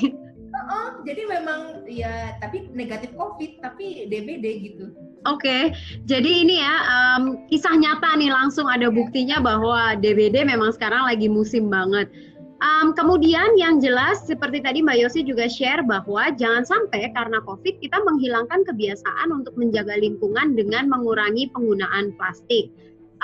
Oh, 0.55 1.03
jadi 1.03 1.27
memang 1.27 1.83
ya 1.85 2.39
tapi 2.39 2.71
negatif 2.71 3.11
COVID 3.15 3.59
tapi 3.59 4.07
DBD 4.07 4.45
gitu. 4.71 4.95
Oke, 5.25 5.41
okay. 5.41 5.63
jadi 6.05 6.45
ini 6.45 6.61
ya 6.61 6.75
um, 6.85 7.49
kisah 7.49 7.73
nyata 7.73 8.13
nih 8.13 8.29
langsung 8.29 8.69
ada 8.69 8.93
buktinya 8.93 9.41
bahwa 9.41 9.97
DBD 9.97 10.45
memang 10.45 10.69
sekarang 10.69 11.01
lagi 11.09 11.25
musim 11.25 11.65
banget. 11.65 12.13
Um, 12.61 12.93
kemudian 12.93 13.57
yang 13.57 13.81
jelas 13.81 14.21
seperti 14.23 14.61
tadi 14.61 14.85
Mbak 14.85 15.01
Yosi 15.01 15.25
juga 15.25 15.49
share 15.49 15.81
bahwa 15.81 16.29
jangan 16.37 16.61
sampai 16.63 17.09
karena 17.11 17.41
COVID 17.41 17.81
kita 17.81 17.97
menghilangkan 18.05 18.69
kebiasaan 18.69 19.33
untuk 19.33 19.57
menjaga 19.57 19.97
lingkungan 19.97 20.53
dengan 20.53 20.93
mengurangi 20.93 21.49
penggunaan 21.51 22.13
plastik. 22.21 22.69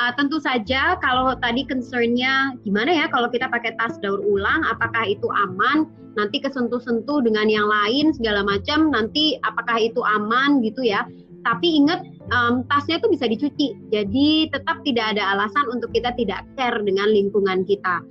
Uh, 0.02 0.10
tentu 0.18 0.42
saja 0.42 0.98
kalau 1.06 1.38
tadi 1.38 1.70
concernnya 1.70 2.58
gimana 2.66 2.92
ya 2.92 3.06
kalau 3.14 3.30
kita 3.30 3.46
pakai 3.46 3.78
tas 3.78 4.02
daur 4.02 4.20
ulang, 4.26 4.66
apakah 4.74 5.06
itu 5.06 5.30
aman? 5.30 5.86
Nanti 6.18 6.44
kesentuh-sentuh 6.44 7.24
dengan 7.24 7.48
yang 7.48 7.70
lain 7.70 8.12
segala 8.12 8.44
macam, 8.44 8.90
nanti 8.90 9.40
apakah 9.48 9.80
itu 9.80 10.02
aman 10.02 10.60
gitu 10.66 10.84
ya? 10.84 11.08
Tapi 11.42 11.68
ingat 11.82 12.06
um, 12.30 12.62
tasnya 12.70 13.02
itu 13.02 13.08
bisa 13.10 13.26
dicuci, 13.26 13.68
jadi 13.90 14.52
tetap 14.54 14.86
tidak 14.86 15.18
ada 15.18 15.38
alasan 15.38 15.66
untuk 15.74 15.90
kita 15.90 16.14
tidak 16.14 16.46
care 16.54 16.78
dengan 16.86 17.10
lingkungan 17.10 17.66
kita. 17.66 18.06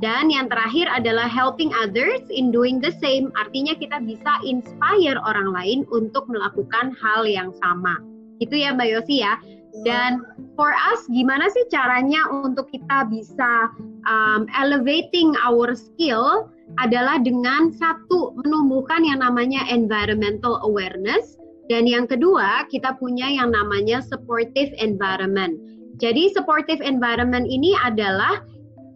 Dan 0.00 0.32
yang 0.32 0.48
terakhir 0.48 0.88
adalah 0.88 1.28
helping 1.28 1.68
others 1.76 2.24
in 2.32 2.48
doing 2.48 2.80
the 2.80 2.88
same, 3.04 3.28
artinya 3.36 3.76
kita 3.76 4.00
bisa 4.00 4.40
inspire 4.48 5.20
orang 5.28 5.52
lain 5.52 5.84
untuk 5.92 6.24
melakukan 6.24 6.96
hal 6.96 7.28
yang 7.28 7.52
sama. 7.60 8.00
Itu 8.40 8.56
ya 8.56 8.72
Mbak 8.72 8.88
Yosi 8.96 9.20
ya. 9.20 9.36
Dan 9.84 10.24
for 10.56 10.72
us, 10.72 11.04
gimana 11.12 11.52
sih 11.52 11.68
caranya 11.68 12.26
untuk 12.32 12.72
kita 12.72 13.06
bisa 13.12 13.70
um, 14.08 14.48
elevating 14.56 15.36
our 15.44 15.76
skill 15.76 16.48
adalah 16.80 17.20
dengan 17.20 17.70
satu 17.74 18.34
menumbuhkan 18.40 19.04
yang 19.04 19.20
namanya 19.20 19.62
environmental 19.68 20.58
awareness 20.64 21.39
Dan 21.70 21.86
yang 21.86 22.10
kedua, 22.10 22.66
kita 22.66 22.98
punya 22.98 23.30
yang 23.30 23.54
namanya 23.54 24.02
supportive 24.02 24.74
environment. 24.82 25.54
Jadi 26.02 26.34
supportive 26.34 26.82
environment 26.82 27.46
ini 27.46 27.78
adalah 27.78 28.42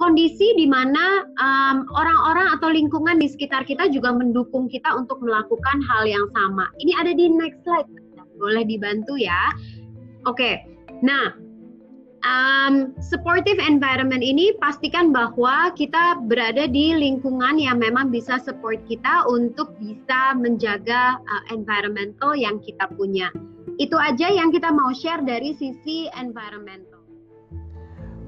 kondisi 0.02 0.58
di 0.58 0.66
mana 0.66 1.22
um, 1.38 1.86
orang-orang 1.94 2.50
atau 2.58 2.74
lingkungan 2.74 3.22
di 3.22 3.30
sekitar 3.30 3.62
kita 3.62 3.86
juga 3.94 4.10
mendukung 4.10 4.66
kita 4.66 4.90
untuk 4.98 5.22
melakukan 5.22 5.78
hal 5.86 6.02
yang 6.02 6.26
sama. 6.34 6.66
Ini 6.82 6.92
ada 6.98 7.14
di 7.14 7.30
next 7.30 7.62
slide. 7.62 7.86
Boleh 8.42 8.66
dibantu 8.66 9.14
ya. 9.14 9.54
Oke. 10.26 10.34
Okay. 10.34 10.54
Nah, 11.06 11.36
um, 12.24 12.96
supportive 12.98 13.60
environment 13.60 14.24
ini 14.24 14.56
pastikan 14.58 15.12
bahwa 15.12 15.70
kita 15.76 16.18
berada 16.26 16.66
di 16.66 16.96
lingkungan 16.96 17.60
yang 17.60 17.78
memang 17.78 18.08
bisa 18.10 18.40
support 18.40 18.80
kita 18.88 19.28
untuk 19.28 19.76
bisa 19.78 20.34
menjaga 20.34 21.20
uh, 21.20 21.44
environmental 21.52 22.34
yang 22.34 22.58
kita 22.64 22.88
punya. 22.96 23.30
Itu 23.76 24.00
aja 24.00 24.32
yang 24.32 24.50
kita 24.50 24.72
mau 24.72 24.90
share 24.90 25.22
dari 25.22 25.54
sisi 25.54 26.08
environmental. 26.16 27.04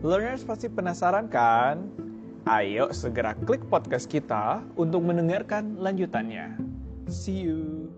Learners 0.05 0.45
pasti 0.45 0.69
penasaran 0.71 1.27
kan? 1.33 1.89
Ayo 2.47 2.95
segera 2.95 3.35
klik 3.43 3.65
podcast 3.67 4.07
kita 4.07 4.63
untuk 4.79 5.03
mendengarkan 5.03 5.75
lanjutannya. 5.83 6.55
See 7.11 7.43
you. 7.43 7.91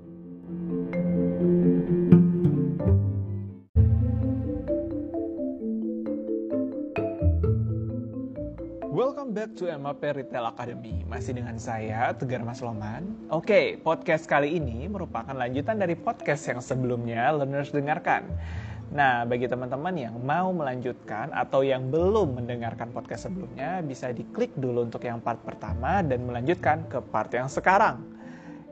Welcome 8.99 9.31
back 9.31 9.55
to 9.63 9.71
MAP 9.79 10.03
Retail 10.03 10.51
Academy. 10.51 11.07
Masih 11.07 11.39
dengan 11.39 11.55
saya, 11.55 12.11
Tegar 12.19 12.43
Mas 12.43 12.59
Loman. 12.59 13.07
Oke, 13.31 13.79
podcast 13.79 14.27
kali 14.27 14.59
ini 14.59 14.91
merupakan 14.91 15.31
lanjutan 15.31 15.79
dari 15.79 15.95
podcast 15.95 16.51
yang 16.51 16.59
sebelumnya 16.59 17.31
learners 17.31 17.71
dengarkan. 17.71 18.27
Nah, 18.91 19.23
bagi 19.23 19.47
teman-teman 19.47 19.95
yang 19.95 20.19
mau 20.19 20.51
melanjutkan 20.51 21.31
atau 21.31 21.63
yang 21.63 21.95
belum 21.95 22.43
mendengarkan 22.43 22.91
podcast 22.91 23.31
sebelumnya, 23.31 23.87
bisa 23.87 24.11
diklik 24.11 24.51
dulu 24.59 24.91
untuk 24.91 25.07
yang 25.07 25.23
part 25.23 25.39
pertama 25.47 26.03
dan 26.03 26.27
melanjutkan 26.27 26.83
ke 26.91 26.99
part 26.99 27.31
yang 27.31 27.47
sekarang. 27.47 28.03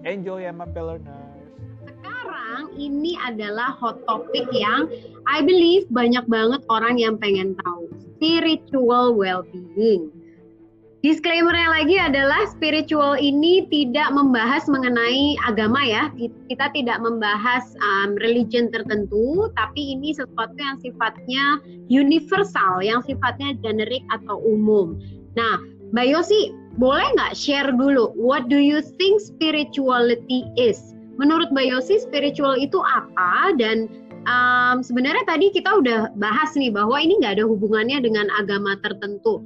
Enjoy 0.03 0.43
MAP 0.51 0.75
Learners! 0.75 1.39
Sekarang 1.87 2.75
ini 2.75 3.15
adalah 3.23 3.79
hot 3.79 4.03
topic 4.11 4.51
yang 4.51 4.91
I 5.31 5.39
believe 5.47 5.87
banyak 5.87 6.27
banget 6.27 6.67
orang 6.67 6.99
yang 6.99 7.15
pengen 7.15 7.55
tahu. 7.63 7.87
Spiritual 8.19 9.15
well-being. 9.15 10.16
Disclaimernya 11.05 11.69
lagi 11.69 11.97
adalah 12.01 12.49
spiritual 12.49 13.21
ini 13.21 13.69
tidak 13.69 14.09
membahas 14.17 14.65
mengenai 14.65 15.37
agama 15.45 15.85
ya. 15.85 16.09
Kita 16.49 16.73
tidak 16.73 17.05
membahas 17.05 17.77
um, 17.85 18.17
religion 18.17 18.73
tertentu, 18.73 19.53
tapi 19.61 19.93
ini 19.93 20.17
sesuatu 20.17 20.57
yang 20.57 20.81
sifatnya 20.81 21.45
universal, 21.93 22.81
yang 22.81 23.05
sifatnya 23.05 23.53
generik 23.61 24.01
atau 24.09 24.41
umum. 24.41 24.97
Nah, 25.37 25.61
Mbak 25.93 26.07
Yosi, 26.17 26.57
boleh 26.81 27.05
nggak 27.13 27.37
share 27.37 27.69
dulu, 27.77 28.17
what 28.17 28.49
do 28.49 28.57
you 28.57 28.81
think 28.97 29.21
spirituality 29.21 30.49
is? 30.57 30.97
Menurut 31.21 31.53
Mbak 31.53 31.77
Yosi, 31.77 32.01
spiritual 32.01 32.57
itu 32.57 32.81
apa? 32.81 33.53
Dan 33.61 33.93
um, 34.25 34.81
sebenarnya 34.81 35.29
tadi 35.29 35.53
kita 35.53 35.77
udah 35.77 36.17
bahas 36.17 36.57
nih 36.57 36.73
bahwa 36.73 36.97
ini 36.97 37.21
nggak 37.21 37.37
ada 37.37 37.45
hubungannya 37.45 38.01
dengan 38.01 38.33
agama 38.41 38.81
tertentu 38.81 39.45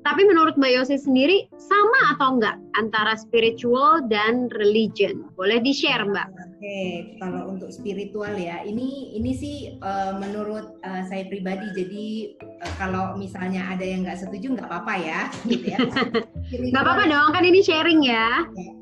tapi 0.00 0.24
menurut 0.24 0.56
Mbak 0.56 0.72
Yosi 0.80 0.96
sendiri 0.96 1.44
sama 1.60 2.16
atau 2.16 2.40
enggak 2.40 2.56
antara 2.80 3.20
spiritual 3.20 4.00
dan 4.08 4.48
religion? 4.56 5.28
Boleh 5.36 5.60
di-share 5.60 6.08
Mbak? 6.08 6.28
Oke, 6.56 6.80
kalau 7.20 7.52
untuk 7.52 7.68
spiritual 7.68 8.32
ya, 8.36 8.64
ini 8.64 9.12
ini 9.12 9.32
sih 9.36 9.56
uh, 9.84 10.16
menurut 10.16 10.80
uh, 10.84 11.04
saya 11.04 11.28
pribadi. 11.28 11.68
Jadi 11.76 12.06
uh, 12.40 12.74
kalau 12.80 13.16
misalnya 13.20 13.68
ada 13.68 13.84
yang 13.84 14.00
nggak 14.00 14.24
setuju 14.24 14.56
nggak 14.56 14.68
apa-apa 14.72 14.94
ya, 14.96 15.20
gitu 15.44 15.68
ya. 15.68 15.78
Nggak 16.72 16.82
apa-apa 16.82 17.04
dong, 17.06 17.30
kan 17.36 17.44
ini 17.44 17.60
sharing 17.60 18.00
ya. 18.00 18.44
ya. 18.56 18.72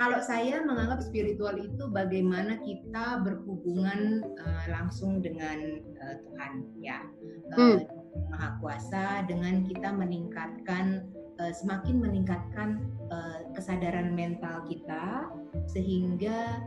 Kalau 0.00 0.18
saya 0.24 0.64
menganggap 0.64 1.04
spiritual 1.04 1.54
itu 1.60 1.84
bagaimana 1.92 2.58
kita 2.64 3.20
berhubungan 3.22 4.24
uh, 4.40 4.64
langsung 4.72 5.20
dengan 5.20 5.84
uh, 6.00 6.16
Tuhan, 6.26 6.52
ya. 6.80 7.04
Uh, 7.52 7.60
hmm 7.60 8.01
Maha 8.30 8.58
Kuasa 8.60 9.24
dengan 9.28 9.64
kita 9.64 9.92
meningkatkan 9.92 11.06
uh, 11.40 11.52
semakin 11.52 12.00
meningkatkan 12.00 12.80
uh, 13.08 13.44
kesadaran 13.56 14.12
mental 14.12 14.64
kita 14.68 15.28
sehingga 15.68 16.60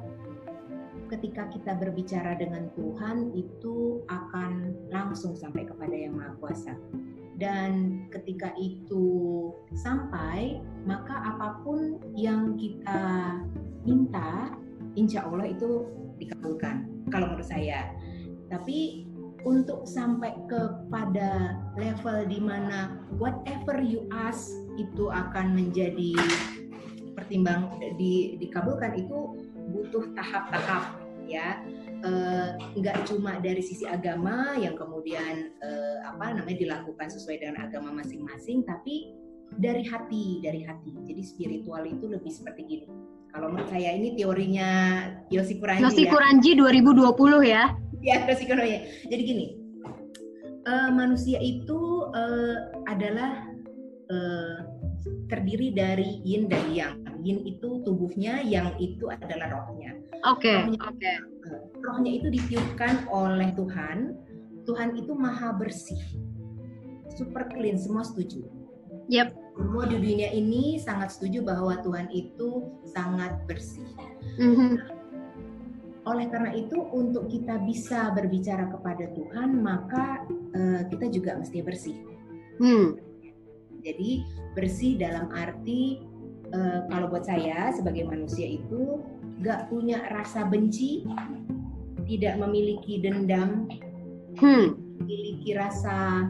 ketika 1.09 1.45
kita 1.53 1.77
berbicara 1.77 2.33
dengan 2.37 2.69
Tuhan 2.73 3.33
itu 3.37 4.01
akan 4.09 4.73
langsung 4.89 5.37
sampai 5.37 5.69
kepada 5.69 5.93
Yang 5.93 6.13
Maha 6.17 6.33
Kuasa. 6.41 6.73
Dan 7.35 8.07
ketika 8.15 8.55
itu 8.55 9.51
sampai, 9.75 10.63
maka 10.87 11.35
apa 11.35 11.59
pun 11.67 11.99
yang 12.15 12.55
kita 12.55 13.35
minta, 13.83 14.55
insya 14.95 15.27
Allah 15.27 15.51
itu 15.51 15.83
dikabulkan. 16.15 16.87
Kalau 17.11 17.27
menurut 17.27 17.45
saya. 17.45 17.91
Tapi 18.47 19.03
untuk 19.45 19.85
sampai 19.85 20.33
kepada 20.49 21.61
level 21.77 22.25
di 22.25 22.41
mana 22.41 22.97
whatever 23.21 23.77
you 23.77 24.09
ask 24.09 24.49
itu 24.81 25.13
akan 25.13 25.53
menjadi 25.53 26.17
pertimbang 27.13 27.69
di, 27.95 28.41
dikabulkan. 28.41 28.97
Itu 28.97 29.37
butuh 29.69 30.11
tahap-tahap 30.17 30.97
ya. 31.29 31.61
Nggak 32.75 32.97
e, 32.97 33.03
cuma 33.05 33.37
dari 33.37 33.61
sisi 33.61 33.85
agama 33.85 34.57
yang 34.57 34.73
kemudian 34.73 35.53
e, 35.61 35.69
apa 36.05 36.33
namanya 36.33 36.57
dilakukan 36.57 37.07
sesuai 37.13 37.41
dengan 37.41 37.69
agama 37.69 37.93
masing-masing 38.01 38.65
tapi 38.65 39.13
dari 39.61 39.85
hati 39.85 40.41
dari 40.41 40.65
hati. 40.65 40.89
Jadi 41.05 41.21
spiritual 41.21 41.85
itu 41.85 42.09
lebih 42.09 42.33
seperti 42.33 42.61
gini. 42.65 42.89
Kalau 43.29 43.51
menurut 43.51 43.67
saya 43.67 43.91
ini 43.93 44.15
teorinya 44.15 44.69
Yosi 45.27 45.59
Kuranji 45.59 45.83
Yosi 45.83 46.03
ya. 46.07 46.11
Kuranji 46.11 46.51
2020 46.55 47.43
ya 47.43 47.63
ya 48.05 48.21
resikonya. 48.29 48.85
Jadi 49.09 49.21
gini, 49.25 49.45
uh, 50.69 50.93
manusia 50.93 51.41
itu 51.41 52.05
uh, 52.13 52.69
adalah 52.85 53.49
uh, 54.13 54.57
terdiri 55.27 55.73
dari 55.73 56.21
yin 56.21 56.45
dan 56.45 56.65
yang. 56.69 56.95
Yin 57.25 57.41
itu 57.41 57.81
tubuhnya, 57.81 58.45
yang 58.45 58.77
itu 58.77 59.09
adalah 59.09 59.49
rohnya. 59.49 59.97
Oke. 60.29 60.45
Okay, 60.45 60.77
Oke. 60.77 61.01
Okay. 61.01 61.15
Rohnya 61.81 62.11
itu 62.21 62.27
ditiupkan 62.29 63.09
oleh 63.09 63.49
Tuhan. 63.57 64.13
Tuhan 64.65 64.97
itu 64.97 65.13
maha 65.13 65.53
bersih, 65.53 66.01
super 67.13 67.45
clean, 67.53 67.77
semua 67.77 68.01
setuju. 68.01 68.49
Yep. 69.13 69.37
Semua 69.61 69.85
di 69.85 70.01
dunia 70.01 70.33
ini 70.33 70.81
sangat 70.81 71.13
setuju 71.13 71.45
bahwa 71.45 71.77
Tuhan 71.85 72.09
itu 72.09 72.73
sangat 72.89 73.45
bersih. 73.45 73.85
Mm 74.41 74.53
-hmm 74.57 74.95
oleh 76.05 76.29
karena 76.29 76.53
itu, 76.53 76.77
untuk 76.93 77.25
kita 77.27 77.57
bisa 77.65 78.13
berbicara 78.13 78.69
kepada 78.69 79.09
Tuhan, 79.17 79.57
maka 79.59 80.21
uh, 80.29 80.81
kita 80.93 81.09
juga 81.09 81.41
mesti 81.41 81.59
bersih. 81.65 81.97
Hmm. 82.61 83.01
Jadi 83.81 84.21
bersih 84.53 84.97
dalam 85.01 85.33
arti 85.33 86.01
uh, 86.53 86.85
kalau 86.89 87.09
buat 87.09 87.25
saya 87.25 87.73
sebagai 87.73 88.05
manusia 88.05 88.45
itu 88.45 89.01
gak 89.41 89.67
punya 89.69 90.01
rasa 90.13 90.45
benci, 90.45 91.03
tidak 92.05 92.37
memiliki 92.37 93.01
dendam, 93.01 93.65
hmm. 94.37 94.77
memiliki 95.01 95.57
rasa 95.57 96.29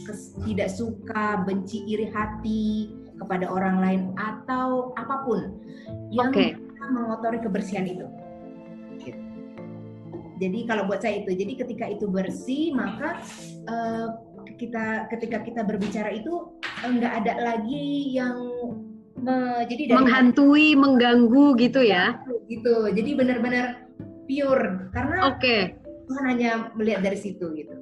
kes, 0.00 0.32
tidak 0.48 0.72
suka, 0.72 1.44
benci, 1.44 1.84
iri 1.84 2.08
hati 2.08 2.92
kepada 3.20 3.50
orang 3.52 3.76
lain 3.84 4.02
atau 4.16 4.96
apa 4.96 5.28
pun 5.28 5.60
yang 6.08 6.32
okay. 6.32 6.56
mengotori 6.88 7.38
kebersihan 7.42 7.84
itu. 7.84 8.08
Jadi 10.38 10.64
kalau 10.70 10.86
buat 10.86 11.02
saya 11.02 11.20
itu, 11.26 11.34
jadi 11.34 11.52
ketika 11.58 11.84
itu 11.90 12.06
bersih 12.06 12.72
maka 12.72 13.18
uh, 13.66 14.06
kita 14.58 15.10
ketika 15.12 15.38
kita 15.44 15.60
berbicara 15.66 16.14
itu 16.14 16.54
enggak 16.82 17.12
eh, 17.12 17.18
ada 17.22 17.34
lagi 17.42 18.16
yang 18.16 18.38
me, 19.18 19.66
jadi 19.66 19.92
dari 19.92 19.98
menghantui, 19.98 20.72
hati, 20.72 20.80
mengganggu 20.80 21.46
gitu 21.58 21.80
ya. 21.82 22.18
Gitu. 22.46 22.76
Jadi 22.94 23.10
benar-benar 23.18 23.86
pure 24.24 24.92
karena 24.94 25.16
okay. 25.34 25.76
Tuhan 26.08 26.24
hanya 26.24 26.50
melihat 26.78 27.04
dari 27.04 27.18
situ 27.18 27.52
gitu. 27.52 27.74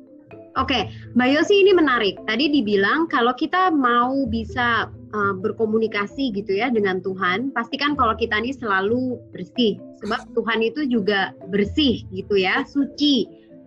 Oke, 0.56 0.72
okay. 0.72 0.82
Mbak 1.12 1.28
Yosi 1.36 1.68
ini 1.68 1.72
menarik. 1.76 2.16
Tadi 2.24 2.48
dibilang 2.48 3.04
kalau 3.12 3.36
kita 3.36 3.68
mau 3.68 4.24
bisa 4.24 4.88
uh, 5.12 5.34
berkomunikasi 5.36 6.32
gitu 6.32 6.56
ya 6.56 6.72
dengan 6.72 7.04
Tuhan, 7.04 7.52
pastikan 7.52 7.92
kalau 7.92 8.16
kita 8.16 8.40
ini 8.40 8.56
selalu 8.56 9.20
bersih. 9.36 9.76
Sebab 10.04 10.36
Tuhan 10.36 10.60
itu 10.60 10.84
juga 10.88 11.32
bersih 11.48 12.04
gitu 12.12 12.36
ya, 12.36 12.64
suci, 12.68 13.24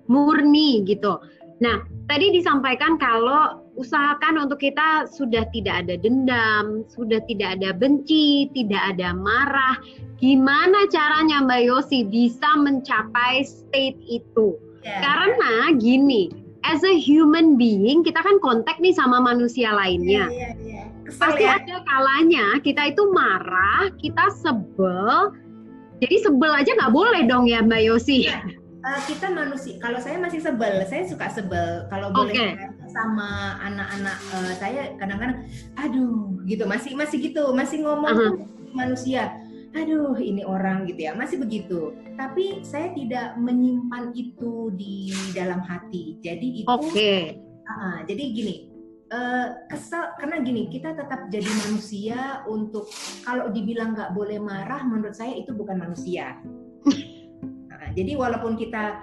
murni 0.10 0.86
gitu. 0.86 1.18
Nah, 1.60 1.84
tadi 2.08 2.32
disampaikan 2.32 2.96
kalau 2.96 3.68
usahakan 3.76 4.48
untuk 4.48 4.63
kita 4.63 5.12
sudah 5.12 5.44
tidak 5.52 5.86
ada 5.88 5.96
dendam, 6.00 6.88
sudah 6.88 7.20
tidak 7.28 7.60
ada 7.60 7.76
benci, 7.76 8.48
tidak 8.56 8.96
ada 8.96 9.12
marah. 9.12 9.76
Gimana 10.20 10.88
caranya 10.88 11.44
Mbak 11.44 11.62
Yosi 11.68 12.08
bisa 12.08 12.60
mencapai 12.60 13.44
state 13.44 14.00
itu? 14.08 14.56
Yeah. 14.84 15.04
Karena 15.04 15.76
gini, 15.76 16.32
as 16.63 16.84
a 16.84 16.96
human 16.96 17.60
being 17.60 18.04
kita 18.08 18.20
kan 18.24 18.39
kontak 18.39 18.80
nih 18.80 18.96
sama 18.96 19.20
manusia 19.20 19.76
lainnya. 19.76 20.32
Yeah, 20.32 20.56
yeah, 20.60 20.86
yeah. 20.88 21.12
Pasti 21.12 21.44
ya. 21.44 21.60
ada 21.60 21.84
kalanya 21.84 22.46
kita 22.63 22.96
itu 22.96 23.04
marah, 23.12 23.92
kita 24.00 24.32
sebel. 24.39 25.36
Jadi 25.99 26.15
sebel 26.23 26.51
aja 26.55 26.71
nggak 26.71 26.93
boleh 26.95 27.21
dong 27.27 27.45
ya 27.47 27.59
Mbak 27.63 27.81
Yosi. 27.83 28.31
Yeah. 28.31 28.43
Uh, 28.79 28.99
kita 29.12 29.27
manusia, 29.27 29.75
kalau 29.83 29.99
saya 29.99 30.15
masih 30.15 30.39
sebel, 30.39 30.88
saya 30.88 31.03
suka 31.03 31.27
sebel. 31.27 31.83
Kalau 31.91 32.15
boleh 32.15 32.31
okay 32.31 32.79
sama 32.91 33.62
anak-anak 33.62 34.17
uh, 34.33 34.53
saya 34.57 34.81
kadang-kadang 34.97 35.45
aduh 35.77 36.41
gitu 36.49 36.65
masih 36.65 36.97
masih 36.97 37.21
gitu 37.21 37.53
masih 37.53 37.85
ngomong 37.85 38.09
uh 38.09 38.17
-huh. 38.17 38.33
manusia 38.73 39.38
aduh 39.77 40.17
ini 40.17 40.41
orang 40.41 40.89
gitu 40.89 41.05
ya 41.05 41.13
masih 41.13 41.38
begitu 41.38 41.93
tapi 42.17 42.65
saya 42.65 42.89
tidak 42.97 43.38
menyimpan 43.38 44.09
itu 44.17 44.73
di 44.73 45.13
dalam 45.38 45.62
hati 45.62 46.17
jadi 46.25 46.65
itu 46.65 46.69
okay. 46.69 47.38
uh, 47.69 48.01
jadi 48.09 48.23
gini 48.33 48.68
uh, 49.13 49.48
kesel 49.69 50.13
karena 50.17 50.41
gini 50.41 50.69
kita 50.69 50.95
tetap 50.95 51.30
jadi 51.30 51.50
manusia 51.67 52.41
untuk 52.50 52.89
kalau 53.26 53.50
dibilang 53.54 53.93
nggak 53.93 54.13
boleh 54.15 54.41
marah 54.41 54.82
menurut 54.86 55.13
saya 55.13 55.38
itu 55.38 55.54
bukan 55.54 55.78
manusia 55.78 56.39
nah, 57.69 57.88
jadi 57.93 58.17
walaupun 58.17 58.58
kita 58.58 59.02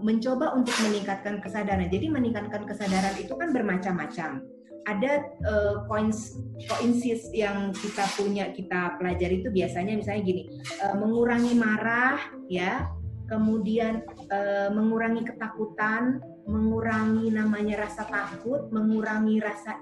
mencoba 0.00 0.56
untuk 0.56 0.72
meningkatkan 0.80 1.44
kesadaran. 1.44 1.92
Jadi 1.92 2.08
meningkatkan 2.08 2.64
kesadaran 2.64 3.14
itu 3.20 3.36
kan 3.36 3.52
bermacam-macam. 3.52 4.40
Ada 4.88 5.12
uh, 5.44 5.84
points 5.84 6.40
points 6.64 7.04
yang 7.36 7.76
kita 7.76 8.08
punya 8.16 8.48
kita 8.56 8.96
pelajari 8.96 9.44
itu 9.44 9.52
biasanya 9.52 10.00
misalnya 10.00 10.22
gini, 10.24 10.42
uh, 10.80 10.96
mengurangi 10.96 11.52
marah 11.52 12.16
ya, 12.48 12.88
kemudian 13.28 14.00
uh, 14.32 14.72
mengurangi 14.72 15.28
ketakutan, 15.28 16.24
mengurangi 16.48 17.28
namanya 17.28 17.84
rasa 17.84 18.08
takut, 18.08 18.72
mengurangi 18.72 19.36
rasa 19.38 19.78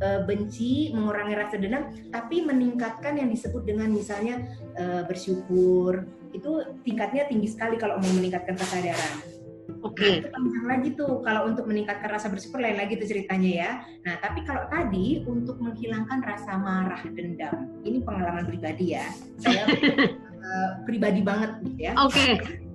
uh, 0.00 0.22
benci, 0.22 0.94
mengurangi 0.94 1.34
rasa 1.34 1.58
dendam, 1.58 1.90
tapi 2.14 2.46
meningkatkan 2.46 3.18
yang 3.18 3.28
disebut 3.28 3.66
dengan 3.66 3.90
misalnya 3.90 4.46
uh, 4.78 5.02
bersyukur, 5.04 6.06
itu 6.30 6.50
tingkatnya 6.86 7.26
tinggi 7.26 7.50
sekali 7.50 7.74
kalau 7.74 7.98
mau 7.98 8.12
meningkatkan 8.14 8.54
kesadaran. 8.54 9.36
Oke. 9.82 9.98
Okay. 9.98 10.14
Nah, 10.22 10.30
panjang 10.30 10.66
lagi 10.66 10.88
tuh 10.94 11.12
kalau 11.26 11.50
untuk 11.50 11.66
meningkatkan 11.66 12.10
rasa 12.10 12.30
bersyukur 12.30 12.62
lain 12.62 12.78
lagi 12.78 12.98
tuh 12.98 13.06
ceritanya 13.06 13.50
ya. 13.50 13.70
Nah 14.06 14.14
tapi 14.22 14.46
kalau 14.46 14.66
tadi 14.70 15.26
untuk 15.26 15.58
menghilangkan 15.58 16.22
rasa 16.22 16.54
marah 16.58 17.02
dendam, 17.02 17.70
ini 17.82 17.98
pengalaman 18.02 18.46
pribadi 18.46 18.94
ya. 18.94 19.06
Saya 19.42 19.66
uh, 19.66 20.70
pribadi 20.86 21.20
banget 21.22 21.50
gitu 21.66 21.80
ya. 21.90 21.92
Oke. 21.98 22.38
Okay. 22.38 22.65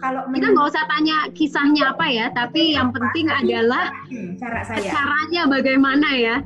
Kalau 0.00 0.26
kita 0.32 0.46
nggak 0.50 0.68
usah 0.72 0.84
tanya 0.88 1.16
kisahnya 1.36 1.92
apa 1.94 2.06
ya, 2.08 2.26
tapi 2.32 2.74
yang 2.74 2.90
penting 2.90 3.28
adalah 3.30 3.92
hmm, 4.08 4.34
cara 4.40 4.60
saya. 4.66 4.90
Caranya 4.90 5.42
bagaimana 5.46 6.08
ya? 6.16 6.36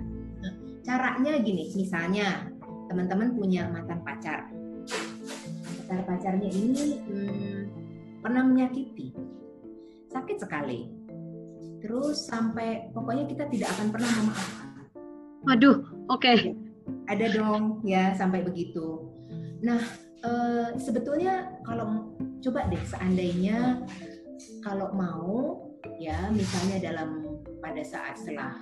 Caranya 0.85 1.41
gini, 1.41 1.73
misalnya 1.73 2.53
teman-teman 2.91 3.33
punya 3.33 3.71
mantan 3.73 4.05
pacar 4.05 4.53
pacar-pacarnya 5.85 6.49
ini 6.49 7.01
hmm, 7.05 7.61
pernah 8.25 8.43
menyakiti, 8.45 9.13
sakit 10.09 10.37
sekali. 10.41 10.89
Terus 11.85 12.25
sampai 12.25 12.89
pokoknya 12.97 13.29
kita 13.29 13.45
tidak 13.53 13.69
akan 13.77 13.89
pernah 13.93 14.11
memaafkan. 14.17 14.69
Waduh, 15.45 15.79
oke. 16.09 16.25
Okay. 16.25 16.57
Ada 17.05 17.37
dong 17.37 17.85
ya 17.85 18.17
sampai 18.17 18.41
begitu. 18.41 19.13
Nah 19.61 19.81
e, 20.25 20.31
sebetulnya 20.81 21.53
kalau 21.69 22.17
coba 22.41 22.67
deh 22.73 22.81
seandainya 22.89 23.85
kalau 24.65 24.89
mau 24.97 25.61
ya 26.01 26.33
misalnya 26.33 26.81
dalam 26.81 27.39
pada 27.61 27.85
saat 27.85 28.17
setelah 28.21 28.57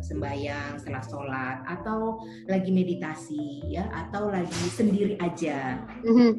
sembahyang, 0.00 0.80
setelah 0.80 1.04
sholat, 1.04 1.56
atau 1.68 2.24
lagi 2.48 2.72
meditasi, 2.72 3.68
ya, 3.68 3.84
atau 3.92 4.32
lagi 4.32 4.64
sendiri 4.72 5.20
aja. 5.20 5.76
Mm-hmm. 6.02 6.32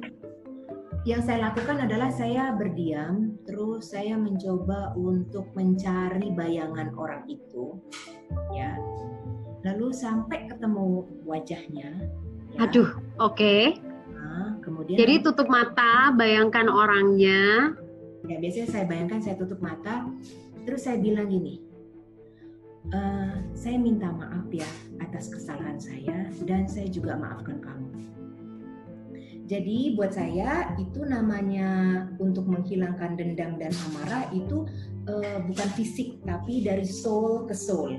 Yang 1.07 1.21
saya 1.31 1.49
lakukan 1.49 1.77
adalah 1.79 2.09
saya 2.11 2.51
berdiam, 2.57 3.39
terus 3.47 3.93
saya 3.93 4.19
mencoba 4.19 4.97
untuk 4.99 5.47
mencari 5.55 6.33
bayangan 6.33 6.91
orang 6.97 7.23
itu, 7.31 7.79
ya. 8.51 8.75
Lalu 9.63 9.93
sampai 9.95 10.49
ketemu 10.49 11.07
wajahnya. 11.23 11.89
Ya. 12.55 12.59
Aduh, 12.67 12.89
oke. 13.21 13.37
Okay. 13.37 13.88
Kemudian. 14.89 15.05
Jadi 15.05 15.15
tutup 15.21 15.45
mata, 15.53 16.09
bayangkan 16.17 16.65
orangnya. 16.65 17.77
Ya 18.25 18.41
biasanya 18.41 18.73
saya 18.73 18.85
bayangkan 18.89 19.21
saya 19.21 19.37
tutup 19.37 19.61
mata, 19.61 20.09
terus 20.65 20.89
saya 20.89 20.97
bilang 20.97 21.29
gini, 21.29 21.61
uh, 22.89 23.37
saya 23.53 23.77
minta 23.77 24.09
maaf 24.09 24.49
ya 24.49 24.65
atas 24.97 25.29
kesalahan 25.29 25.77
saya 25.77 26.25
dan 26.49 26.65
saya 26.65 26.89
juga 26.89 27.13
maafkan 27.21 27.61
kamu. 27.61 27.89
Jadi 29.45 29.93
buat 29.93 30.09
saya 30.09 30.73
itu 30.81 31.05
namanya 31.05 32.05
untuk 32.17 32.49
menghilangkan 32.49 33.13
dendam 33.13 33.61
dan 33.61 33.69
amarah 33.93 34.25
itu 34.33 34.65
uh, 35.05 35.37
bukan 35.45 35.69
fisik 35.77 36.17
tapi 36.25 36.65
dari 36.65 36.89
soul 36.89 37.45
ke 37.45 37.53
soul, 37.53 37.93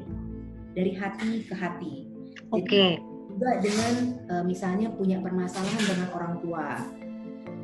dari 0.75 0.91
hati 0.99 1.47
ke 1.47 1.55
hati. 1.55 2.11
Oke. 2.51 2.67
Okay. 2.67 3.10
Juga 3.41 3.57
dengan 3.57 3.95
uh, 4.29 4.45
misalnya 4.45 4.93
punya 4.93 5.17
permasalahan 5.25 5.81
dengan 5.81 6.13
orang 6.13 6.35
tua, 6.45 6.67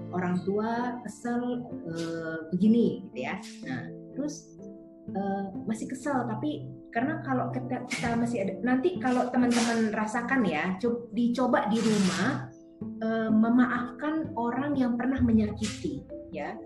orang 0.09 0.41
tua 0.41 0.97
kesel 1.05 1.69
uh, 1.85 2.49
begini 2.49 3.05
gitu 3.05 3.29
ya. 3.29 3.37
Nah 3.69 3.85
terus 4.17 4.57
uh, 5.13 5.53
masih 5.69 5.93
kesel 5.93 6.25
tapi 6.25 6.65
karena 6.97 7.21
kalau 7.21 7.53
kita, 7.53 7.85
kita 7.93 8.17
masih 8.17 8.49
ada 8.49 8.57
nanti 8.65 8.97
kalau 8.97 9.29
teman-teman 9.29 9.93
rasakan 9.93 10.49
ya 10.49 10.81
dicoba 11.13 11.69
di 11.69 11.77
rumah 11.85 12.49
uh, 13.05 13.29
memaafkan 13.29 14.33
orang 14.33 14.73
yang 14.81 14.97
pernah 14.97 15.21
menyakiti 15.21 16.01
ya 16.33 16.57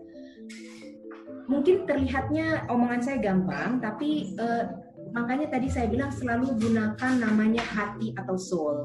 mungkin 1.50 1.82
terlihatnya 1.82 2.70
omongan 2.70 3.02
saya 3.02 3.18
gampang 3.18 3.82
tapi 3.82 4.38
uh, 4.38 4.70
makanya 5.10 5.46
tadi 5.50 5.68
saya 5.70 5.86
bilang 5.90 6.10
selalu 6.14 6.54
gunakan 6.58 7.12
namanya 7.18 7.62
hati 7.62 8.14
atau 8.14 8.36
soul 8.38 8.76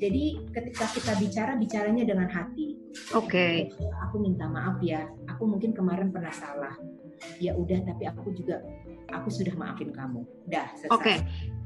jadi 0.00 0.40
ketika 0.52 0.86
kita 0.90 1.12
bicara 1.20 1.52
bicaranya 1.56 2.04
dengan 2.04 2.28
hati 2.28 2.76
oke 3.14 3.28
okay. 3.28 3.68
aku 4.08 4.20
minta 4.20 4.48
maaf 4.48 4.80
ya 4.80 5.06
aku 5.28 5.44
mungkin 5.48 5.76
kemarin 5.76 6.10
pernah 6.10 6.32
salah 6.32 6.74
ya 7.40 7.54
udah 7.56 7.78
tapi 7.84 8.04
aku 8.08 8.32
juga 8.34 8.60
aku 9.12 9.28
sudah 9.30 9.54
maafin 9.54 9.94
kamu. 9.94 10.26
Dah, 10.50 10.66
selesai. 10.78 10.92
Oke. 10.94 11.04
Okay. 11.04 11.18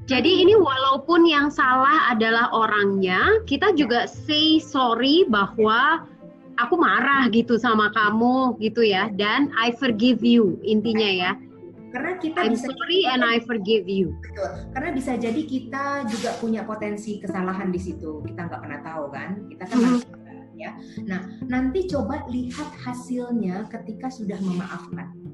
Jadi 0.09 0.41
ini 0.41 0.57
walaupun 0.57 1.29
yang 1.29 1.53
salah 1.53 2.09
adalah 2.09 2.49
orangnya, 2.57 3.45
kita 3.45 3.77
juga 3.77 4.09
say 4.09 4.57
sorry 4.57 5.29
bahwa 5.29 6.09
aku 6.57 6.81
marah 6.81 7.29
gitu 7.29 7.61
sama 7.61 7.93
kamu 7.93 8.57
gitu 8.57 8.81
ya 8.81 9.13
dan 9.21 9.53
I 9.53 9.69
forgive 9.77 10.25
you 10.25 10.57
intinya 10.65 11.05
ya. 11.05 11.33
Karena 11.89 12.21
kita 12.21 12.45
I'm 12.45 12.53
bisa 12.53 12.69
sorry 12.69 13.01
and 13.09 13.25
I 13.25 13.41
forgive 13.45 13.89
you. 13.89 14.13
Betul. 14.21 14.51
Karena 14.77 14.91
bisa 14.93 15.17
jadi 15.17 15.43
kita 15.45 16.05
juga 16.09 16.37
punya 16.37 16.63
potensi 16.69 17.17
kesalahan 17.17 17.73
di 17.73 17.81
situ. 17.81 18.21
Kita 18.29 18.45
nggak 18.45 18.61
pernah 18.61 18.81
tahu 18.85 19.05
kan. 19.09 19.31
Kita 19.49 19.65
kan 19.65 19.77
mm 19.77 19.89
-hmm. 19.89 20.57
ya. 20.59 20.71
Nah, 21.09 21.21
nanti 21.49 21.89
coba 21.89 22.29
lihat 22.29 22.69
hasilnya 22.85 23.67
ketika 23.73 24.13
sudah 24.13 24.37
memaafkan 24.43 25.29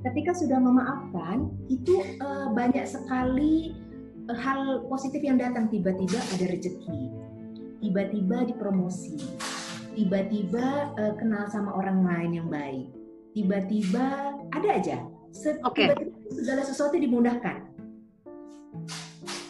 ketika 0.00 0.32
sudah 0.32 0.56
memaafkan 0.56 1.52
itu 1.68 2.00
uh, 2.24 2.48
banyak 2.56 2.88
sekali 2.88 3.76
uh, 4.32 4.36
hal 4.36 4.88
positif 4.88 5.20
yang 5.20 5.36
datang 5.36 5.68
tiba-tiba 5.68 6.16
ada 6.16 6.44
rezeki 6.48 7.00
tiba-tiba 7.84 8.48
dipromosi 8.48 9.20
tiba-tiba 9.92 10.96
uh, 10.96 11.14
kenal 11.20 11.44
sama 11.52 11.76
orang 11.76 12.00
lain 12.00 12.30
yang 12.40 12.48
baik 12.48 12.88
tiba-tiba 13.36 14.36
ada 14.56 14.68
aja 14.72 14.98
okay. 15.64 15.94
segala 16.30 16.62
sesuatu 16.66 16.96
dimudahkan 16.98 17.66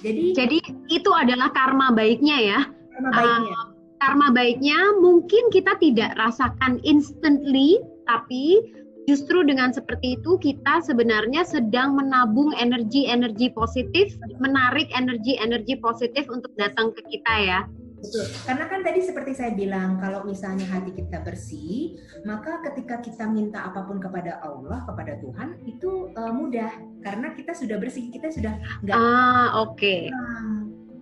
jadi 0.00 0.24
jadi 0.32 0.58
itu 0.88 1.10
adalah 1.12 1.52
karma 1.52 1.92
baiknya 1.92 2.36
ya 2.40 2.60
karma 2.96 3.10
baiknya 3.12 3.56
uh, 3.56 3.66
karma 4.00 4.26
baiknya 4.32 4.78
mungkin 5.00 5.52
kita 5.52 5.76
tidak 5.76 6.16
rasakan 6.16 6.80
instantly 6.88 7.80
tapi 8.08 8.64
justru 9.10 9.42
dengan 9.42 9.74
seperti 9.74 10.14
itu 10.20 10.38
kita 10.38 10.78
sebenarnya 10.86 11.42
sedang 11.42 11.98
menabung 11.98 12.54
energi-energi 12.54 13.50
positif, 13.50 14.14
menarik 14.38 14.86
energi-energi 14.94 15.82
positif 15.82 16.30
untuk 16.30 16.54
datang 16.54 16.94
ke 16.94 17.02
kita 17.10 17.34
ya. 17.42 17.60
Betul. 18.00 18.26
Karena 18.48 18.64
kan 18.66 18.80
tadi 18.80 19.00
seperti 19.04 19.32
saya 19.36 19.52
bilang, 19.52 20.00
kalau 20.00 20.24
misalnya 20.24 20.64
hati 20.64 20.96
kita 20.96 21.20
bersih, 21.20 22.00
maka 22.24 22.64
ketika 22.64 23.04
kita 23.04 23.28
minta 23.28 23.68
apa 23.68 23.84
pun 23.84 24.00
kepada 24.00 24.40
Allah, 24.40 24.82
kepada 24.88 25.20
Tuhan, 25.20 25.60
itu 25.68 26.08
uh, 26.16 26.32
mudah. 26.32 26.72
Karena 27.04 27.36
kita 27.36 27.52
sudah 27.52 27.76
bersih, 27.76 28.08
kita 28.08 28.32
sudah 28.32 28.56
nggak. 28.84 28.96
Ah, 28.96 29.60
oke. 29.60 29.76
Okay. 29.76 30.02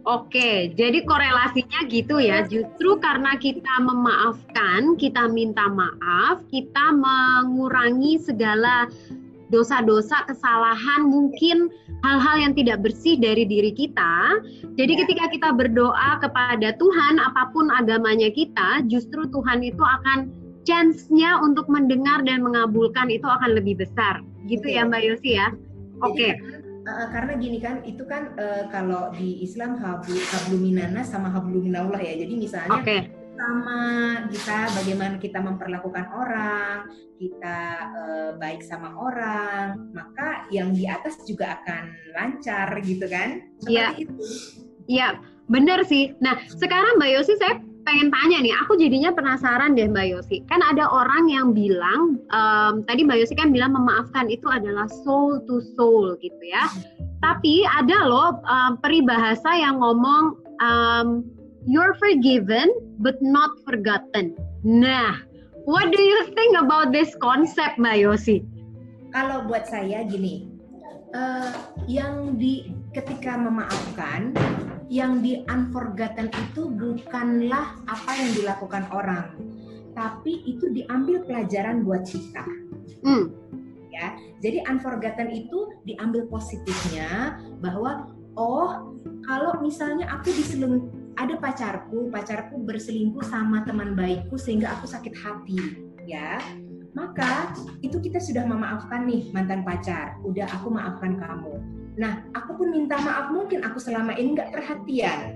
Oke, 0.08 0.72
jadi 0.72 1.04
korelasinya 1.04 1.84
gitu 1.84 2.16
ya. 2.16 2.40
Justru 2.48 2.96
karena 2.96 3.36
kita 3.36 3.76
memaafkan, 3.82 4.96
kita 4.96 5.28
minta 5.28 5.68
maaf, 5.68 6.40
kita 6.48 6.96
mengurangi 6.96 8.16
segala 8.16 8.88
dosa-dosa, 9.48 10.28
kesalahan, 10.28 11.08
mungkin 11.08 11.72
hal-hal 12.04 12.36
yang 12.48 12.52
tidak 12.54 12.84
bersih 12.84 13.16
dari 13.16 13.48
diri 13.48 13.72
kita. 13.72 14.40
Jadi 14.76 14.92
ya. 14.94 14.98
ketika 15.04 15.24
kita 15.32 15.48
berdoa 15.56 16.20
kepada 16.20 16.76
Tuhan, 16.76 17.14
apa 17.20 17.50
pun 17.50 17.72
agamanya 17.72 18.28
kita, 18.32 18.84
justru 18.86 19.26
Tuhan 19.28 19.64
itu 19.64 19.80
akan 19.80 20.30
chance-nya 20.68 21.40
untuk 21.40 21.64
mendengar 21.72 22.20
dan 22.28 22.44
mengabulkan 22.44 23.08
itu 23.08 23.24
akan 23.24 23.56
lebih 23.56 23.80
besar. 23.80 24.20
Gitu 24.46 24.68
ya 24.68 24.84
Mbak 24.84 25.02
Yosi 25.04 25.30
ya. 25.36 25.48
Oke. 26.04 26.14
Okay. 26.14 26.32
Uh, 26.88 27.08
karena 27.12 27.36
gini 27.36 27.60
kan, 27.60 27.84
itu 27.84 28.00
kan 28.08 28.32
uh, 28.40 28.64
kalau 28.72 29.12
di 29.12 29.44
Islam 29.44 29.76
hablu 29.76 30.16
habluminana 30.32 31.04
sama 31.04 31.28
habluminallah 31.28 32.00
ya. 32.00 32.16
Jadi 32.16 32.34
misalnya 32.36 32.80
okay 32.80 33.17
sama 33.38 33.80
kita 34.26 34.58
bagaimana 34.74 35.14
kita 35.22 35.38
memperlakukan 35.38 36.06
orang, 36.10 36.90
kita 37.22 37.58
uh, 37.94 38.30
baik 38.34 38.66
sama 38.66 38.98
orang, 38.98 39.94
maka 39.94 40.50
yang 40.50 40.74
di 40.74 40.90
atas 40.90 41.22
juga 41.22 41.62
akan 41.62 41.94
lancar 42.18 42.68
gitu 42.82 43.06
kan? 43.06 43.46
Iya. 43.70 43.94
Iya, 44.90 45.08
benar 45.46 45.86
sih. 45.86 46.18
Nah, 46.18 46.34
sekarang 46.50 46.98
Mbak 46.98 47.10
Yosi 47.14 47.38
saya 47.38 47.62
pengen 47.86 48.10
tanya 48.10 48.42
nih, 48.42 48.52
aku 48.58 48.74
jadinya 48.76 49.14
penasaran 49.14 49.78
deh 49.78 49.86
Mbak 49.86 50.06
Yosi. 50.10 50.42
Kan 50.50 50.64
ada 50.64 50.90
orang 50.90 51.30
yang 51.30 51.54
bilang, 51.54 52.18
um, 52.34 52.82
tadi 52.90 53.06
Mbak 53.06 53.22
Yosi 53.22 53.34
kan 53.38 53.54
bilang 53.54 53.76
memaafkan 53.76 54.26
itu 54.32 54.48
adalah 54.50 54.90
soul 55.06 55.44
to 55.46 55.62
soul 55.78 56.18
gitu 56.18 56.42
ya. 56.42 56.66
Tapi 57.22 57.68
ada 57.68 58.08
loh 58.08 58.40
um, 58.48 58.80
peribahasa 58.82 59.54
yang 59.54 59.78
ngomong 59.78 60.40
um, 60.58 61.22
you're 61.66 61.94
forgiven 61.98 62.70
but 62.98 63.18
not 63.22 63.50
forgotten. 63.66 64.36
Nah, 64.62 65.18
what 65.64 65.90
do 65.90 66.00
you 66.02 66.30
think 66.34 66.58
about 66.58 66.92
this 66.92 67.14
concept, 67.18 67.78
Mbak 67.80 67.96
Yosi? 68.04 68.44
Kalau 69.10 69.48
buat 69.48 69.64
saya 69.66 70.04
gini, 70.04 70.58
uh, 71.16 71.52
yang 71.88 72.36
di 72.36 72.70
ketika 72.92 73.36
memaafkan, 73.38 74.36
yang 74.92 75.20
di 75.24 75.44
unforgotten 75.48 76.28
itu 76.32 76.68
bukanlah 76.68 77.76
apa 77.88 78.10
yang 78.16 78.30
dilakukan 78.36 78.84
orang, 78.92 79.32
tapi 79.96 80.44
itu 80.44 80.68
diambil 80.72 81.24
pelajaran 81.24 81.84
buat 81.84 82.04
kita. 82.04 82.44
Hmm. 83.04 83.32
Ya, 83.88 84.14
jadi 84.38 84.62
unforgotten 84.68 85.32
itu 85.32 85.74
diambil 85.82 86.28
positifnya 86.30 87.40
bahwa 87.58 88.14
oh 88.38 88.94
kalau 89.26 89.58
misalnya 89.58 90.06
aku 90.06 90.30
diseleng 90.30 90.86
ada 91.18 91.34
pacarku, 91.34 92.08
pacarku 92.14 92.62
berselingkuh 92.62 93.26
sama 93.26 93.66
teman 93.66 93.98
baikku 93.98 94.38
sehingga 94.38 94.70
aku 94.78 94.86
sakit 94.86 95.18
hati, 95.18 95.58
ya. 96.06 96.38
Maka 96.94 97.52
itu 97.82 97.98
kita 97.98 98.22
sudah 98.22 98.46
memaafkan 98.46 99.04
nih 99.04 99.28
mantan 99.34 99.66
pacar, 99.66 100.16
udah 100.22 100.46
aku 100.54 100.70
maafkan 100.70 101.18
kamu. 101.18 101.58
Nah, 101.98 102.22
aku 102.38 102.62
pun 102.62 102.70
minta 102.70 102.94
maaf 103.02 103.34
mungkin 103.34 103.66
aku 103.66 103.82
selama 103.82 104.14
ini 104.14 104.38
nggak 104.38 104.54
perhatian. 104.54 105.34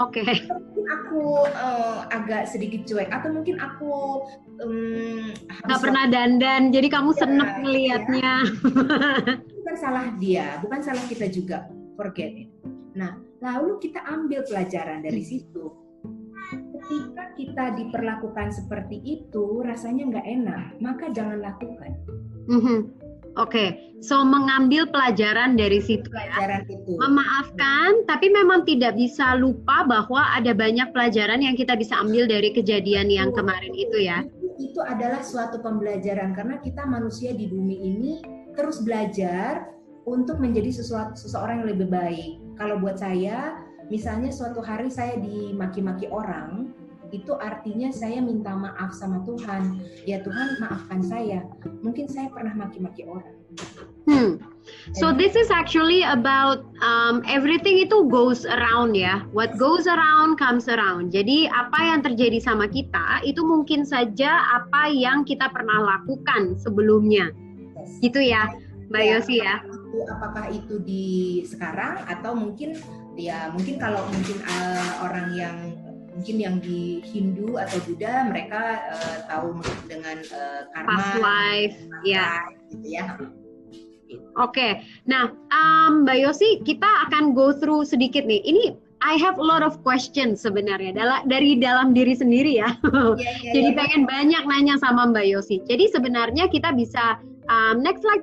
Oke. 0.00 0.24
Okay. 0.24 0.44
Mungkin 0.48 0.84
aku 0.88 1.24
uh, 1.52 2.08
agak 2.12 2.48
sedikit 2.48 2.84
cuek 2.88 3.08
atau 3.12 3.28
mungkin 3.32 3.60
aku 3.60 4.24
um, 4.64 5.32
nggak 5.68 5.80
pernah 5.80 6.04
dandan, 6.08 6.72
jadi 6.72 6.88
kamu 6.92 7.12
ya, 7.12 7.18
seneng 7.24 7.50
melihatnya. 7.64 8.32
Ya. 8.44 9.36
bukan 9.60 9.76
salah 9.76 10.06
dia, 10.20 10.60
bukan 10.60 10.80
salah 10.80 11.04
kita 11.08 11.28
juga. 11.28 11.68
Forget 11.96 12.32
it. 12.44 12.48
Nah, 12.96 13.20
lalu 13.42 13.82
kita 13.82 14.00
ambil 14.06 14.46
pelajaran 14.46 15.02
dari 15.02 15.20
hmm. 15.20 15.28
situ. 15.28 15.64
Ketika 16.52 17.24
kita 17.38 17.64
diperlakukan 17.78 18.54
seperti 18.54 18.98
itu, 19.02 19.62
rasanya 19.62 20.10
nggak 20.10 20.26
enak, 20.26 20.64
maka 20.82 21.08
jangan 21.14 21.38
lakukan. 21.38 21.94
Mm-hmm. 22.50 22.78
Oke, 23.38 23.48
okay. 23.48 23.68
so 24.04 24.26
mengambil 24.26 24.84
pelajaran 24.90 25.56
dari 25.56 25.80
situ 25.80 26.04
ya. 26.10 26.12
pelajaran 26.12 26.62
ya. 26.68 26.74
itu. 26.74 26.92
Memaafkan, 27.00 27.90
tapi 28.04 28.28
memang 28.28 28.66
tidak 28.68 28.98
bisa 28.98 29.38
lupa 29.38 29.86
bahwa 29.88 30.20
ada 30.36 30.52
banyak 30.52 30.90
pelajaran 30.92 31.40
yang 31.40 31.56
kita 31.56 31.78
bisa 31.78 31.96
ambil 32.02 32.28
dari 32.28 32.52
kejadian 32.52 33.08
yang 33.08 33.32
kemarin 33.32 33.72
itu 33.72 34.04
ya. 34.04 34.26
Itu 34.60 34.84
adalah 34.84 35.24
suatu 35.24 35.62
pembelajaran 35.64 36.36
karena 36.36 36.60
kita 36.60 36.84
manusia 36.84 37.32
di 37.32 37.48
bumi 37.48 37.76
ini 37.78 38.12
terus 38.52 38.84
belajar 38.84 39.70
untuk 40.04 40.42
menjadi 40.42 40.82
sesuatu 40.82 41.16
seseorang 41.16 41.64
yang 41.64 41.68
lebih 41.72 41.88
baik. 41.88 42.41
Kalau 42.62 42.78
buat 42.78 42.94
saya, 42.94 43.58
misalnya 43.90 44.30
suatu 44.30 44.62
hari 44.62 44.86
saya 44.86 45.18
dimaki-maki 45.18 46.06
orang, 46.06 46.70
itu 47.10 47.34
artinya 47.34 47.90
saya 47.90 48.22
minta 48.22 48.54
maaf 48.54 48.94
sama 48.94 49.18
Tuhan. 49.26 49.82
Ya 50.06 50.22
Tuhan, 50.22 50.62
maafkan 50.62 51.02
saya. 51.02 51.42
Mungkin 51.82 52.06
saya 52.06 52.30
pernah 52.30 52.54
maki-maki 52.54 53.02
orang. 53.02 53.34
Hmm. 54.06 54.38
So 54.94 55.10
this 55.10 55.34
is 55.34 55.50
actually 55.50 56.06
about 56.06 56.62
um, 56.86 57.26
everything 57.26 57.82
itu 57.82 58.06
goes 58.06 58.46
around 58.46 58.94
ya. 58.94 59.26
What 59.34 59.58
goes 59.58 59.90
around 59.90 60.38
comes 60.38 60.70
around. 60.70 61.10
Jadi 61.10 61.50
apa 61.50 61.82
yang 61.82 62.06
terjadi 62.06 62.38
sama 62.38 62.70
kita 62.70 63.26
itu 63.26 63.42
mungkin 63.42 63.82
saja 63.82 64.38
apa 64.62 64.86
yang 64.86 65.26
kita 65.26 65.50
pernah 65.50 65.98
lakukan 65.98 66.54
sebelumnya. 66.62 67.34
Gitu 67.98 68.22
ya, 68.22 68.54
Mbak 68.86 69.02
ya, 69.02 69.10
Yosi 69.18 69.36
ya 69.42 69.81
itu 69.92 70.08
apakah 70.08 70.48
itu 70.48 70.80
di 70.80 71.44
sekarang 71.44 72.00
atau 72.08 72.32
mungkin 72.32 72.80
ya 73.12 73.52
mungkin 73.52 73.76
kalau 73.76 74.08
mungkin 74.08 74.40
uh, 74.48 75.04
orang 75.04 75.36
yang 75.36 75.56
mungkin 76.16 76.36
yang 76.40 76.56
di 76.64 77.04
Hindu 77.04 77.60
atau 77.60 77.76
Buddha 77.84 78.24
mereka 78.24 78.88
uh, 78.88 79.18
tahu 79.28 79.60
dengan 79.92 80.16
uh, 80.32 80.64
karma 80.72 80.96
past 80.96 81.12
life 81.20 81.76
ya 82.08 82.40
gitu 82.72 82.88
ya 82.88 83.20
Oke, 84.12 84.60
okay. 84.60 84.72
nah 85.08 85.32
um, 85.48 86.04
Mbak 86.04 86.18
Yosi 86.20 86.60
kita 86.68 86.84
akan 87.08 87.32
go 87.32 87.48
through 87.48 87.88
sedikit 87.88 88.28
nih. 88.28 88.44
Ini 88.44 88.76
I 89.00 89.16
have 89.16 89.40
a 89.40 89.44
lot 89.44 89.64
of 89.64 89.80
questions 89.80 90.44
sebenarnya 90.44 90.92
dari 91.24 91.56
dalam 91.56 91.96
diri 91.96 92.12
sendiri 92.12 92.60
ya. 92.60 92.76
Yeah, 92.84 93.16
yeah, 93.16 93.52
Jadi 93.56 93.68
yeah. 93.72 93.78
pengen 93.80 94.02
banyak 94.04 94.44
nanya 94.44 94.76
sama 94.84 95.08
Mbak 95.08 95.26
Yosi. 95.32 95.64
Jadi 95.64 95.88
sebenarnya 95.96 96.44
kita 96.52 96.76
bisa 96.76 97.24
um, 97.48 97.80
next 97.80 98.04
slide 98.04 98.20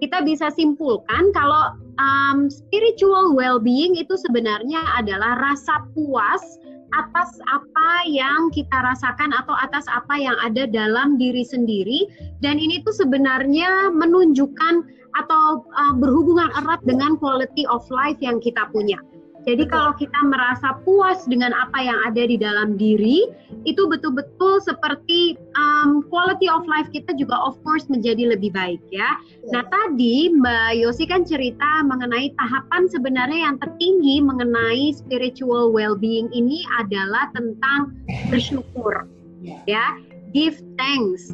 kita 0.00 0.22
bisa 0.24 0.52
simpulkan 0.52 1.32
kalau 1.32 1.76
um, 1.96 2.48
spiritual 2.52 3.32
well-being 3.32 3.96
itu 3.96 4.14
sebenarnya 4.16 4.80
adalah 4.96 5.38
rasa 5.40 5.84
puas 5.96 6.42
atas 6.94 7.34
apa 7.50 8.06
yang 8.06 8.48
kita 8.54 8.72
rasakan 8.72 9.34
atau 9.34 9.58
atas 9.58 9.84
apa 9.90 10.14
yang 10.16 10.36
ada 10.38 10.70
dalam 10.70 11.18
diri 11.18 11.42
sendiri 11.42 12.06
dan 12.40 12.62
ini 12.62 12.80
tuh 12.86 12.94
sebenarnya 12.94 13.90
menunjukkan 13.90 14.86
atau 15.16 15.64
uh, 15.64 15.94
berhubungan 15.96 16.52
erat 16.62 16.80
dengan 16.84 17.16
quality 17.16 17.64
of 17.66 17.82
life 17.88 18.20
yang 18.20 18.38
kita 18.38 18.68
punya. 18.70 19.00
Jadi 19.46 19.62
kalau 19.70 19.94
kita 19.94 20.26
merasa 20.26 20.74
puas 20.82 21.22
dengan 21.30 21.54
apa 21.54 21.78
yang 21.78 21.94
ada 22.02 22.26
di 22.26 22.34
dalam 22.34 22.74
diri, 22.74 23.30
itu 23.62 23.86
betul-betul 23.86 24.58
seperti 24.58 25.38
um, 25.54 26.02
quality 26.10 26.50
of 26.50 26.66
life 26.66 26.90
kita 26.90 27.14
juga 27.14 27.38
of 27.38 27.54
course 27.62 27.86
menjadi 27.86 28.34
lebih 28.34 28.50
baik 28.50 28.82
ya. 28.90 29.14
Nah 29.54 29.62
tadi 29.70 30.34
Mbak 30.34 30.82
Yosi 30.82 31.06
kan 31.06 31.22
cerita 31.22 31.86
mengenai 31.86 32.34
tahapan 32.34 32.90
sebenarnya 32.90 33.46
yang 33.46 33.56
tertinggi 33.62 34.18
mengenai 34.18 34.90
spiritual 34.90 35.70
well-being 35.70 36.26
ini 36.34 36.66
adalah 36.82 37.30
tentang 37.30 37.94
bersyukur, 38.26 39.06
ya, 39.70 39.94
give 40.34 40.58
thanks. 40.74 41.30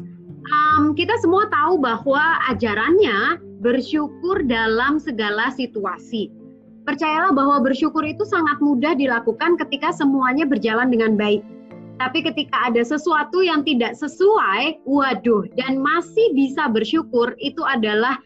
Um, 0.53 0.93
kita 0.93 1.17
semua 1.25 1.49
tahu 1.49 1.81
bahwa 1.81 2.37
ajarannya 2.51 3.41
bersyukur 3.63 4.43
dalam 4.45 5.01
segala 5.01 5.49
situasi 5.55 6.42
Percayalah 6.83 7.31
bahwa 7.31 7.63
bersyukur 7.63 8.03
itu 8.03 8.27
sangat 8.27 8.59
mudah 8.59 8.91
dilakukan 8.95 9.55
ketika 9.55 9.95
semuanya 9.95 10.43
berjalan 10.43 10.91
dengan 10.91 11.15
baik. 11.15 11.39
Tapi 12.01 12.25
ketika 12.25 12.73
ada 12.73 12.83
sesuatu 12.83 13.39
yang 13.45 13.63
tidak 13.63 13.95
sesuai, 13.95 14.83
waduh, 14.83 15.47
dan 15.55 15.79
masih 15.79 16.33
bisa 16.35 16.67
bersyukur, 16.67 17.31
itu 17.39 17.63
adalah 17.63 18.19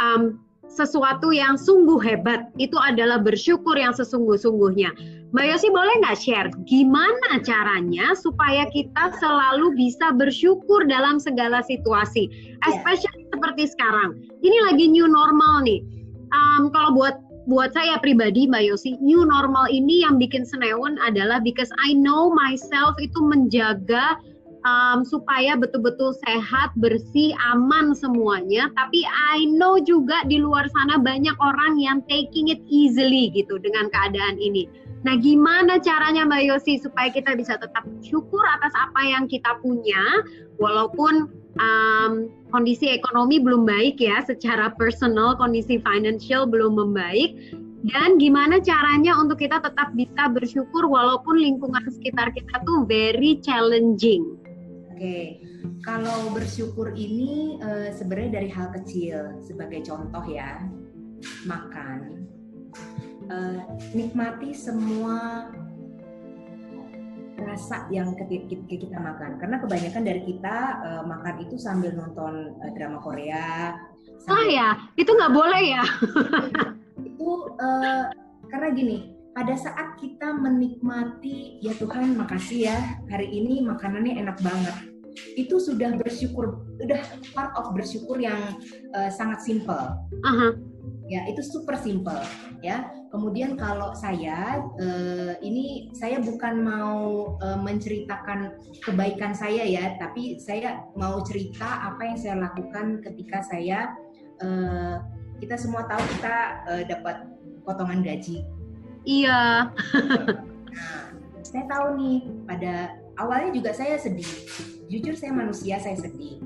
um, 0.00 0.40
sesuatu 0.70 1.34
yang 1.34 1.58
sungguh 1.60 1.98
hebat. 1.98 2.48
Itu 2.56 2.78
adalah 2.80 3.20
bersyukur 3.20 3.74
yang 3.74 3.92
sesungguh-sungguhnya. 3.92 4.94
Mbak 5.28 5.44
Yosi 5.44 5.68
boleh 5.68 5.94
nggak 6.00 6.16
share 6.16 6.48
gimana 6.64 7.44
caranya 7.44 8.16
supaya 8.16 8.64
kita 8.72 9.12
selalu 9.20 9.76
bisa 9.76 10.08
bersyukur 10.16 10.88
dalam 10.88 11.20
segala 11.20 11.60
situasi, 11.68 12.32
ya. 12.32 12.72
especially 12.72 13.28
yeah. 13.28 13.32
seperti 13.36 13.62
sekarang. 13.68 14.16
Ini 14.40 14.72
lagi 14.72 14.88
new 14.88 15.04
normal 15.04 15.68
nih. 15.68 15.84
Um, 16.32 16.72
kalau 16.72 16.96
buat 16.96 17.27
buat 17.48 17.72
saya 17.72 17.96
pribadi 17.96 18.44
Mbak 18.44 18.62
Yosi, 18.68 19.00
new 19.00 19.24
normal 19.24 19.72
ini 19.72 20.04
yang 20.04 20.20
bikin 20.20 20.44
senewan 20.44 21.00
adalah 21.00 21.40
because 21.40 21.72
I 21.80 21.96
know 21.96 22.28
myself 22.28 23.00
itu 23.00 23.16
menjaga 23.24 24.20
um, 24.68 25.00
supaya 25.00 25.56
betul-betul 25.56 26.12
sehat, 26.28 26.76
bersih, 26.76 27.32
aman 27.48 27.96
semuanya. 27.96 28.68
Tapi 28.76 29.00
I 29.32 29.48
know 29.48 29.80
juga 29.80 30.28
di 30.28 30.36
luar 30.36 30.68
sana 30.76 31.00
banyak 31.00 31.34
orang 31.40 31.80
yang 31.80 32.04
taking 32.04 32.52
it 32.52 32.60
easily 32.68 33.32
gitu 33.32 33.56
dengan 33.56 33.88
keadaan 33.88 34.36
ini. 34.36 34.68
Nah, 35.08 35.16
gimana 35.16 35.80
caranya 35.80 36.28
Mbak 36.28 36.42
Yosi 36.52 36.84
supaya 36.84 37.08
kita 37.08 37.32
bisa 37.32 37.56
tetap 37.56 37.86
syukur 38.04 38.44
atas 38.44 38.74
apa 38.76 39.08
yang 39.08 39.24
kita 39.24 39.56
punya, 39.64 40.26
walaupun 40.60 41.32
um, 41.58 42.32
kondisi 42.50 42.90
ekonomi 42.90 43.42
belum 43.42 43.68
baik 43.68 44.00
ya, 44.00 44.24
secara 44.24 44.72
personal 44.74 45.36
kondisi 45.36 45.78
financial 45.82 46.48
belum 46.48 46.78
membaik, 46.78 47.36
dan 47.94 48.18
gimana 48.18 48.58
caranya 48.58 49.14
untuk 49.14 49.38
kita 49.38 49.62
tetap 49.62 49.94
bisa 49.94 50.26
bersyukur 50.32 50.86
walaupun 50.90 51.38
lingkungan 51.38 51.84
sekitar 51.90 52.34
kita 52.34 52.58
tuh 52.66 52.82
very 52.88 53.38
challenging. 53.38 54.38
Oke, 54.98 55.38
kalau 55.86 56.34
bersyukur 56.34 56.90
ini 56.98 57.62
uh, 57.62 57.94
sebenarnya 57.94 58.42
dari 58.42 58.50
hal 58.50 58.74
kecil, 58.74 59.38
sebagai 59.46 59.86
contoh 59.86 60.26
ya, 60.26 60.66
makan 61.46 62.26
uh, 63.30 63.62
nikmati 63.94 64.50
semua 64.50 65.50
rasa 67.48 67.88
yang 67.88 68.12
ketika 68.12 68.76
kita 68.76 68.98
makan. 69.00 69.40
Karena 69.40 69.56
kebanyakan 69.58 70.02
dari 70.04 70.22
kita 70.28 70.56
uh, 70.84 71.02
makan 71.08 71.40
itu 71.40 71.56
sambil 71.56 71.96
nonton 71.96 72.52
uh, 72.60 72.70
drama 72.76 73.00
Korea 73.00 73.72
ah 74.28 74.44
ya 74.50 74.68
itu 74.98 75.10
nggak 75.14 75.34
boleh 75.34 75.62
ya? 75.62 75.84
Itu 76.98 77.54
uh, 77.56 78.10
karena 78.50 78.68
gini 78.74 78.96
pada 79.32 79.54
saat 79.54 79.94
kita 80.02 80.34
menikmati 80.34 81.62
ya 81.62 81.72
Tuhan 81.78 82.18
makasih 82.18 82.68
ya 82.68 82.78
hari 83.06 83.30
ini 83.30 83.62
makanannya 83.62 84.18
enak 84.18 84.38
banget. 84.42 84.76
Itu 85.38 85.62
sudah 85.62 85.94
bersyukur 85.94 86.66
udah 86.78 87.00
part 87.34 87.54
of 87.54 87.70
bersyukur 87.74 88.18
yang 88.18 88.58
uh, 88.92 89.10
sangat 89.10 89.42
simple. 89.46 89.94
Uh 90.26 90.28
-huh. 90.28 90.52
ya 91.08 91.24
itu 91.24 91.40
super 91.40 91.72
simple 91.80 92.20
ya 92.60 92.84
Kemudian 93.08 93.56
kalau 93.56 93.96
saya 93.96 94.60
uh, 94.76 95.32
ini 95.40 95.88
saya 95.96 96.20
bukan 96.20 96.60
mau 96.60 96.96
uh, 97.40 97.56
menceritakan 97.56 98.52
kebaikan 98.84 99.32
saya 99.32 99.64
ya, 99.64 99.96
tapi 99.96 100.36
saya 100.36 100.84
mau 100.92 101.24
cerita 101.24 101.88
apa 101.88 102.04
yang 102.04 102.18
saya 102.20 102.36
lakukan 102.36 103.00
ketika 103.00 103.40
saya 103.48 103.96
uh, 104.44 105.00
kita 105.40 105.56
semua 105.56 105.88
tahu 105.88 106.04
kita 106.20 106.36
uh, 106.68 106.82
dapat 106.84 107.16
potongan 107.64 108.04
gaji. 108.04 108.44
Iya. 109.08 109.72
nah, 110.76 111.40
saya 111.40 111.64
tahu 111.64 111.96
nih 111.96 112.18
pada 112.44 112.92
awalnya 113.16 113.56
juga 113.56 113.72
saya 113.72 113.96
sedih. 113.96 114.28
Jujur 114.92 115.16
saya 115.16 115.32
manusia, 115.32 115.80
saya 115.80 115.96
sedih. 115.96 116.44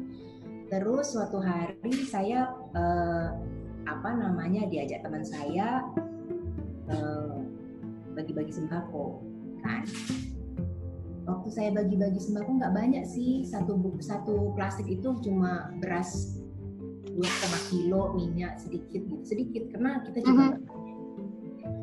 Terus 0.71 1.11
suatu 1.11 1.43
hari 1.43 2.07
saya 2.07 2.55
uh, 2.71 3.35
apa 3.83 4.15
namanya 4.15 4.71
diajak 4.71 5.03
teman 5.03 5.27
saya 5.27 5.83
Eh, 5.91 6.12
bagi-bagi 8.13 8.53
sembako 8.53 9.23
kan? 9.63 9.85
Waktu 11.23 11.49
saya 11.55 11.71
bagi-bagi 11.71 12.19
sembako 12.19 12.51
nggak 12.59 12.75
banyak 12.75 13.05
sih. 13.07 13.47
Satu 13.47 13.79
satu 14.03 14.53
plastik 14.59 14.91
itu 14.91 15.15
cuma 15.23 15.71
beras 15.79 16.39
dua 17.13 17.29
koma 17.29 17.59
kilo 17.71 18.03
minyak 18.19 18.59
sedikit 18.59 19.03
gitu. 19.07 19.15
Sedikit 19.23 19.63
karena 19.71 20.03
kita 20.03 20.19
juga 20.25 20.45
uh 20.45 20.53
-huh. 20.57 20.81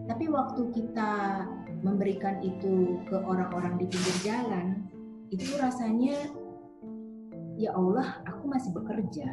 tapi 0.09 0.25
waktu 0.27 0.61
kita 0.73 1.11
memberikan 1.79 2.43
itu 2.43 2.99
ke 3.07 3.15
orang-orang 3.15 3.79
di 3.79 3.85
pinggir 3.87 4.17
jalan 4.27 4.83
itu 5.31 5.55
rasanya 5.55 6.27
ya 7.55 7.71
Allah 7.77 8.19
aku 8.27 8.49
masih 8.51 8.75
bekerja. 8.75 9.27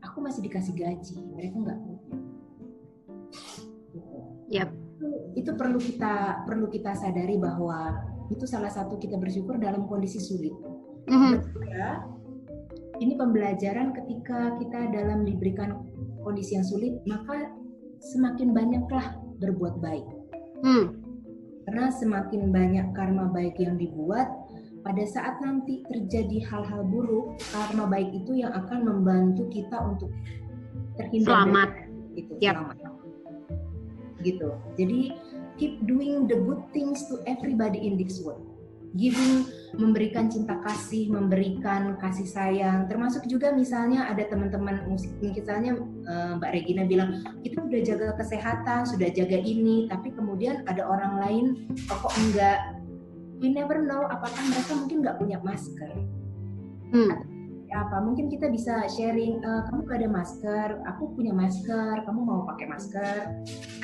Aku 0.00 0.24
masih 0.24 0.40
dikasih 0.42 0.74
gaji. 0.74 1.16
Mereka 1.36 1.56
nggak 1.60 1.78
punya 1.78 2.00
Yep. 4.50 4.68
Itu, 4.70 5.08
itu 5.38 5.50
perlu 5.54 5.78
kita 5.78 6.44
perlu 6.44 6.66
kita 6.66 6.92
sadari 6.98 7.38
bahwa 7.38 7.94
itu 8.30 8.44
salah 8.46 8.70
satu 8.70 8.98
kita 8.98 9.18
bersyukur 9.18 9.58
dalam 9.58 9.86
kondisi 9.86 10.18
sulit. 10.22 10.54
Mm-hmm. 11.10 11.42
ini 13.00 13.16
pembelajaran 13.16 13.96
ketika 13.96 14.54
kita 14.60 14.92
dalam 14.94 15.24
diberikan 15.24 15.82
kondisi 16.22 16.54
yang 16.54 16.62
sulit, 16.62 17.00
maka 17.08 17.50
semakin 17.98 18.52
banyaklah 18.52 19.16
berbuat 19.40 19.80
baik. 19.80 20.06
Mm. 20.60 20.86
Karena 21.66 21.86
semakin 21.90 22.52
banyak 22.52 22.86
karma 22.92 23.32
baik 23.32 23.56
yang 23.58 23.80
dibuat, 23.80 24.28
pada 24.84 25.02
saat 25.08 25.40
nanti 25.40 25.82
terjadi 25.88 26.44
hal-hal 26.52 26.84
buruk, 26.84 27.40
karma 27.50 27.88
baik 27.88 28.12
itu 28.12 28.44
yang 28.44 28.52
akan 28.52 28.84
membantu 28.84 29.48
kita 29.48 29.80
untuk 29.80 30.12
terhindar 31.00 31.48
selamat. 31.48 31.68
Dari 31.72 32.20
itu, 32.20 32.32
yep. 32.44 32.54
selamat 32.60 32.89
gitu. 34.22 34.56
Jadi 34.76 35.14
keep 35.60 35.84
doing 35.84 36.24
the 36.24 36.36
good 36.40 36.62
things 36.72 37.04
to 37.12 37.20
everybody 37.28 37.80
in 37.84 38.00
this 38.00 38.20
world. 38.24 38.40
Giving, 38.90 39.46
memberikan 39.78 40.26
cinta 40.26 40.58
kasih, 40.66 41.14
memberikan 41.14 41.94
kasih 42.02 42.26
sayang, 42.26 42.90
termasuk 42.90 43.22
juga 43.30 43.54
misalnya 43.54 44.10
ada 44.10 44.26
teman-teman 44.26 44.82
musik, 44.90 45.14
misalnya 45.22 45.78
uh, 46.10 46.34
Mbak 46.42 46.50
Regina 46.50 46.82
bilang 46.90 47.22
kita 47.46 47.62
sudah 47.62 47.80
jaga 47.86 48.08
kesehatan, 48.18 48.90
sudah 48.90 49.14
jaga 49.14 49.38
ini, 49.38 49.86
tapi 49.86 50.10
kemudian 50.10 50.66
ada 50.66 50.82
orang 50.82 51.22
lain 51.22 51.44
oh, 51.86 51.98
kok 52.02 52.14
enggak, 52.18 52.58
we 53.38 53.54
never 53.54 53.78
know 53.78 54.10
apakah 54.10 54.42
mereka 54.50 54.74
mungkin 54.74 55.06
nggak 55.06 55.18
punya 55.22 55.38
masker. 55.46 55.94
Hmm 56.90 57.29
apa? 57.72 58.02
Mungkin 58.02 58.26
kita 58.30 58.50
bisa 58.50 58.86
sharing 58.90 59.42
uh, 59.42 59.62
kamu 59.70 59.80
gak 59.86 59.98
ada 60.02 60.10
masker 60.10 60.68
aku 60.86 61.14
punya 61.14 61.32
masker 61.34 62.02
kamu 62.04 62.20
mau 62.22 62.42
pakai 62.46 62.66
masker 62.66 63.16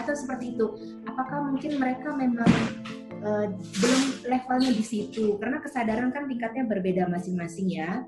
atau 0.02 0.14
seperti 0.14 0.58
itu. 0.58 0.66
Apakah 1.06 1.50
mungkin 1.50 1.78
mereka 1.78 2.14
memang 2.14 2.50
uh, 3.22 3.46
belum 3.54 4.02
levelnya 4.26 4.70
di 4.74 4.84
situ? 4.84 5.38
Karena 5.38 5.62
kesadaran 5.62 6.10
kan 6.10 6.26
tingkatnya 6.26 6.66
berbeda 6.66 7.06
masing-masing 7.08 7.70
ya. 7.70 8.02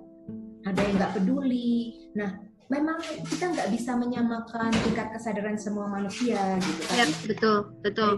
Ada 0.67 0.81
yang 0.83 0.95
nggak 0.99 1.15
peduli. 1.17 2.11
Nah 2.19 2.49
memang 2.69 3.01
kita 3.25 3.49
nggak 3.49 3.69
bisa 3.73 3.97
menyamakan 3.97 4.71
tingkat 4.85 5.09
kesadaran 5.17 5.57
semua 5.57 5.89
manusia 5.89 6.61
gitu 6.61 6.83
kan. 6.93 6.97
Ya, 6.97 7.07
betul 7.25 7.59
betul. 7.81 8.13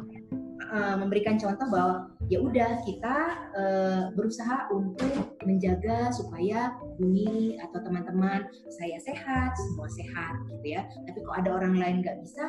Uh, 0.71 0.95
memberikan 1.03 1.35
contoh 1.35 1.67
bahwa 1.67 2.15
ya 2.31 2.39
udah 2.39 2.79
kita 2.87 3.17
uh, 3.59 4.03
berusaha 4.15 4.71
untuk 4.71 5.35
menjaga 5.43 6.15
supaya 6.15 6.79
bumi 7.01 7.57
atau 7.57 7.81
teman-teman 7.81 8.45
saya 8.69 9.01
sehat 9.01 9.57
semua 9.57 9.89
sehat 9.89 10.37
gitu 10.53 10.77
ya 10.77 10.85
tapi 11.09 11.19
kalau 11.25 11.37
ada 11.41 11.51
orang 11.57 11.75
lain 11.81 11.97
nggak 12.05 12.21
bisa 12.21 12.45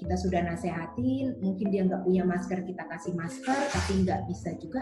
kita 0.00 0.16
sudah 0.16 0.40
nasehatin 0.40 1.36
mungkin 1.44 1.68
dia 1.68 1.84
nggak 1.84 2.02
punya 2.08 2.24
masker 2.24 2.64
kita 2.64 2.88
kasih 2.88 3.12
masker 3.12 3.60
tapi 3.76 3.92
nggak 4.08 4.24
bisa 4.24 4.56
juga 4.56 4.80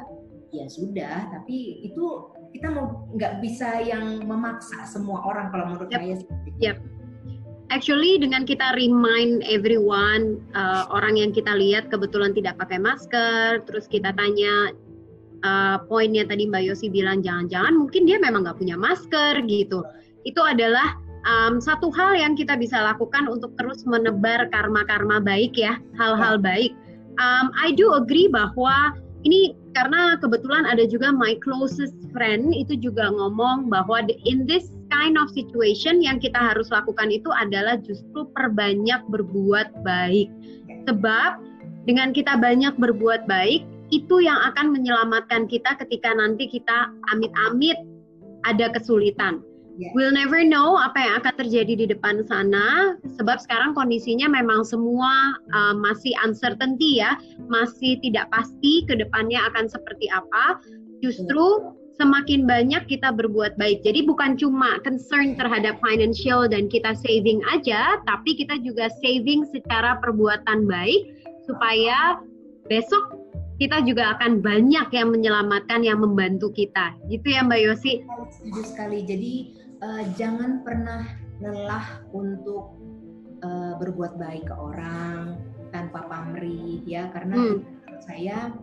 ya 0.54 0.64
sudah 0.70 1.28
tapi 1.34 1.82
itu 1.84 2.30
kita 2.54 2.70
mau 2.72 3.10
nggak 3.12 3.42
bisa 3.42 3.82
yang 3.82 4.22
memaksa 4.24 4.86
semua 4.86 5.26
orang 5.26 5.50
kalau 5.50 5.74
menurut 5.74 5.90
yep. 5.92 6.00
saya 6.00 6.14
seperti 6.16 6.48
itu. 6.54 6.60
Yep 6.70 6.78
actually 7.68 8.16
dengan 8.16 8.48
kita 8.48 8.74
remind 8.76 9.44
everyone 9.44 10.40
uh, 10.56 10.88
orang 10.88 11.20
yang 11.20 11.30
kita 11.32 11.52
lihat 11.52 11.92
kebetulan 11.92 12.32
tidak 12.32 12.56
pakai 12.56 12.80
masker, 12.80 13.60
terus 13.68 13.84
kita 13.88 14.12
tanya 14.16 14.72
uh, 15.42 15.82
poinnya 15.86 16.26
tadi 16.26 16.48
Mbak 16.48 16.62
Yosi 16.72 16.86
bilang 16.90 17.22
jangan-jangan 17.22 17.74
mungkin 17.76 18.06
dia 18.08 18.18
memang 18.18 18.46
nggak 18.46 18.58
punya 18.58 18.74
masker 18.78 19.42
gitu. 19.46 19.84
Itu 20.26 20.40
adalah 20.42 20.98
um, 21.26 21.58
satu 21.58 21.90
hal 21.94 22.16
yang 22.18 22.34
kita 22.34 22.56
bisa 22.58 22.78
lakukan 22.78 23.26
untuk 23.26 23.54
terus 23.58 23.82
menebar 23.86 24.48
karma-karma 24.50 25.22
baik 25.22 25.58
ya, 25.58 25.78
hal-hal 25.98 26.38
ya. 26.38 26.44
baik. 26.44 26.72
Um, 27.18 27.50
I 27.58 27.74
do 27.74 27.98
agree 27.98 28.30
bahwa 28.30 28.94
ini 29.26 29.58
karena 29.74 30.14
kebetulan 30.22 30.62
ada 30.66 30.86
juga 30.86 31.10
my 31.10 31.34
closest 31.42 31.98
friend 32.14 32.54
itu 32.54 32.78
juga 32.78 33.10
ngomong 33.10 33.66
bahwa 33.66 34.06
in 34.26 34.46
this 34.46 34.70
kind 34.88 35.18
of 35.18 35.28
situation 35.34 36.00
yang 36.00 36.22
kita 36.22 36.38
harus 36.38 36.70
lakukan 36.70 37.10
itu 37.10 37.28
adalah 37.34 37.76
justru 37.82 38.30
perbanyak 38.32 39.02
berbuat 39.10 39.82
baik. 39.82 40.30
Sebab 40.86 41.42
dengan 41.84 42.14
kita 42.14 42.38
banyak 42.38 42.78
berbuat 42.78 43.26
baik, 43.26 43.66
itu 43.88 44.20
yang 44.20 44.36
akan 44.52 44.72
menyelamatkan 44.72 45.48
kita 45.48 45.76
ketika 45.80 46.12
nanti 46.12 46.48
kita 46.48 46.92
amit-amit 47.12 47.76
ada 48.44 48.70
kesulitan. 48.72 49.40
Yeah. 49.78 49.94
We'll 49.94 50.10
never 50.10 50.42
know 50.42 50.74
apa 50.74 50.98
yang 50.98 51.14
akan 51.22 51.34
terjadi 51.38 51.72
di 51.78 51.86
depan 51.86 52.26
sana, 52.26 52.98
sebab 53.14 53.38
sekarang 53.38 53.78
kondisinya 53.78 54.26
memang 54.26 54.66
semua 54.66 55.38
uh, 55.54 55.74
masih 55.78 56.10
uncertainty 56.26 56.98
ya, 56.98 57.14
masih 57.46 57.94
tidak 58.02 58.26
pasti 58.34 58.82
ke 58.90 58.98
depannya 58.98 59.38
akan 59.54 59.70
seperti 59.70 60.10
apa. 60.10 60.58
Justru 60.98 61.78
semakin 61.94 62.42
banyak 62.46 62.90
kita 62.90 63.14
berbuat 63.14 63.54
baik. 63.54 63.86
Jadi 63.86 64.02
bukan 64.02 64.34
cuma 64.34 64.82
concern 64.82 65.38
terhadap 65.38 65.78
financial 65.78 66.50
dan 66.50 66.66
kita 66.66 66.98
saving 66.98 67.38
aja, 67.54 68.02
tapi 68.06 68.34
kita 68.34 68.58
juga 68.66 68.90
saving 68.98 69.46
secara 69.50 69.98
perbuatan 70.02 70.66
baik 70.66 71.06
supaya 71.46 72.18
besok 72.66 73.14
kita 73.58 73.82
juga 73.82 74.14
akan 74.16 74.38
banyak 74.38 74.88
yang 74.94 75.10
menyelamatkan, 75.10 75.82
yang 75.82 75.98
membantu 75.98 76.54
kita. 76.54 76.94
Gitu 77.10 77.26
ya 77.34 77.42
Mbak 77.42 77.60
Yosi? 77.66 78.06
Setuju 78.30 78.62
sekali. 78.62 79.02
Jadi 79.02 79.34
uh, 79.82 80.02
jangan 80.14 80.62
pernah 80.62 81.02
lelah 81.42 82.06
untuk 82.14 82.78
uh, 83.42 83.74
berbuat 83.82 84.14
baik 84.18 84.46
ke 84.46 84.54
orang 84.54 85.42
tanpa 85.74 86.06
pamrih 86.06 86.80
ya, 86.86 87.10
karena 87.10 87.36
hmm. 87.36 87.58
saya 88.00 88.54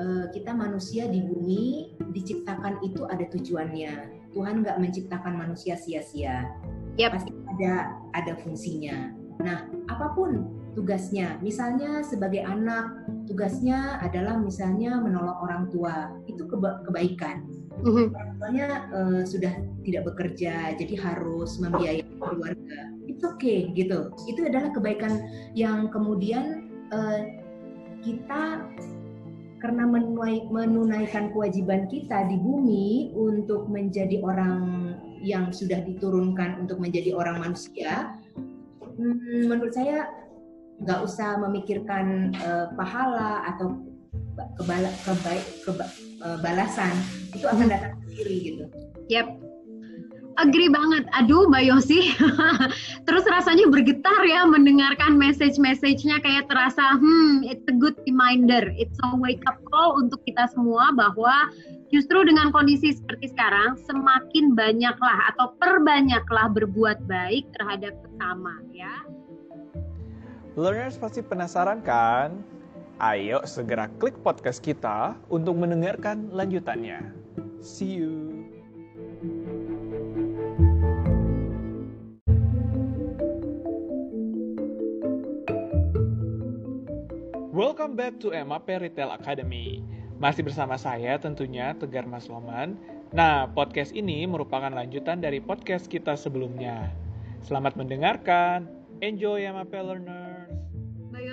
uh, 0.00 0.26
kita 0.32 0.56
manusia 0.56 1.06
di 1.06 1.22
bumi 1.22 1.94
diciptakan 2.16 2.80
itu 2.80 3.04
ada 3.04 3.28
tujuannya. 3.28 4.16
Tuhan 4.32 4.64
nggak 4.64 4.80
menciptakan 4.80 5.36
manusia 5.36 5.76
sia-sia. 5.76 6.48
Yep. 6.96 7.10
Pasti 7.20 7.32
ada 7.56 8.00
ada 8.16 8.32
fungsinya. 8.40 9.12
Nah, 9.38 9.70
apa 9.92 10.12
pun 10.18 10.50
tugasnya. 10.78 11.42
Misalnya 11.42 12.06
sebagai 12.06 12.46
anak, 12.46 13.02
tugasnya 13.26 13.98
adalah 13.98 14.38
misalnya 14.38 15.02
menolong 15.02 15.34
orang 15.42 15.62
tua. 15.74 16.14
Itu 16.30 16.46
keba 16.46 16.86
kebaikan. 16.86 17.42
Mm-hmm. 17.82 18.06
Orang 18.14 18.30
tuanya 18.38 18.68
uh, 18.94 19.22
sudah 19.26 19.50
tidak 19.82 20.06
bekerja, 20.14 20.78
jadi 20.78 20.94
harus 20.94 21.58
membiayai 21.58 22.06
keluarga. 22.22 22.80
Itu 23.10 23.34
oke 23.34 23.42
okay, 23.42 23.74
gitu. 23.74 24.14
Itu 24.30 24.46
adalah 24.46 24.70
kebaikan 24.70 25.18
yang 25.58 25.90
kemudian 25.90 26.70
uh, 26.94 27.26
kita 28.06 28.62
karena 29.58 29.84
menunai, 29.90 30.46
menunaikan 30.54 31.34
kewajiban 31.34 31.90
kita 31.90 32.30
di 32.30 32.38
bumi 32.38 33.10
untuk 33.18 33.66
menjadi 33.66 34.22
orang 34.22 34.94
yang 35.18 35.50
sudah 35.50 35.82
diturunkan 35.82 36.62
untuk 36.62 36.78
menjadi 36.78 37.10
orang 37.18 37.42
manusia, 37.42 38.14
hmm, 38.78 39.50
menurut 39.50 39.74
saya 39.74 40.06
nggak 40.82 41.00
usah 41.02 41.38
memikirkan 41.42 42.34
uh, 42.38 42.70
pahala 42.78 43.42
atau 43.54 43.82
kebala, 44.58 44.90
kebaik 45.02 45.44
keba, 45.66 45.86
uh, 46.22 46.38
balasan 46.38 46.94
itu 47.34 47.46
akan 47.46 47.66
hmm. 47.66 47.72
datang 47.74 47.92
sendiri 48.06 48.36
gitu. 48.42 48.64
Yep. 49.10 49.26
Agree 50.38 50.70
banget. 50.70 51.02
Aduh, 51.18 51.50
Mbak 51.50 51.64
Yosi. 51.66 52.14
Terus 53.10 53.24
rasanya 53.26 53.66
bergetar 53.66 54.22
ya 54.22 54.46
mendengarkan 54.46 55.18
message-message-nya 55.18 56.22
kayak 56.22 56.46
terasa, 56.46 56.94
hmm, 56.94 57.42
it's 57.42 57.66
a 57.66 57.74
good 57.74 57.98
reminder. 58.06 58.70
It's 58.78 58.94
a 59.02 59.18
wake 59.18 59.42
up 59.50 59.58
call 59.66 59.98
untuk 59.98 60.22
kita 60.30 60.46
semua 60.54 60.94
bahwa 60.94 61.50
justru 61.90 62.22
dengan 62.22 62.54
kondisi 62.54 62.94
seperti 62.94 63.34
sekarang, 63.34 63.82
semakin 63.82 64.54
banyaklah 64.54 65.34
atau 65.34 65.58
perbanyaklah 65.58 66.54
berbuat 66.54 67.02
baik 67.10 67.50
terhadap 67.58 67.98
sesama 68.06 68.62
ya. 68.70 68.94
Learners 70.58 70.98
pasti 70.98 71.22
penasaran 71.22 71.78
kan? 71.86 72.42
Ayo 72.98 73.46
segera 73.46 73.86
klik 74.02 74.18
podcast 74.26 74.58
kita 74.58 75.14
untuk 75.30 75.54
mendengarkan 75.54 76.34
lanjutannya. 76.34 77.14
See 77.62 78.02
you. 78.02 78.42
Welcome 87.54 87.94
back 87.94 88.18
to 88.18 88.34
MAP 88.34 88.66
Retail 88.66 89.14
Academy. 89.14 89.86
Masih 90.18 90.42
bersama 90.42 90.74
saya 90.74 91.22
tentunya 91.22 91.70
Tegar 91.78 92.02
Mas 92.10 92.26
Loman. 92.26 92.74
Nah, 93.14 93.46
podcast 93.46 93.94
ini 93.94 94.26
merupakan 94.26 94.74
lanjutan 94.74 95.22
dari 95.22 95.38
podcast 95.38 95.86
kita 95.86 96.18
sebelumnya. 96.18 96.90
Selamat 97.46 97.78
mendengarkan. 97.78 98.66
Enjoy 98.98 99.46
MAP 99.54 99.70
Learner. 99.70 100.27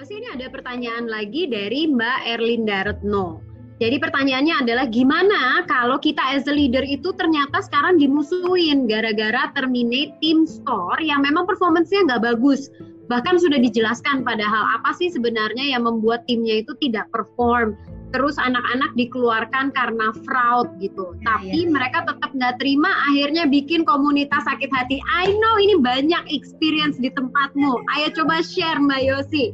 Yosi 0.05 0.21
ini 0.21 0.37
ada 0.37 0.53
pertanyaan 0.53 1.09
lagi 1.09 1.49
dari 1.49 1.89
Mbak 1.89 2.19
Erlinda 2.29 2.85
Retno. 2.85 3.41
Jadi 3.81 3.97
pertanyaannya 3.97 4.61
adalah 4.61 4.85
gimana 4.85 5.65
kalau 5.65 5.97
kita 5.97 6.21
as 6.29 6.45
a 6.45 6.53
leader 6.53 6.85
itu 6.85 7.09
ternyata 7.17 7.65
sekarang 7.65 7.97
dimusuhin 7.97 8.85
gara-gara 8.85 9.49
terminate 9.57 10.13
team 10.21 10.45
store 10.45 11.01
yang 11.01 11.25
memang 11.25 11.49
performance-nya 11.49 12.05
nggak 12.05 12.21
bagus. 12.21 12.69
Bahkan 13.09 13.41
sudah 13.41 13.57
dijelaskan 13.57 14.21
padahal 14.21 14.77
apa 14.77 14.93
sih 14.93 15.09
sebenarnya 15.09 15.73
yang 15.73 15.89
membuat 15.89 16.21
timnya 16.29 16.61
itu 16.61 16.77
tidak 16.77 17.09
perform. 17.09 17.73
Terus 18.13 18.37
anak-anak 18.37 18.93
dikeluarkan 18.93 19.73
karena 19.73 20.13
fraud 20.21 20.69
gitu. 20.85 21.17
Ya, 21.25 21.33
Tapi 21.33 21.65
ya. 21.65 21.73
mereka 21.73 22.05
tetap 22.05 22.29
nggak 22.29 22.61
terima 22.61 22.93
akhirnya 23.09 23.49
bikin 23.49 23.81
komunitas 23.81 24.45
sakit 24.45 24.69
hati. 24.69 25.01
I 25.01 25.33
know 25.33 25.57
ini 25.57 25.81
banyak 25.81 26.29
experience 26.29 27.01
di 27.01 27.09
tempatmu. 27.09 27.81
Ayo 27.97 28.13
coba 28.13 28.45
share 28.45 28.77
Mbak 28.77 29.01
Yosi 29.01 29.49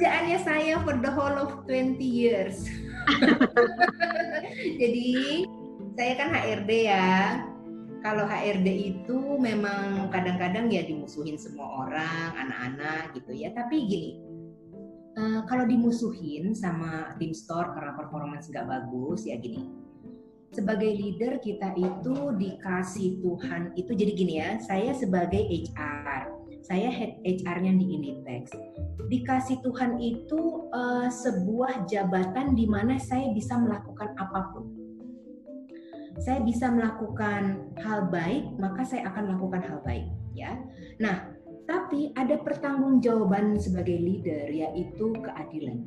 kerjaannya 0.00 0.38
saya 0.40 0.80
for 0.80 0.96
the 0.96 1.12
whole 1.12 1.36
of 1.36 1.60
20 1.68 2.00
years. 2.00 2.64
Jadi 4.80 5.44
saya 5.92 6.12
kan 6.16 6.32
HRD 6.32 6.88
ya. 6.88 7.44
Kalau 8.00 8.24
HRD 8.24 8.96
itu 8.96 9.36
memang 9.36 10.08
kadang-kadang 10.08 10.72
ya 10.72 10.88
dimusuhin 10.88 11.36
semua 11.36 11.84
orang, 11.84 12.32
anak-anak 12.32 13.12
gitu 13.12 13.44
ya. 13.44 13.52
Tapi 13.52 13.76
gini, 13.84 14.10
uh, 15.20 15.44
kalau 15.44 15.68
dimusuhin 15.68 16.56
sama 16.56 17.12
tim 17.20 17.36
store 17.36 17.76
karena 17.76 17.92
performance 17.92 18.48
nggak 18.48 18.72
bagus 18.72 19.28
ya 19.28 19.36
gini. 19.36 19.68
Sebagai 20.56 20.96
leader 20.96 21.44
kita 21.44 21.76
itu 21.76 22.40
dikasih 22.40 23.20
Tuhan 23.20 23.76
itu 23.76 23.92
jadi 23.92 24.12
gini 24.16 24.34
ya. 24.40 24.56
Saya 24.64 24.96
sebagai 24.96 25.44
HR 25.44 26.39
saya 26.64 26.88
head 26.92 27.20
HR-nya 27.24 27.72
di 27.76 27.86
Inditex. 27.96 28.52
Dikasih 29.10 29.64
Tuhan 29.64 29.98
itu 29.98 30.70
uh, 30.70 31.08
sebuah 31.08 31.88
jabatan 31.88 32.54
di 32.54 32.68
mana 32.68 33.00
saya 33.00 33.32
bisa 33.32 33.58
melakukan 33.58 34.14
apa 34.16 34.40
pun. 34.54 34.64
Saya 36.20 36.42
bisa 36.44 36.68
melakukan 36.68 37.72
hal 37.80 38.10
baik, 38.12 38.58
maka 38.60 38.84
saya 38.84 39.08
akan 39.08 39.32
melakukan 39.32 39.62
hal 39.64 39.78
baik, 39.86 40.06
ya. 40.36 40.52
Nah, 41.00 41.32
tapi 41.64 42.10
ada 42.18 42.34
pertanggungjawaban 42.42 43.56
sebagai 43.56 43.94
leader 43.94 44.50
yaitu 44.50 45.14
keadilan. 45.22 45.80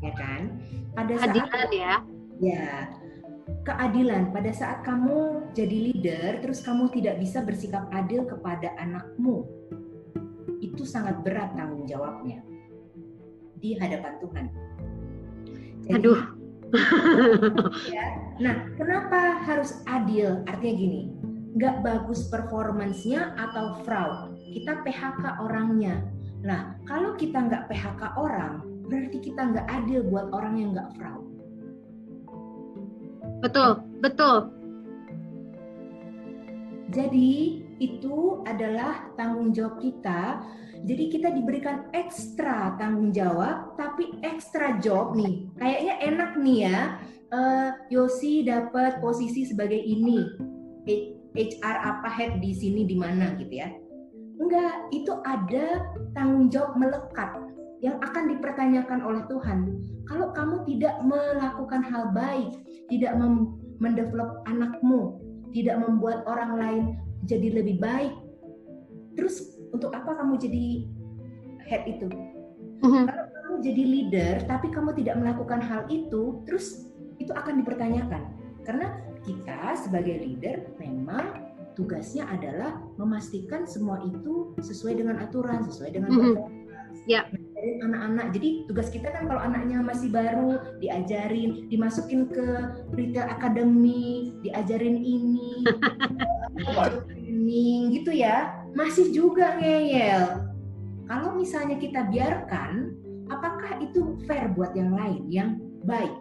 Ya 0.00 0.12
kan? 0.16 0.58
Pada 0.96 1.12
saat 1.20 1.32
Adilan 1.32 1.68
ya. 1.70 1.94
Ya, 2.42 2.90
keadilan 3.64 4.32
pada 4.32 4.52
saat 4.52 4.84
kamu 4.84 5.52
jadi 5.52 5.76
leader 5.92 6.30
terus 6.40 6.64
kamu 6.64 6.88
tidak 6.92 7.20
bisa 7.20 7.44
bersikap 7.44 7.88
adil 7.92 8.24
kepada 8.24 8.72
anakmu 8.80 9.44
itu 10.64 10.82
sangat 10.88 11.20
berat 11.20 11.52
tanggung 11.52 11.84
jawabnya 11.84 12.40
di 13.64 13.72
hadapan 13.80 14.12
Tuhan. 14.20 14.46
Jadi, 15.88 15.94
Aduh. 15.96 16.20
ya, 17.96 18.06
nah, 18.42 18.68
kenapa 18.76 19.40
harus 19.46 19.80
adil? 19.86 20.42
Artinya 20.44 20.74
gini, 20.74 21.00
nggak 21.56 21.80
bagus 21.80 22.28
performancenya 22.28 23.32
atau 23.38 23.78
fraud, 23.86 24.36
kita 24.52 24.82
PHK 24.84 25.38
orangnya. 25.38 26.02
Nah, 26.44 26.76
kalau 26.84 27.16
kita 27.16 27.46
nggak 27.46 27.70
PHK 27.70 28.18
orang, 28.18 28.60
berarti 28.90 29.22
kita 29.22 29.54
nggak 29.54 29.66
adil 29.70 30.02
buat 30.10 30.28
orang 30.34 30.60
yang 30.60 30.70
nggak 30.76 30.92
fraud. 30.98 31.23
Betul, 33.44 33.84
betul. 34.00 34.48
Jadi 36.88 37.60
itu 37.76 38.40
adalah 38.48 39.12
tanggung 39.20 39.52
jawab 39.52 39.84
kita. 39.84 40.40
Jadi 40.88 41.12
kita 41.12 41.28
diberikan 41.28 41.92
ekstra 41.92 42.72
tanggung 42.80 43.12
jawab, 43.12 43.76
tapi 43.76 44.16
ekstra 44.24 44.80
job 44.80 45.12
nih. 45.12 45.44
Kayaknya 45.60 45.94
enak 46.08 46.30
nih 46.40 46.58
ya. 46.72 46.80
Uh, 47.34 47.68
Yosi 47.92 48.48
dapat 48.48 49.04
posisi 49.04 49.44
sebagai 49.44 49.80
ini. 49.80 50.24
HR 51.34 51.76
apa 51.82 52.06
head 52.14 52.38
di 52.38 52.54
sini 52.54 52.86
di 52.86 52.94
mana 52.94 53.34
gitu 53.36 53.58
ya. 53.58 53.68
Enggak, 54.38 54.86
itu 54.94 55.12
ada 55.26 55.82
tanggung 56.14 56.46
jawab 56.46 56.78
melekat 56.78 57.43
yang 57.84 58.00
akan 58.00 58.32
dipertanyakan 58.32 59.04
oleh 59.04 59.22
Tuhan. 59.28 59.76
Kalau 60.08 60.32
kamu 60.32 60.64
tidak 60.64 61.04
melakukan 61.04 61.84
hal 61.84 62.16
baik, 62.16 62.56
tidak 62.88 63.12
mendevelop 63.76 64.40
anakmu, 64.48 65.20
tidak 65.52 65.76
membuat 65.84 66.24
orang 66.24 66.56
lain 66.56 66.84
jadi 67.28 67.60
lebih 67.60 67.76
baik, 67.84 68.16
terus 69.20 69.60
untuk 69.76 69.92
apa 69.92 70.16
kamu 70.16 70.40
jadi 70.40 70.64
head 71.68 71.84
itu? 71.84 72.08
Uh-huh. 72.80 73.04
Kalau 73.04 73.26
kamu 73.28 73.54
jadi 73.60 73.82
leader, 73.84 74.34
tapi 74.48 74.72
kamu 74.72 74.96
tidak 74.96 75.20
melakukan 75.20 75.60
hal 75.60 75.84
itu, 75.92 76.40
terus 76.48 76.88
itu 77.20 77.36
akan 77.36 77.60
dipertanyakan. 77.60 78.32
Karena 78.64 78.96
kita 79.28 79.76
sebagai 79.76 80.24
leader 80.24 80.72
memang 80.80 81.52
tugasnya 81.76 82.28
adalah 82.32 82.80
memastikan 82.96 83.68
semua 83.68 84.00
itu 84.04 84.56
sesuai 84.60 85.04
dengan 85.04 85.20
aturan, 85.20 85.64
sesuai 85.68 85.90
dengan 85.92 86.10
uh-huh. 86.12 86.48
Ya 87.04 87.28
diajarin 87.28 87.53
anak-anak. 87.82 88.26
Jadi 88.36 88.48
tugas 88.68 88.88
kita 88.92 89.08
kan 89.10 89.26
kalau 89.28 89.40
anaknya 89.40 89.80
masih 89.80 90.08
baru 90.12 90.60
diajarin, 90.78 91.66
dimasukin 91.72 92.28
ke 92.28 92.46
retail 92.92 93.26
academy, 93.28 94.34
diajarin 94.44 95.00
ini, 95.00 95.64
training 97.08 97.80
gitu 98.00 98.12
ya, 98.12 98.52
masih 98.76 99.10
juga 99.10 99.56
ngeyel. 99.58 100.44
Kalau 101.04 101.36
misalnya 101.36 101.76
kita 101.76 102.08
biarkan, 102.08 102.96
apakah 103.28 103.80
itu 103.80 104.16
fair 104.24 104.48
buat 104.52 104.72
yang 104.76 104.92
lain 104.92 105.22
yang 105.28 105.50
baik? 105.84 106.12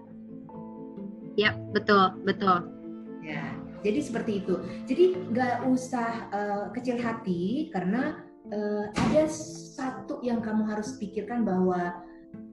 Ya, 1.39 1.55
betul, 1.73 2.13
betul. 2.27 2.67
Ya, 3.23 3.55
jadi 3.83 3.99
seperti 3.99 4.43
itu. 4.43 4.59
Jadi 4.87 5.05
nggak 5.31 5.67
usah 5.67 6.09
uh, 6.31 6.65
kecil 6.71 6.99
hati 6.99 7.67
karena 7.71 8.22
uh, 8.51 8.85
ada 8.91 9.23
satu 9.29 10.19
yang 10.25 10.43
kamu 10.43 10.67
harus 10.67 10.97
pikirkan 10.99 11.47
bahwa 11.47 12.03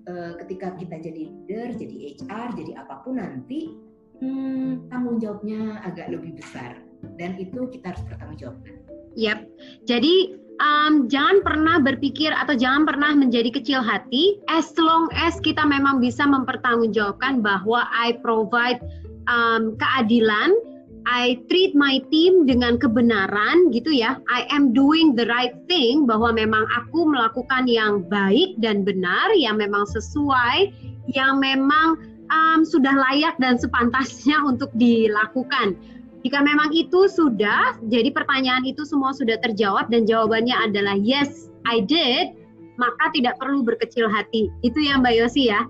uh, 0.06 0.32
ketika 0.44 0.76
kita 0.78 1.00
jadi 1.02 1.22
leader, 1.26 1.66
jadi 1.74 1.96
HR, 2.20 2.48
jadi 2.54 2.72
apa 2.78 3.02
pun 3.02 3.18
nanti 3.18 3.74
hmm, 4.22 4.92
tanggung 4.92 5.18
jawabnya 5.18 5.82
agak 5.82 6.12
lebih 6.12 6.38
besar 6.38 6.78
dan 7.16 7.34
itu 7.40 7.66
kita 7.72 7.96
harus 7.96 8.02
bertanggung 8.06 8.38
jawabkan. 8.38 8.74
Yap. 9.18 9.42
Jadi 9.90 10.38
um, 10.62 11.10
jangan 11.10 11.42
pernah 11.42 11.76
berpikir 11.82 12.30
atau 12.30 12.54
jangan 12.54 12.86
pernah 12.86 13.10
menjadi 13.16 13.50
kecil 13.50 13.80
hati 13.82 14.38
as 14.46 14.70
long 14.78 15.10
as 15.16 15.40
kita 15.42 15.64
memang 15.66 15.98
bisa 15.98 16.22
mempertanggungjawabkan 16.28 17.42
bahwa 17.42 17.88
I 17.90 18.14
provide 18.22 18.78
um, 19.26 19.74
keadilan 19.80 20.54
I 21.08 21.40
treat 21.48 21.72
my 21.72 22.00
team 22.12 22.44
dengan 22.44 22.76
kebenaran 22.76 23.72
gitu 23.72 23.88
ya. 23.88 24.20
I 24.28 24.44
am 24.52 24.76
doing 24.76 25.16
the 25.16 25.24
right 25.28 25.56
thing 25.70 26.04
bahwa 26.04 26.36
memang 26.36 26.68
aku 26.76 27.08
melakukan 27.08 27.64
yang 27.70 28.04
baik 28.08 28.58
dan 28.60 28.84
benar, 28.84 29.32
yang 29.36 29.56
memang 29.56 29.88
sesuai, 29.88 30.72
yang 31.08 31.40
memang 31.40 31.96
um, 32.28 32.60
sudah 32.62 32.92
layak 32.92 33.36
dan 33.40 33.56
sepantasnya 33.56 34.40
untuk 34.50 34.68
dilakukan. 34.76 35.76
Jika 36.20 36.44
memang 36.44 36.68
itu 36.76 37.08
sudah, 37.08 37.80
jadi 37.88 38.12
pertanyaan 38.12 38.68
itu 38.68 38.84
semua 38.84 39.16
sudah 39.16 39.40
terjawab 39.40 39.88
dan 39.88 40.04
jawabannya 40.04 40.52
adalah 40.52 40.92
yes, 41.00 41.48
I 41.64 41.80
did, 41.80 42.36
maka 42.76 43.08
tidak 43.16 43.40
perlu 43.40 43.64
berkecil 43.64 44.04
hati. 44.04 44.52
Itu 44.60 44.84
ya 44.84 45.00
Mbak 45.00 45.14
Yosi 45.16 45.48
ya. 45.48 45.64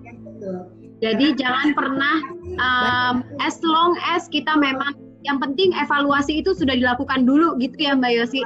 Jadi 1.01 1.33
jangan 1.39 1.71
pernah 1.73 2.17
um, 2.59 3.15
as 3.39 3.57
long 3.63 3.95
as 4.11 4.27
kita 4.27 4.53
memang 4.59 5.10
yang 5.21 5.37
penting 5.37 5.73
evaluasi 5.77 6.41
itu 6.41 6.53
sudah 6.57 6.73
dilakukan 6.73 7.25
dulu 7.25 7.57
gitu 7.61 7.77
ya 7.77 7.93
Mbak 7.93 8.11
Yosi. 8.17 8.41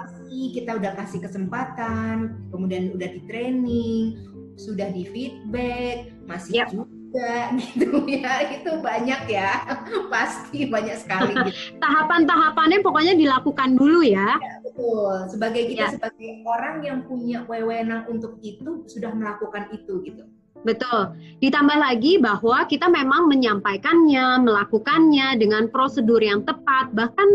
Kita 0.51 0.76
udah 0.76 0.91
kasih 0.99 1.23
kesempatan, 1.23 2.36
kemudian 2.51 2.91
udah 2.91 3.07
di 3.07 3.21
training, 3.23 4.19
sudah 4.59 4.91
di 4.91 5.07
feedback, 5.07 6.11
masih 6.28 6.63
yep. 6.63 6.67
juga 6.71 7.36
gitu 7.63 8.03
ya. 8.07 8.51
Itu 8.51 8.84
banyak 8.84 9.21
ya. 9.32 9.63
Pasti 10.13 10.67
banyak 10.67 10.95
sekali 10.99 11.32
gitu. 11.47 11.80
Tahapan-tahapannya 11.80 12.84
pokoknya 12.84 13.13
dilakukan 13.15 13.80
dulu 13.80 14.03
ya. 14.03 14.36
ya 14.36 14.55
betul. 14.63 15.15
Sebagai 15.32 15.63
kita 15.71 15.88
ya. 15.88 15.93
sebagai 15.95 16.43
orang 16.43 16.84
yang 16.84 16.99
punya 17.07 17.47
wewenang 17.47 18.03
untuk 18.11 18.36
itu 18.43 18.84
sudah 18.91 19.15
melakukan 19.15 19.71
itu 19.71 20.03
gitu. 20.03 20.28
Betul. 20.66 21.13
Ditambah 21.45 21.78
lagi 21.78 22.18
bahwa 22.18 22.66
kita 22.66 22.89
memang 22.89 23.30
menyampaikannya, 23.30 24.41
melakukannya 24.41 25.38
dengan 25.38 25.70
prosedur 25.70 26.20
yang 26.20 26.41
tepat. 26.41 26.89
Bahkan 26.97 27.30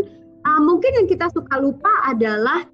uh, 0.44 0.60
mungkin 0.66 0.90
yang 0.98 1.06
kita 1.06 1.30
suka 1.30 1.62
lupa 1.62 2.10
adalah 2.10 2.66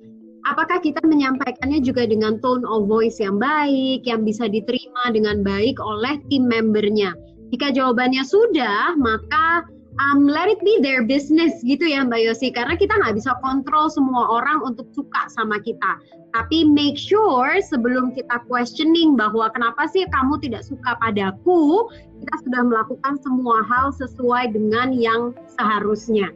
apakah 0.48 0.80
kita 0.80 1.04
menyampaikannya 1.04 1.84
juga 1.84 2.08
dengan 2.08 2.40
tone 2.40 2.64
of 2.64 2.88
voice 2.88 3.20
yang 3.20 3.36
baik, 3.36 4.08
yang 4.08 4.24
bisa 4.24 4.48
diterima 4.48 5.12
dengan 5.12 5.44
baik 5.44 5.76
oleh 5.76 6.16
tim 6.32 6.48
membernya. 6.48 7.12
Jika 7.52 7.70
jawabannya 7.76 8.24
sudah, 8.26 8.96
maka 8.96 9.68
um, 10.00 10.28
let 10.28 10.48
it 10.48 10.60
be 10.60 10.78
their 10.84 11.04
business 11.04 11.56
gitu 11.64 11.88
ya 11.88 12.04
Mbak 12.04 12.20
Yosi. 12.20 12.48
Karena 12.52 12.76
kita 12.76 12.96
nggak 12.96 13.16
bisa 13.16 13.36
kontrol 13.40 13.88
semua 13.88 14.28
orang 14.28 14.62
untuk 14.64 14.88
suka 14.92 15.28
sama 15.32 15.60
kita. 15.60 16.00
Tapi 16.36 16.68
make 16.68 17.00
sure 17.00 17.58
sebelum 17.64 18.12
kita 18.12 18.44
questioning 18.48 19.16
bahwa 19.16 19.48
kenapa 19.52 19.88
sih 19.88 20.04
kamu 20.12 20.36
tidak 20.44 20.62
suka 20.66 20.96
padaku 21.00 21.88
kita 22.20 22.34
sudah 22.48 22.62
melakukan 22.64 23.14
semua 23.20 23.64
hal 23.64 23.92
sesuai 23.96 24.52
dengan 24.52 24.92
yang 24.92 25.32
seharusnya. 25.56 26.32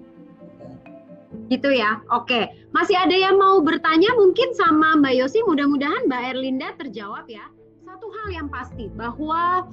Gitu 1.50 1.70
ya. 1.74 2.00
Oke. 2.14 2.50
Masih 2.70 2.94
ada 2.94 3.14
yang 3.14 3.34
mau 3.38 3.58
bertanya 3.58 4.14
mungkin 4.14 4.54
sama 4.54 4.94
Mbak 5.02 5.14
Yosi? 5.18 5.42
Mudah-mudahan 5.42 6.06
Mbak 6.06 6.22
Erlinda 6.36 6.68
terjawab 6.78 7.26
ya. 7.26 7.50
Satu 7.82 8.06
hal 8.14 8.28
yang 8.30 8.46
pasti 8.46 8.86
bahwa 8.94 9.66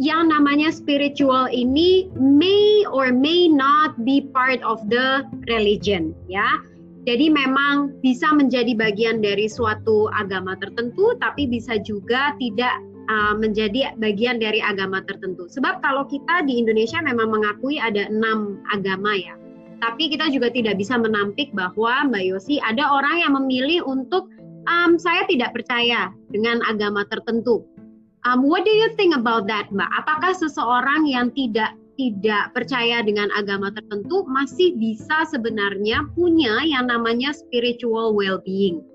yang 0.00 0.32
namanya 0.32 0.72
spiritual 0.72 1.48
ini 1.52 2.08
may 2.16 2.84
or 2.88 3.12
may 3.12 3.48
not 3.48 3.92
be 4.06 4.24
part 4.32 4.60
of 4.64 4.80
the 4.88 5.26
religion 5.50 6.16
ya. 6.32 6.60
Jadi 7.02 7.34
memang 7.34 7.98
bisa 7.98 8.30
menjadi 8.30 8.78
bagian 8.78 9.18
dari 9.18 9.50
suatu 9.50 10.06
agama 10.14 10.54
tertentu 10.62 11.18
tapi 11.18 11.50
bisa 11.50 11.82
juga 11.82 12.30
tidak 12.38 12.78
uh, 13.10 13.34
menjadi 13.34 13.90
bagian 13.98 14.38
dari 14.38 14.62
agama 14.62 15.02
tertentu. 15.02 15.50
Sebab 15.50 15.82
kalau 15.82 16.06
kita 16.06 16.46
di 16.46 16.62
Indonesia 16.62 17.02
memang 17.02 17.34
mengakui 17.34 17.82
ada 17.82 18.06
enam 18.06 18.62
agama 18.70 19.18
ya. 19.18 19.34
Tapi 19.82 20.14
kita 20.14 20.30
juga 20.30 20.46
tidak 20.54 20.78
bisa 20.78 20.94
menampik 20.94 21.50
bahwa 21.58 22.06
Mbak 22.06 22.22
Yosi 22.22 22.62
ada 22.62 22.86
orang 22.86 23.18
yang 23.18 23.34
memilih 23.34 23.82
untuk 23.82 24.30
um, 24.70 24.94
saya 24.94 25.26
tidak 25.26 25.50
percaya 25.58 26.14
dengan 26.30 26.62
agama 26.70 27.02
tertentu 27.10 27.66
Um, 28.22 28.46
what 28.46 28.62
do 28.62 28.70
you 28.70 28.94
think 28.94 29.18
about 29.18 29.50
that, 29.50 29.74
Mbak? 29.74 29.90
Apakah 29.98 30.30
seseorang 30.38 31.10
yang 31.10 31.34
tidak 31.34 31.74
tidak 31.98 32.54
percaya 32.54 33.02
dengan 33.02 33.28
agama 33.34 33.74
tertentu 33.74 34.22
masih 34.30 34.78
bisa 34.78 35.26
sebenarnya 35.26 36.06
punya 36.14 36.62
yang 36.62 36.86
namanya 36.86 37.34
spiritual 37.34 38.14
well-being? 38.14 38.86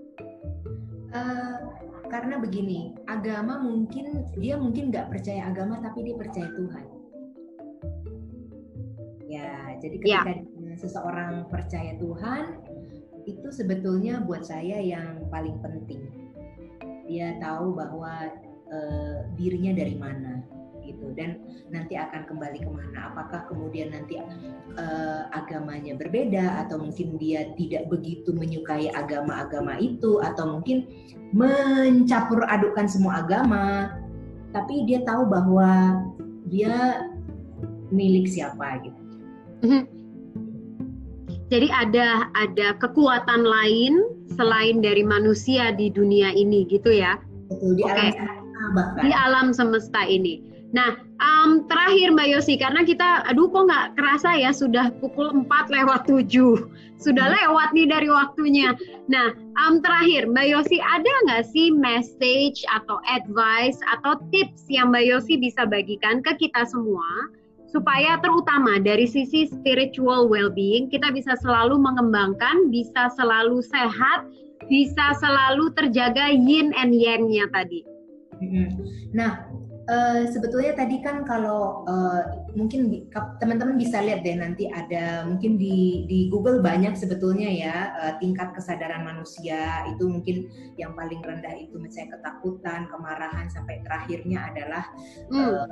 Uh, 1.12 1.60
karena 2.08 2.40
begini, 2.40 2.96
agama 3.12 3.60
mungkin 3.60 4.32
dia 4.40 4.56
mungkin 4.56 4.96
nggak 4.96 5.12
percaya 5.12 5.52
agama 5.52 5.84
tapi 5.84 6.08
dia 6.08 6.16
percaya 6.16 6.48
Tuhan. 6.56 6.86
Ya, 9.28 9.76
jadi 9.84 9.96
ya. 10.08 10.24
ketika 10.24 10.34
ya. 10.40 10.76
seseorang 10.80 11.52
percaya 11.52 12.00
Tuhan 12.00 12.64
itu 13.28 13.52
sebetulnya 13.52 14.24
buat 14.24 14.48
saya 14.48 14.80
yang 14.80 15.28
paling 15.28 15.60
penting. 15.60 16.08
Dia 17.12 17.36
tahu 17.44 17.76
bahwa 17.76 18.47
uh, 18.72 19.28
dirinya 19.36 19.76
dari 19.76 19.96
mana 19.96 20.44
gitu. 20.88 21.12
Dan 21.14 21.44
nanti 21.68 22.00
akan 22.00 22.24
kembali 22.32 22.64
ke 22.64 22.72
mana? 22.72 23.12
Apakah 23.12 23.44
kemudian 23.52 23.92
nanti 23.92 24.16
uh, 24.80 25.22
agamanya 25.36 26.00
berbeda? 26.00 26.64
Atau 26.64 26.80
mungkin 26.80 27.20
dia 27.20 27.52
tidak 27.60 27.92
begitu 27.92 28.32
menyukai 28.32 28.88
agama-agama 28.96 29.76
itu? 29.84 30.24
Atau 30.24 30.58
mungkin 30.58 30.88
mencampur 31.36 32.48
adukkan 32.48 32.88
semua 32.88 33.20
agama 33.28 33.92
tapi 34.56 34.88
dia 34.88 35.04
tahu 35.04 35.28
bahwa 35.28 36.02
dia 36.48 37.04
milik 37.92 38.28
siapa 38.28 38.84
gitu. 38.84 39.02
Mhm. 39.68 39.84
jadi 41.48 41.68
ada 41.72 42.28
ada 42.36 42.76
kekuatan 42.78 43.42
lain 43.48 44.04
selain 44.36 44.84
dari 44.84 45.02
manusia 45.02 45.72
di 45.72 45.88
dunia 45.88 46.36
ini 46.36 46.68
gitu 46.68 46.92
ya? 46.92 47.16
Betul 47.48 47.80
di 47.80 47.84
okay. 47.88 48.12
alam 48.12 48.47
bahkan. 48.76 49.02
di 49.06 49.12
alam 49.14 49.54
semesta 49.56 50.04
ini. 50.08 50.58
Nah, 50.76 51.00
um, 51.24 51.64
terakhir 51.72 52.12
Mbak 52.12 52.28
Yosi, 52.28 52.60
karena 52.60 52.84
kita, 52.84 53.24
aduh 53.24 53.48
kok 53.48 53.72
nggak 53.72 53.96
kerasa 53.96 54.36
ya, 54.36 54.52
sudah 54.52 54.92
pukul 55.00 55.32
4 55.32 55.72
lewat 55.72 56.12
7. 56.12 56.28
Sudah 57.00 57.26
hmm. 57.30 57.36
lewat 57.40 57.70
nih 57.72 57.88
dari 57.88 58.10
waktunya. 58.12 58.76
Nah, 59.08 59.32
um, 59.64 59.80
terakhir 59.80 60.28
Mbak 60.28 60.48
Yosi, 60.52 60.78
ada 60.84 61.12
nggak 61.30 61.44
sih 61.48 61.72
message 61.72 62.68
atau 62.68 63.00
advice 63.08 63.80
atau 63.96 64.20
tips 64.36 64.68
yang 64.68 64.92
Mbak 64.92 65.06
Yosi 65.08 65.40
bisa 65.40 65.64
bagikan 65.64 66.20
ke 66.20 66.36
kita 66.36 66.68
semua, 66.68 67.32
supaya 67.72 68.20
terutama 68.20 68.84
dari 68.84 69.08
sisi 69.08 69.48
spiritual 69.48 70.28
well-being, 70.28 70.92
kita 70.92 71.16
bisa 71.16 71.40
selalu 71.40 71.80
mengembangkan, 71.80 72.68
bisa 72.68 73.08
selalu 73.16 73.64
sehat, 73.64 74.28
bisa 74.68 75.16
selalu 75.24 75.72
terjaga 75.80 76.28
yin 76.36 76.76
and 76.76 76.92
yang-nya 76.92 77.48
tadi. 77.56 77.88
Nah, 79.16 79.50
uh, 79.88 80.22
sebetulnya 80.30 80.76
tadi 80.76 81.00
kan 81.02 81.24
kalau 81.24 81.88
uh, 81.88 82.24
mungkin 82.54 83.10
teman-teman 83.40 83.80
bisa 83.80 84.04
lihat 84.04 84.22
deh 84.22 84.36
nanti 84.36 84.68
ada 84.70 85.24
mungkin 85.26 85.56
di 85.56 86.06
di 86.06 86.28
Google 86.28 86.60
banyak 86.60 86.94
sebetulnya 86.94 87.50
ya 87.50 87.76
uh, 87.96 88.14
tingkat 88.20 88.54
kesadaran 88.54 89.08
manusia 89.08 89.88
itu 89.90 90.06
mungkin 90.06 90.52
yang 90.76 90.94
paling 90.94 91.24
rendah 91.24 91.56
itu 91.58 91.80
misalnya 91.80 92.20
ketakutan, 92.20 92.92
kemarahan 92.92 93.48
sampai 93.50 93.82
terakhirnya 93.82 94.52
adalah 94.54 94.84
hmm. 95.32 95.40
uh, 95.40 95.66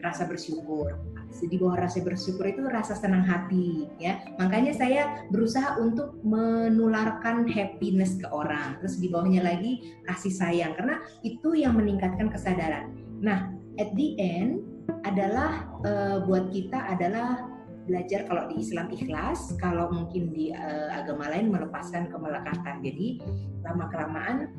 rasa 0.00 0.28
bersyukur 0.28 0.94
di 1.36 1.60
bawah 1.60 1.84
rasa 1.84 2.00
bersyukur 2.00 2.48
itu 2.48 2.64
rasa 2.64 2.96
senang 2.96 3.26
hati 3.26 3.90
ya 4.00 4.24
makanya 4.40 4.72
saya 4.72 5.26
berusaha 5.28 5.76
untuk 5.76 6.16
menularkan 6.24 7.44
happiness 7.44 8.16
ke 8.16 8.26
orang 8.32 8.80
terus 8.80 8.96
di 8.96 9.12
bawahnya 9.12 9.44
lagi 9.44 9.96
kasih 10.08 10.32
sayang 10.32 10.72
karena 10.78 11.02
itu 11.26 11.52
yang 11.52 11.76
meningkatkan 11.76 12.32
kesadaran 12.32 12.94
nah 13.20 13.52
at 13.76 13.92
the 13.94 14.16
end 14.16 14.64
adalah 15.04 15.66
uh, 15.84 16.24
buat 16.24 16.50
kita 16.50 16.96
adalah 16.96 17.56
belajar 17.86 18.26
kalau 18.26 18.50
di 18.50 18.60
Islam 18.60 18.90
ikhlas, 18.90 19.54
kalau 19.62 19.88
mungkin 19.94 20.34
di 20.34 20.50
uh, 20.50 20.90
agama 20.90 21.30
lain 21.30 21.54
melepaskan 21.54 22.10
kemelekatan. 22.10 22.82
Jadi 22.82 23.22
lama 23.62 23.86
kelamaan 23.94 24.50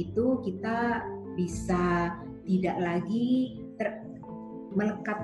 itu 0.00 0.40
kita 0.42 1.04
bisa 1.36 2.16
tidak 2.48 2.76
lagi 2.80 3.60
ter, 3.76 4.00
melekat 4.72 5.20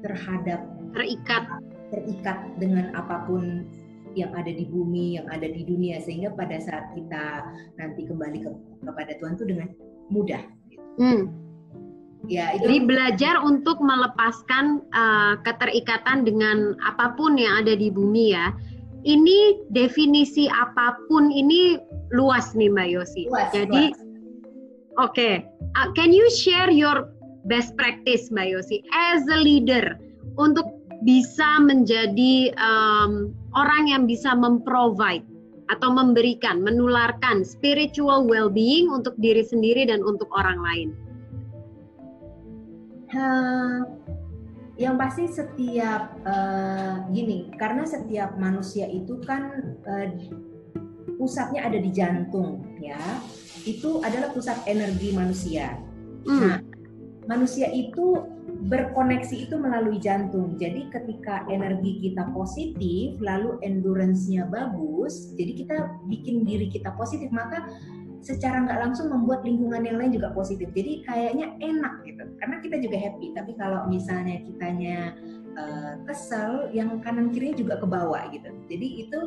terhadap 0.00 0.64
terikat 0.96 1.44
terikat 1.90 2.38
dengan 2.62 2.94
apa 2.94 3.26
pun 3.26 3.66
yang 4.18 4.34
ada 4.34 4.50
di 4.50 4.66
bumi, 4.66 5.18
yang 5.18 5.26
ada 5.30 5.46
di 5.46 5.62
dunia 5.62 6.02
sehingga 6.02 6.34
pada 6.34 6.58
saat 6.58 6.90
kita 6.98 7.46
nanti 7.78 8.06
kembali 8.06 8.42
ke, 8.42 8.50
kepada 8.82 9.12
Tuhan 9.22 9.34
itu 9.38 9.46
dengan 9.46 9.68
mudah. 10.10 10.42
Hmm. 10.98 11.30
Ya, 12.28 12.52
itu. 12.52 12.68
Jadi 12.68 12.78
belajar 12.84 13.40
untuk 13.40 13.80
melepaskan 13.80 14.84
uh, 14.92 15.40
keterikatan 15.40 16.26
dengan 16.26 16.76
apa 16.84 17.16
pun 17.16 17.40
yang 17.40 17.64
ada 17.64 17.72
di 17.72 17.88
bumi 17.88 18.36
ya. 18.36 18.52
Ini 19.00 19.64
definisi 19.72 20.44
apa 20.52 21.00
pun 21.08 21.32
ini 21.32 21.80
luas 22.12 22.52
nih 22.52 22.68
Mbak 22.68 22.88
Yosi. 22.92 23.24
Luas, 23.32 23.48
Jadi 23.56 23.96
oke, 25.00 25.16
okay. 25.16 25.34
uh, 25.80 25.88
can 25.96 26.12
you 26.12 26.28
share 26.28 26.68
your 26.68 27.08
best 27.48 27.76
practice 27.78 28.28
Mbak 28.28 28.46
Yosi 28.52 28.84
as 28.92 29.24
a 29.30 29.38
leader 29.40 29.96
untuk 30.36 30.66
bisa 31.04 31.60
menjadi 31.64 32.52
um, 32.60 33.32
orang 33.56 33.88
yang 33.88 34.04
bisa 34.04 34.36
memprovide 34.36 35.24
atau 35.70 35.88
memberikan, 35.94 36.60
menularkan 36.60 37.46
spiritual 37.46 38.26
well-being 38.26 38.90
untuk 38.90 39.14
diri 39.22 39.46
sendiri 39.46 39.86
dan 39.86 40.02
untuk 40.02 40.26
orang 40.34 40.58
lain? 40.60 40.88
Uh, 43.10 43.86
yang 44.78 44.98
pasti 44.98 45.30
setiap 45.30 46.14
uh, 46.26 47.06
gini, 47.14 47.50
karena 47.54 47.86
setiap 47.86 48.34
manusia 48.38 48.86
itu 48.90 49.18
kan 49.22 49.76
uh, 49.86 50.08
pusatnya 51.18 51.70
ada 51.70 51.78
di 51.78 51.90
jantung, 51.94 52.66
ya. 52.82 52.98
Itu 53.62 54.02
adalah 54.02 54.34
pusat 54.34 54.58
energi 54.66 55.14
manusia. 55.14 55.78
Hmm. 56.26 56.40
Nah, 56.40 56.56
manusia 57.28 57.68
itu 57.68 58.22
berkoneksi 58.68 59.48
itu 59.48 59.56
melalui 59.56 59.96
jantung. 60.00 60.56
Jadi 60.60 60.88
ketika 60.92 61.44
energi 61.48 62.00
kita 62.00 62.28
positif, 62.32 63.16
lalu 63.20 63.56
endurance-nya 63.64 64.48
bagus, 64.48 65.32
jadi 65.36 65.52
kita 65.56 65.76
bikin 66.08 66.44
diri 66.44 66.68
kita 66.68 66.92
positif, 66.96 67.32
maka 67.32 67.68
secara 68.20 68.68
nggak 68.68 68.80
langsung 68.84 69.08
membuat 69.08 69.44
lingkungan 69.48 69.80
yang 69.80 69.96
lain 69.96 70.12
juga 70.12 70.32
positif. 70.36 70.68
Jadi 70.76 71.04
kayaknya 71.08 71.56
enak 71.60 72.04
gitu, 72.04 72.24
karena 72.40 72.56
kita 72.60 72.76
juga 72.84 72.96
happy. 73.00 73.26
Tapi 73.32 73.52
kalau 73.56 73.80
misalnya 73.88 74.44
kitanya 74.44 75.16
uh, 75.56 75.94
kesel, 76.04 76.68
yang 76.76 77.00
kanan 77.00 77.32
kirinya 77.32 77.56
juga 77.56 77.74
ke 77.80 77.86
bawah 77.88 78.22
gitu. 78.28 78.52
Jadi 78.68 79.08
itu 79.08 79.18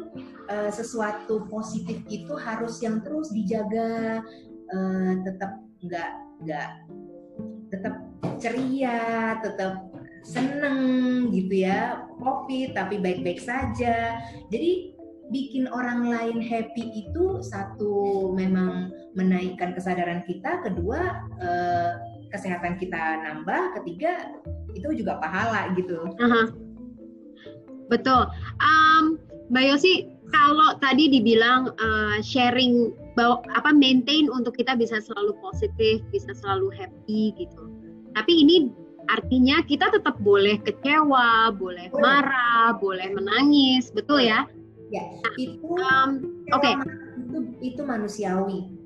uh, 0.50 0.70
sesuatu 0.70 1.50
positif 1.50 2.06
itu 2.06 2.34
harus 2.38 2.78
yang 2.86 3.02
terus 3.02 3.34
dijaga, 3.34 4.22
uh, 4.70 5.14
tetap 5.26 5.58
nggak 5.84 6.12
nggak 6.44 6.70
tetap 7.74 7.95
ceria, 8.38 9.41
tetap 9.41 9.89
seneng 10.24 10.78
gitu 11.34 11.65
ya, 11.65 12.05
kopi 12.21 12.71
tapi 12.71 13.01
baik-baik 13.01 13.41
saja. 13.41 14.21
Jadi 14.53 14.93
bikin 15.34 15.65
orang 15.71 16.05
lain 16.07 16.39
happy 16.39 17.07
itu 17.07 17.41
satu 17.41 18.32
memang 18.38 18.93
menaikkan 19.17 19.74
kesadaran 19.74 20.21
kita, 20.30 20.61
kedua 20.61 21.26
eh, 21.41 21.91
kesehatan 22.30 22.78
kita 22.78 23.26
nambah, 23.26 23.82
ketiga 23.82 24.32
itu 24.74 25.03
juga 25.03 25.21
pahala 25.21 25.74
gitu. 25.78 26.01
Aha. 26.17 26.53
Betul. 27.91 28.26
Um, 28.57 29.21
Mbak 29.53 29.63
Yosi, 29.69 30.09
kalau 30.34 30.74
tadi 30.82 31.13
dibilang 31.13 31.69
uh, 31.78 32.17
sharing 32.26 32.89
bahwa 33.14 33.41
apa 33.53 33.70
maintain 33.74 34.30
untuk 34.30 34.57
kita 34.57 34.74
bisa 34.78 35.01
selalu 35.01 35.38
positif, 35.41 36.01
bisa 36.09 36.34
selalu 36.34 36.74
happy 36.74 37.34
gitu. 37.38 37.64
Tapi 38.14 38.34
ini 38.45 38.70
artinya 39.11 39.61
kita 39.66 39.91
tetap 39.91 40.18
boleh 40.22 40.57
kecewa, 40.64 41.51
boleh 41.53 41.91
marah, 41.97 42.78
boleh 42.78 43.11
menangis, 43.14 43.91
betul 43.91 44.24
ya? 44.24 44.47
Ya, 44.93 45.03
nah, 45.26 45.34
itu 45.41 45.57
um, 45.66 46.09
oke. 46.53 46.61
Okay. 46.61 46.74
Itu 47.18 47.38
itu 47.66 47.82
manusiawi. 47.82 48.84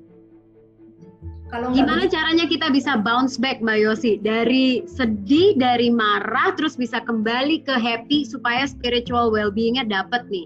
Kalau 1.48 1.72
gimana 1.72 2.04
bisa, 2.04 2.12
caranya 2.12 2.44
kita 2.44 2.68
bisa 2.68 3.00
bounce 3.00 3.40
back 3.40 3.64
Mbak 3.64 3.78
Yosi 3.80 4.20
dari 4.20 4.84
sedih, 4.84 5.56
dari 5.56 5.88
marah, 5.88 6.52
terus 6.52 6.76
bisa 6.76 7.00
kembali 7.00 7.64
ke 7.64 7.72
happy 7.72 8.28
supaya 8.28 8.68
spiritual 8.68 9.32
well-beingnya 9.32 9.88
dapat 9.88 10.28
nih? 10.28 10.44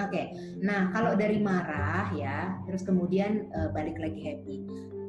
Oke, 0.00 0.08
okay. 0.08 0.24
nah 0.64 0.88
kalau 0.88 1.12
dari 1.12 1.36
marah 1.36 2.08
ya, 2.16 2.56
terus 2.64 2.80
kemudian 2.80 3.52
uh, 3.52 3.68
balik 3.76 4.00
lagi 4.00 4.20
happy. 4.24 4.56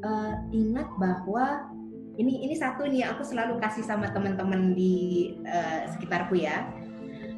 Uh, 0.03 0.35
ingat 0.51 0.91
bahwa 0.99 1.71
ini 2.19 2.43
ini 2.43 2.53
satu 2.53 2.83
nih 2.83 3.07
aku 3.07 3.23
selalu 3.23 3.57
kasih 3.63 3.87
sama 3.87 4.11
teman-teman 4.11 4.75
di 4.75 5.33
uh, 5.47 5.87
sekitarku 5.95 6.35
ya. 6.35 6.67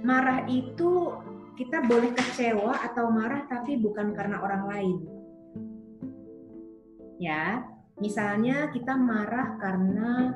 Marah 0.01 0.49
itu 0.49 1.13
kita 1.55 1.85
boleh 1.87 2.11
kecewa 2.11 2.83
atau 2.83 3.07
marah 3.13 3.47
tapi 3.47 3.79
bukan 3.79 4.11
karena 4.11 4.41
orang 4.43 4.63
lain. 4.67 4.97
Ya, 7.15 7.63
misalnya 8.01 8.67
kita 8.75 8.97
marah 8.99 9.55
karena 9.61 10.35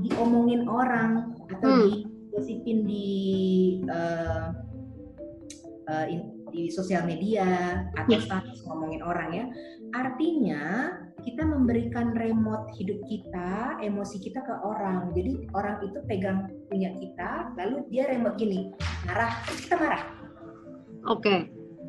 diomongin 0.00 0.64
orang 0.68 1.36
atau 1.52 1.68
hmm. 1.68 1.84
digosipin 1.84 2.78
di 2.88 3.08
uh, 3.88 4.52
uh, 5.90 6.06
di 6.50 6.70
sosial 6.70 7.06
media 7.06 7.82
atau 7.98 8.18
status 8.18 8.62
ngomongin 8.66 9.02
orang 9.02 9.30
ya. 9.34 9.44
Artinya 9.94 10.92
kita 11.26 11.42
memberikan 11.42 12.14
remote 12.14 12.70
hidup 12.78 13.02
kita, 13.10 13.82
emosi 13.82 14.22
kita 14.22 14.46
ke 14.46 14.54
orang. 14.62 15.10
Jadi 15.14 15.50
orang 15.58 15.82
itu 15.82 15.98
pegang 16.06 16.46
punya 16.70 16.94
kita, 16.94 17.50
lalu 17.58 17.82
dia 17.90 18.06
remote 18.06 18.38
gini, 18.38 18.70
marah, 19.06 19.32
kita 19.50 19.74
marah. 19.74 20.04
Oke. 21.10 21.22
Okay. 21.22 21.40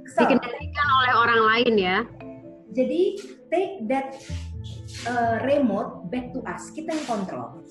So, 0.08 0.24
Dikendalikan 0.24 0.88
oleh 1.04 1.14
orang 1.20 1.42
lain 1.44 1.74
ya. 1.78 1.98
Jadi 2.72 3.02
take 3.52 3.84
that 3.92 4.16
uh, 5.06 5.44
remote 5.44 6.08
back 6.10 6.32
to 6.32 6.40
us. 6.48 6.72
Kita 6.72 6.96
yang 6.96 7.06
kontrol. 7.06 7.62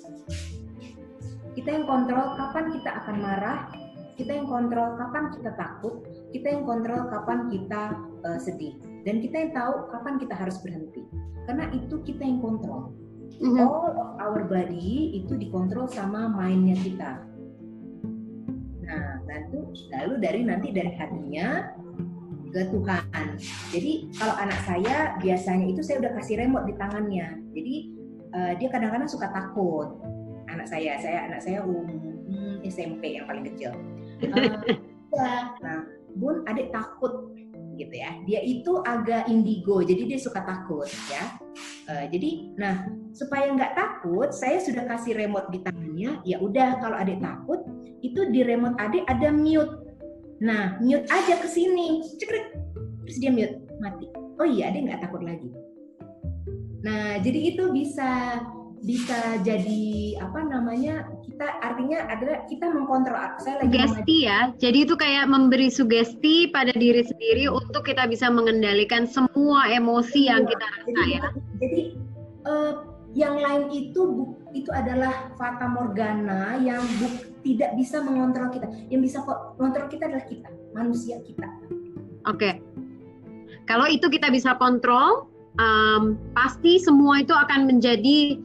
Kita 1.56 1.68
yang 1.72 1.88
kontrol 1.88 2.36
kapan 2.36 2.64
kita 2.76 2.90
akan 3.00 3.16
marah, 3.16 3.58
kita 4.20 4.30
yang 4.36 4.46
kontrol 4.46 5.00
kapan 5.00 5.24
kita 5.32 5.50
takut, 5.56 6.04
kita 6.34 6.46
yang 6.52 6.62
kontrol 6.66 7.06
kapan 7.10 7.50
kita 7.50 7.82
uh, 8.26 8.38
sedih, 8.40 8.74
dan 9.06 9.22
kita 9.22 9.36
yang 9.46 9.52
tahu 9.54 9.74
kapan 9.90 10.14
kita 10.18 10.34
harus 10.34 10.56
berhenti. 10.62 11.02
Karena 11.46 11.70
itu 11.70 12.02
kita 12.02 12.22
yang 12.26 12.42
kontrol. 12.42 12.90
Mm-hmm. 13.38 13.62
All 13.62 13.92
of 13.92 14.10
our 14.18 14.42
body 14.48 15.20
itu 15.22 15.36
dikontrol 15.36 15.86
sama 15.86 16.30
mindnya 16.30 16.78
kita. 16.80 17.10
Nah, 18.86 19.20
lalu 19.26 19.74
lalu 19.92 20.14
dari 20.22 20.40
nanti 20.46 20.68
dari 20.70 20.94
hatinya 20.94 21.74
ke 22.50 22.70
Tuhan. 22.70 23.26
Jadi 23.74 23.92
kalau 24.16 24.34
anak 24.40 24.60
saya 24.64 25.18
biasanya 25.20 25.66
itu 25.68 25.82
saya 25.82 26.06
udah 26.06 26.12
kasih 26.16 26.38
remote 26.40 26.66
di 26.70 26.74
tangannya. 26.78 27.28
Jadi 27.52 27.74
uh, 28.32 28.52
dia 28.56 28.68
kadang-kadang 28.72 29.10
suka 29.10 29.28
takut. 29.30 30.00
Anak 30.46 30.70
saya, 30.70 30.96
saya 31.02 31.26
anak 31.28 31.42
saya 31.42 31.60
um, 31.66 32.06
SMP 32.66 33.18
yang 33.18 33.26
paling 33.30 33.46
kecil 33.46 33.72
uh, 35.14 35.44
nah 35.64 35.86
bun 36.16 36.42
adik 36.48 36.72
takut 36.72 37.30
gitu 37.76 37.92
ya. 37.92 38.16
Dia 38.24 38.40
itu 38.40 38.80
agak 38.82 39.28
indigo 39.28 39.84
jadi 39.84 40.16
dia 40.16 40.18
suka 40.18 40.40
takut 40.42 40.88
ya. 41.12 41.36
Uh, 41.86 42.04
jadi 42.10 42.56
nah 42.58 42.88
supaya 43.14 43.52
nggak 43.52 43.72
takut 43.76 44.32
saya 44.34 44.58
sudah 44.60 44.84
kasih 44.90 45.14
remote 45.14 45.48
di 45.54 45.62
tangannya 45.62 46.20
ya 46.26 46.36
udah 46.42 46.82
kalau 46.82 46.96
adik 46.98 47.22
takut 47.22 47.62
itu 48.02 48.26
di 48.32 48.42
remote 48.42 48.76
adik 48.80 49.04
ada 49.06 49.28
mute. 49.30 49.84
Nah 50.40 50.80
mute 50.82 51.06
aja 51.08 51.40
ke 51.40 51.48
sini 51.48 52.04
cekrek 52.16 52.56
terus 53.04 53.16
dia 53.20 53.30
mute 53.30 53.60
mati. 53.78 54.08
Oh 54.40 54.48
iya 54.48 54.72
adik 54.72 54.88
nggak 54.88 55.00
takut 55.04 55.22
lagi. 55.22 55.52
Nah 56.84 57.20
jadi 57.20 57.54
itu 57.54 57.70
bisa 57.72 58.40
bisa 58.86 59.42
jadi 59.42 60.14
apa 60.22 60.46
namanya 60.46 61.10
kita 61.26 61.58
artinya 61.58 62.06
adalah 62.06 62.46
kita 62.46 62.70
mengkontrol 62.70 63.18
saya 63.42 63.58
lagi 63.58 63.74
sugesti 63.74 64.16
ya 64.30 64.54
jadi 64.62 64.78
itu 64.86 64.94
kayak 64.94 65.26
memberi 65.26 65.66
sugesti 65.66 66.54
pada 66.54 66.70
diri 66.70 67.02
sendiri 67.02 67.50
untuk 67.50 67.82
kita 67.82 68.06
bisa 68.06 68.30
mengendalikan 68.30 69.02
semua 69.10 69.66
emosi 69.74 70.30
yang 70.30 70.46
kita 70.46 70.64
rasa 70.70 70.86
jadi, 70.86 71.02
ya 71.10 71.22
jadi 71.58 71.82
uh, 72.46 72.72
yang 73.16 73.40
lain 73.42 73.72
itu 73.74 74.36
itu 74.52 74.70
adalah 74.70 75.32
fata 75.40 75.66
morgana 75.72 76.60
yang 76.60 76.84
buk, 77.00 77.32
tidak 77.40 77.72
bisa 77.80 78.04
mengontrol 78.04 78.52
kita. 78.52 78.68
Yang 78.92 79.12
bisa 79.12 79.18
mengontrol 79.56 79.88
kita 79.88 80.04
adalah 80.12 80.26
kita, 80.28 80.48
manusia 80.76 81.16
kita. 81.24 81.48
Oke. 82.28 82.36
Okay. 82.36 82.54
Kalau 83.64 83.88
itu 83.88 84.06
kita 84.12 84.28
bisa 84.28 84.54
kontrol, 84.60 85.32
um, 85.58 86.16
pasti 86.36 86.78
semua 86.78 87.24
itu 87.24 87.34
akan 87.34 87.66
menjadi 87.66 88.38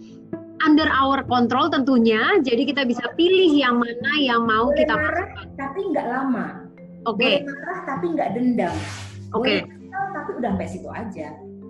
under 0.65 0.87
our 0.89 1.25
control 1.25 1.67
tentunya. 1.69 2.39
Jadi 2.41 2.69
kita 2.69 2.85
bisa 2.85 3.05
pilih 3.17 3.51
yang 3.53 3.81
mana 3.81 4.11
yang 4.19 4.45
mau 4.45 4.69
Boleh 4.69 4.79
kita 4.83 4.93
marah, 4.97 5.27
tapi 5.57 5.79
nggak 5.89 6.07
lama. 6.07 6.47
Oke. 7.09 7.17
Okay. 7.17 7.35
Boleh 7.41 7.55
marah 7.57 7.79
tapi 7.87 8.05
nggak 8.13 8.29
dendam. 8.37 8.75
Oke. 9.31 9.45
Okay. 9.47 9.59
tapi 10.11 10.29
udah 10.37 10.49
sampai 10.53 10.67
situ 10.67 10.89
aja. 10.91 11.27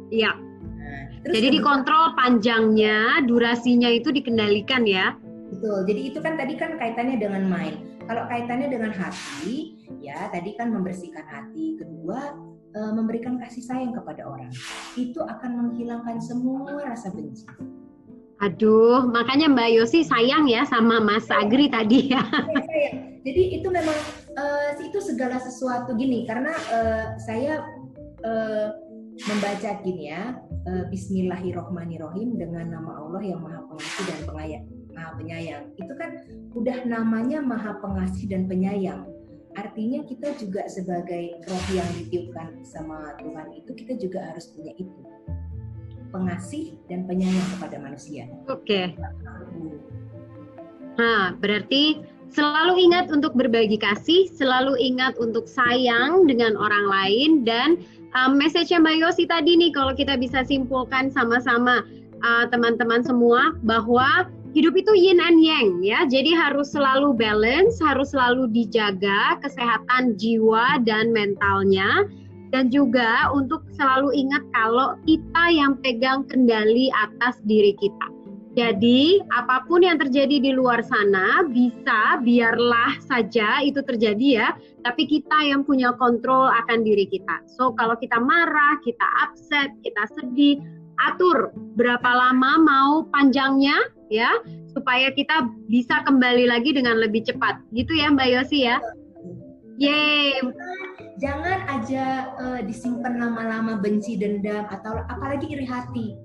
Iya. 0.10 0.32
Nah, 0.34 1.04
Jadi 1.30 1.48
dikontrol 1.62 2.18
panjangnya, 2.18 3.22
durasinya 3.30 3.88
itu 3.88 4.10
dikendalikan 4.10 4.84
ya. 4.90 5.14
Betul. 5.54 5.86
Jadi 5.86 6.02
itu 6.10 6.20
kan 6.24 6.40
tadi 6.40 6.54
kan 6.58 6.80
kaitannya 6.80 7.22
dengan 7.22 7.46
mind. 7.46 7.78
Kalau 8.10 8.26
kaitannya 8.28 8.68
dengan 8.74 8.92
hati, 8.92 9.78
ya 10.02 10.28
tadi 10.34 10.58
kan 10.58 10.74
membersihkan 10.74 11.24
hati. 11.28 11.78
Kedua, 11.78 12.34
e, 12.74 12.80
memberikan 12.92 13.38
kasih 13.38 13.64
sayang 13.64 13.94
kepada 13.94 14.26
orang. 14.26 14.52
Itu 14.98 15.22
akan 15.22 15.52
menghilangkan 15.70 16.18
semua 16.24 16.82
rasa 16.82 17.14
benci. 17.14 17.46
Aduh, 18.42 19.06
makanya 19.06 19.54
Mbak 19.54 19.70
Yosi 19.78 20.02
sayang 20.02 20.50
ya 20.50 20.66
sama 20.66 20.98
Mas 20.98 21.30
Agri 21.30 21.70
tadi 21.70 22.10
ya. 22.10 22.26
Jadi 23.22 23.62
itu 23.62 23.68
memang 23.70 23.94
uh, 24.34 24.74
itu 24.82 24.98
segala 24.98 25.38
sesuatu 25.38 25.94
gini 25.94 26.26
karena 26.26 26.50
uh, 26.74 27.14
saya 27.22 27.62
uh, 28.26 28.74
membaca 29.30 29.78
gini 29.86 30.10
ya 30.10 30.42
uh, 30.66 30.90
Bismillahirrohmanirrohim 30.90 32.34
dengan 32.34 32.82
nama 32.82 33.06
Allah 33.06 33.22
yang 33.22 33.46
Maha 33.46 33.62
Pengasih 33.70 34.04
dan 34.10 34.20
Penyayang. 34.26 34.66
Maha 34.90 35.12
Penyayang 35.22 35.64
itu 35.78 35.94
kan 35.94 36.10
udah 36.58 36.78
namanya 36.90 37.46
Maha 37.46 37.78
Pengasih 37.78 38.26
dan 38.26 38.50
Penyayang. 38.50 39.06
Artinya 39.54 40.02
kita 40.10 40.34
juga 40.42 40.66
sebagai 40.66 41.46
roh 41.46 41.66
yang 41.78 41.90
ditiupkan 41.94 42.66
sama 42.66 43.14
Tuhan 43.22 43.54
itu 43.54 43.70
kita 43.78 44.02
juga 44.02 44.34
harus 44.34 44.50
punya 44.50 44.74
itu 44.82 45.02
pengasih 46.12 46.78
dan 46.92 47.08
penyayang 47.08 47.48
kepada 47.58 47.80
manusia. 47.80 48.28
Oke. 48.52 48.94
Okay. 48.94 49.00
Nah, 51.00 51.34
berarti 51.40 52.04
selalu 52.30 52.92
ingat 52.92 53.12
untuk 53.12 53.34
berbagi 53.36 53.80
kasih, 53.80 54.28
selalu 54.32 54.76
ingat 54.80 55.16
untuk 55.18 55.48
sayang 55.48 56.28
dengan 56.28 56.60
orang 56.60 56.86
lain 56.88 57.30
dan 57.48 57.80
um, 58.16 58.36
message 58.36 58.72
Mbak 58.72 58.96
Yosi 59.00 59.24
tadi 59.28 59.56
nih 59.56 59.72
kalau 59.72 59.96
kita 59.96 60.20
bisa 60.20 60.44
simpulkan 60.44 61.12
sama-sama 61.12 61.84
uh, 62.24 62.46
teman-teman 62.52 63.04
semua 63.04 63.56
bahwa 63.64 64.28
hidup 64.52 64.76
itu 64.76 64.92
yin 64.96 65.20
and 65.24 65.40
yang 65.40 65.80
ya. 65.80 66.04
Jadi 66.08 66.36
harus 66.36 66.72
selalu 66.76 67.16
balance, 67.16 67.80
harus 67.80 68.12
selalu 68.12 68.52
dijaga 68.52 69.40
kesehatan 69.40 70.20
jiwa 70.20 70.80
dan 70.84 71.16
mentalnya 71.16 72.08
dan 72.52 72.68
juga 72.68 73.32
untuk 73.32 73.64
selalu 73.80 74.12
ingat 74.14 74.44
kalau 74.52 75.00
kita 75.08 75.44
yang 75.50 75.80
pegang 75.80 76.28
kendali 76.28 76.92
atas 76.92 77.40
diri 77.48 77.74
kita. 77.80 78.22
Jadi, 78.52 79.24
apa 79.32 79.64
pun 79.64 79.80
yang 79.80 79.96
terjadi 79.96 80.44
di 80.44 80.52
luar 80.52 80.84
sana 80.84 81.40
bisa 81.48 82.20
biarlah 82.20 83.00
saja 83.00 83.64
itu 83.64 83.80
terjadi 83.80 84.28
ya, 84.44 84.50
tapi 84.84 85.08
kita 85.08 85.48
yang 85.48 85.64
punya 85.64 85.96
kontrol 85.96 86.52
akan 86.52 86.84
diri 86.84 87.08
kita. 87.08 87.48
So, 87.56 87.72
kalau 87.80 87.96
kita 87.96 88.20
marah, 88.20 88.76
kita 88.84 89.08
upset, 89.24 89.72
kita 89.88 90.04
sedih, 90.20 90.60
atur 91.00 91.56
berapa 91.80 92.12
lama 92.12 92.60
mau 92.60 92.94
panjangnya 93.16 93.80
ya, 94.12 94.36
supaya 94.76 95.16
kita 95.16 95.48
bisa 95.72 96.04
kembali 96.04 96.52
lagi 96.52 96.76
dengan 96.76 97.00
lebih 97.00 97.24
cepat. 97.24 97.56
Gitu 97.72 98.04
ya, 98.04 98.12
Mbak 98.12 98.30
Yosi 98.36 98.68
ya. 98.68 98.84
Yeay 99.80 100.44
jangan 101.22 101.62
aja 101.70 102.34
uh, 102.42 102.60
disimpan 102.66 103.22
lama-lama 103.22 103.78
benci 103.78 104.18
dendam 104.18 104.66
atau 104.74 105.06
apalagi 105.06 105.54
iri 105.54 105.70
hati. 105.70 106.18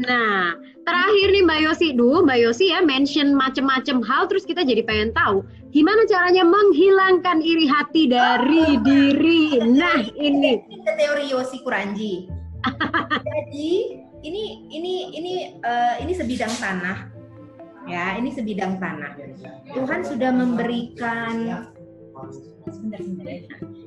Nah, 0.00 0.54
terakhir 0.86 1.28
nih 1.34 1.42
Mbak 1.44 1.60
Yosi, 1.66 1.88
duh 1.96 2.22
Mbak 2.22 2.38
Yosi 2.44 2.70
ya 2.70 2.84
mention 2.84 3.34
macem-macem 3.34 4.04
hal 4.04 4.28
terus 4.30 4.46
kita 4.46 4.62
jadi 4.62 4.84
pengen 4.86 5.10
tahu 5.16 5.42
gimana 5.74 6.06
caranya 6.06 6.44
menghilangkan 6.46 7.42
iri 7.42 7.66
hati 7.66 8.06
dari 8.06 8.78
oh, 8.78 8.84
diri. 8.84 9.64
Nah, 9.64 10.04
ini. 10.14 10.60
Ini 10.60 10.92
teori 10.94 11.24
Yosi 11.32 11.58
Kuranji. 11.64 12.28
jadi 13.26 13.72
ini 14.20 14.68
ini 14.68 14.94
ini 15.16 15.34
uh, 15.64 15.96
ini 15.96 16.12
sebidang 16.12 16.52
tanah 16.60 17.08
ya 17.88 18.20
ini 18.20 18.28
sebidang 18.28 18.76
tanah 18.76 19.16
Tuhan 19.72 20.04
sudah 20.04 20.28
memberikan 20.28 21.64
sebentar 22.70 23.00
sebentar. 23.00 23.28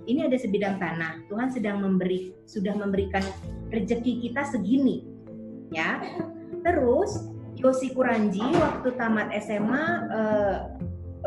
Ini 0.09 0.19
ada 0.27 0.37
sebidang 0.37 0.75
tanah. 0.81 1.23
Tuhan 1.29 1.49
sedang 1.53 1.79
memberi 1.79 2.33
sudah 2.49 2.73
memberikan 2.75 3.23
rezeki 3.69 4.27
kita 4.29 4.43
segini 4.49 5.05
ya. 5.71 6.01
Terus 6.63 7.29
Yosi 7.59 7.93
Kuranji 7.95 8.43
waktu 8.43 8.95
tamat 8.99 9.31
SMA 9.39 9.85
eh, 10.11 10.57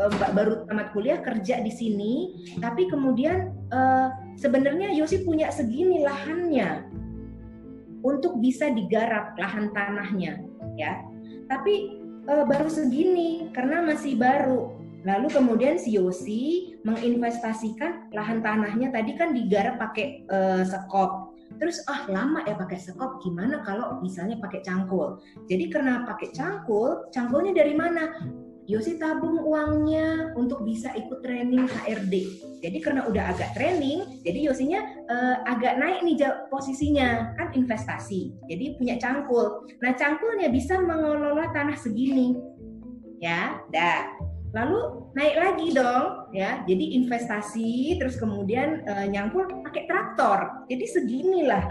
eh, 0.05 0.11
baru 0.33 0.67
tamat 0.69 0.93
kuliah 0.93 1.19
kerja 1.23 1.63
di 1.63 1.71
sini. 1.73 2.13
Tapi 2.61 2.89
kemudian 2.91 3.53
eh, 3.71 4.07
sebenarnya 4.37 4.93
Yosi 4.93 5.25
punya 5.25 5.49
segini 5.49 6.05
lahannya 6.05 6.85
untuk 8.05 8.37
bisa 8.39 8.69
digarap 8.69 9.33
lahan 9.35 9.73
tanahnya 9.73 10.45
ya. 10.77 11.01
Tapi 11.49 11.73
eh, 12.29 12.45
baru 12.45 12.69
segini 12.69 13.49
karena 13.51 13.81
masih 13.81 14.13
baru 14.19 14.76
Lalu 15.07 15.31
kemudian 15.31 15.79
si 15.79 15.95
Yosi 15.95 16.75
menginvestasikan 16.83 18.11
lahan 18.11 18.43
tanahnya 18.43 18.91
tadi 18.91 19.15
kan 19.15 19.31
digarap 19.31 19.79
pakai 19.79 20.27
uh, 20.27 20.67
sekop. 20.67 21.31
Terus 21.55 21.79
ah 21.87 22.03
lama 22.11 22.43
ya 22.43 22.59
pakai 22.59 22.75
sekop, 22.75 23.23
gimana 23.23 23.63
kalau 23.63 24.03
misalnya 24.03 24.35
pakai 24.43 24.59
cangkul? 24.67 25.23
Jadi 25.47 25.71
karena 25.71 26.03
pakai 26.03 26.35
cangkul, 26.35 27.07
cangkulnya 27.15 27.55
dari 27.55 27.71
mana? 27.71 28.19
Yosi 28.67 28.99
tabung 28.99 29.47
uangnya 29.47 30.35
untuk 30.35 30.67
bisa 30.67 30.91
ikut 30.91 31.23
training 31.23 31.71
HRD. 31.71 32.15
Jadi 32.59 32.77
karena 32.83 33.07
udah 33.07 33.31
agak 33.31 33.55
training, 33.55 34.19
jadi 34.27 34.51
Yosinya 34.51 35.07
uh, 35.07 35.35
agak 35.47 35.79
naik 35.79 36.03
nih 36.03 36.19
posisinya 36.51 37.31
kan 37.39 37.55
investasi. 37.55 38.35
Jadi 38.51 38.75
punya 38.75 38.99
cangkul. 38.99 39.71
Nah 39.79 39.95
cangkulnya 39.95 40.51
bisa 40.51 40.83
mengelola 40.83 41.47
tanah 41.55 41.79
segini, 41.79 42.35
ya. 43.23 43.55
Dah 43.71 44.03
lalu 44.55 45.11
naik 45.17 45.35
lagi 45.35 45.67
dong 45.75 46.31
ya. 46.31 46.63
Jadi 46.63 46.95
investasi 46.99 47.99
terus 47.99 48.15
kemudian 48.15 48.83
e, 48.87 48.93
nyangkul 49.11 49.47
pakai 49.67 49.87
traktor. 49.89 50.67
Jadi 50.71 50.85
seginilah 50.87 51.65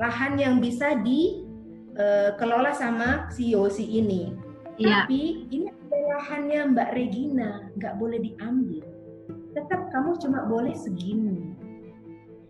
lahan 0.00 0.40
yang 0.40 0.58
bisa 0.58 0.98
dikelola 1.04 2.72
eh, 2.72 2.78
sama 2.78 3.08
si 3.30 3.52
Yosi 3.52 3.84
ini. 3.84 4.54
Ya. 4.74 5.06
tapi 5.06 5.46
ini 5.54 5.70
ada 5.70 6.18
lahannya 6.18 6.74
Mbak 6.74 6.90
Regina 6.98 7.70
nggak 7.78 7.94
boleh 7.94 8.18
diambil. 8.18 8.82
Tetap 9.54 9.86
kamu 9.94 10.18
cuma 10.18 10.50
boleh 10.50 10.74
segini. 10.74 11.54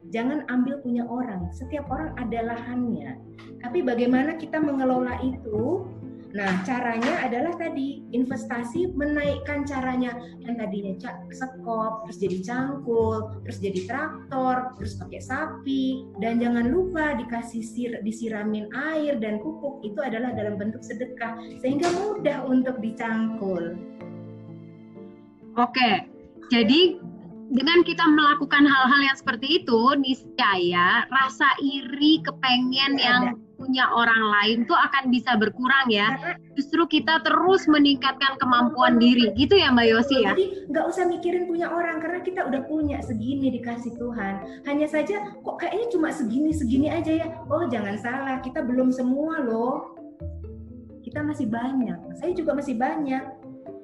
Jangan 0.09 0.49
ambil 0.49 0.81
punya 0.81 1.05
orang. 1.05 1.53
Setiap 1.53 1.85
orang 1.93 2.17
ada 2.17 2.55
lahannya. 2.55 3.21
Tapi 3.61 3.85
bagaimana 3.85 4.41
kita 4.41 4.57
mengelola 4.57 5.21
itu 5.21 5.85
Nah, 6.35 6.67
caranya 6.67 7.23
adalah 7.23 7.55
tadi 7.55 8.03
investasi 8.11 8.91
menaikkan 8.91 9.63
caranya. 9.63 10.19
Yang 10.43 10.55
tadinya 10.67 10.93
sekop, 11.31 12.11
terus 12.11 12.19
jadi 12.19 12.39
cangkul, 12.43 13.39
terus 13.47 13.63
jadi 13.63 13.81
traktor, 13.87 14.75
terus 14.75 14.99
pakai 14.99 15.23
sapi, 15.23 16.11
dan 16.19 16.43
jangan 16.43 16.75
lupa 16.75 17.15
dikasih 17.15 17.63
sir, 17.63 18.03
disiramin 18.03 18.67
air 18.75 19.15
dan 19.23 19.39
pupuk. 19.39 19.79
Itu 19.87 20.03
adalah 20.03 20.35
dalam 20.35 20.59
bentuk 20.59 20.83
sedekah 20.83 21.39
sehingga 21.63 21.87
mudah 22.03 22.43
untuk 22.51 22.83
dicangkul. 22.83 23.79
Oke, 25.55 26.11
jadi 26.51 26.99
dengan 27.55 27.87
kita 27.87 28.03
melakukan 28.11 28.67
hal-hal 28.67 29.01
yang 29.07 29.15
seperti 29.15 29.63
itu, 29.63 29.81
niscaya 30.03 31.07
rasa 31.07 31.47
iri, 31.63 32.19
kepengen 32.27 32.99
yang 32.99 33.39
punya 33.65 33.89
orang 33.89 34.21
lain 34.21 34.59
tuh 34.69 34.77
akan 34.77 35.09
bisa 35.09 35.41
berkurang 35.41 35.89
ya. 35.89 36.37
Justru 36.53 36.85
kita 36.85 37.25
terus 37.25 37.65
meningkatkan 37.65 38.37
kemampuan 38.37 39.01
diri, 39.01 39.33
gitu 39.35 39.57
ya 39.57 39.73
Mbak 39.73 39.87
Yosi 39.89 40.17
ya. 40.21 40.37
Jadi 40.37 40.69
nggak 40.69 40.85
usah 40.93 41.09
mikirin 41.09 41.49
punya 41.49 41.73
orang 41.73 42.05
karena 42.05 42.21
kita 42.21 42.45
udah 42.45 42.63
punya 42.69 43.01
segini 43.01 43.49
dikasih 43.57 43.97
Tuhan. 43.97 44.63
Hanya 44.69 44.87
saja 44.87 45.33
kok 45.41 45.57
kayaknya 45.57 45.89
cuma 45.97 46.13
segini-segini 46.13 46.93
aja 46.93 47.13
ya. 47.25 47.27
Oh 47.49 47.65
jangan 47.67 47.97
salah, 47.97 48.37
kita 48.45 48.61
belum 48.61 48.93
semua 48.93 49.41
loh. 49.41 49.97
Kita 51.01 51.25
masih 51.25 51.49
banyak. 51.49 52.21
Saya 52.21 52.37
juga 52.37 52.53
masih 52.53 52.77
banyak. 52.77 53.25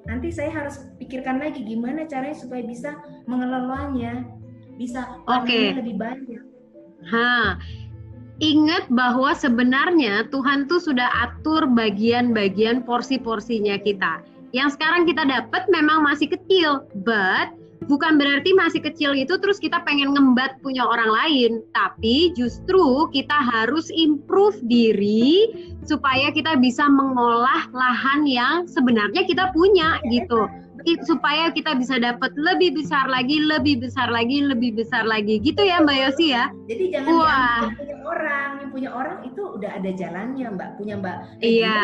Nanti 0.09 0.29
saya 0.35 0.51
harus 0.51 0.85
pikirkan 0.99 1.39
lagi 1.39 1.63
gimana 1.63 2.03
caranya 2.09 2.35
supaya 2.35 2.67
bisa 2.67 2.99
mengelolanya, 3.31 4.27
bisa 4.75 5.07
okay. 5.29 5.77
lebih 5.77 5.97
banyak. 6.01 6.43
Ha, 7.01 7.57
ingat 8.41 8.89
bahwa 8.89 9.37
sebenarnya 9.37 10.27
Tuhan 10.33 10.67
tuh 10.67 10.81
sudah 10.81 11.07
atur 11.29 11.69
bagian-bagian 11.69 12.83
porsi-porsinya 12.89 13.77
kita. 13.85 14.25
Yang 14.51 14.81
sekarang 14.81 15.07
kita 15.07 15.23
dapat 15.29 15.69
memang 15.71 16.03
masih 16.03 16.27
kecil, 16.27 16.83
but 17.07 17.55
bukan 17.87 18.19
berarti 18.19 18.51
masih 18.57 18.83
kecil 18.83 19.15
itu 19.15 19.39
terus 19.39 19.63
kita 19.63 19.79
pengen 19.87 20.17
ngembat 20.17 20.59
punya 20.59 20.83
orang 20.83 21.13
lain, 21.13 21.53
tapi 21.71 22.35
justru 22.35 23.07
kita 23.15 23.37
harus 23.37 23.87
improve 23.95 24.59
diri 24.67 25.55
supaya 25.87 26.35
kita 26.35 26.59
bisa 26.59 26.91
mengolah 26.91 27.71
lahan 27.71 28.27
yang 28.27 28.67
sebenarnya 28.67 29.23
kita 29.23 29.55
punya 29.55 30.03
gitu 30.11 30.51
supaya 31.05 31.53
kita 31.53 31.77
bisa 31.77 32.01
dapat 32.01 32.33
lebih 32.37 32.77
besar 32.77 33.07
lagi, 33.07 33.41
lebih 33.41 33.81
besar 33.81 34.09
lagi, 34.09 34.45
lebih 34.45 34.77
besar 34.77 35.05
lagi. 35.05 35.41
Gitu 35.41 35.61
ya 35.61 35.81
Mbak 35.83 35.97
Yosi 35.97 36.27
ya? 36.33 36.49
Jadi 36.69 36.85
jangan 36.93 37.13
Wah. 37.17 37.61
yang 37.67 37.77
punya 37.77 37.97
orang, 38.05 38.49
yang 38.61 38.71
punya 38.71 38.91
orang 38.91 39.19
itu 39.27 39.43
udah 39.43 39.71
ada 39.77 39.91
jalannya 39.93 40.47
Mbak, 40.57 40.71
punya 40.81 40.95
Mbak. 40.99 41.17
Iya. 41.45 41.81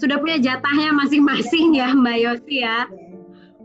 Sudah 0.00 0.16
punya 0.16 0.38
jatahnya 0.40 0.96
masing-masing 0.96 1.76
ya 1.76 1.92
Mbak 1.92 2.16
Yosi 2.18 2.56
ya. 2.64 2.88
Iya. 2.88 3.08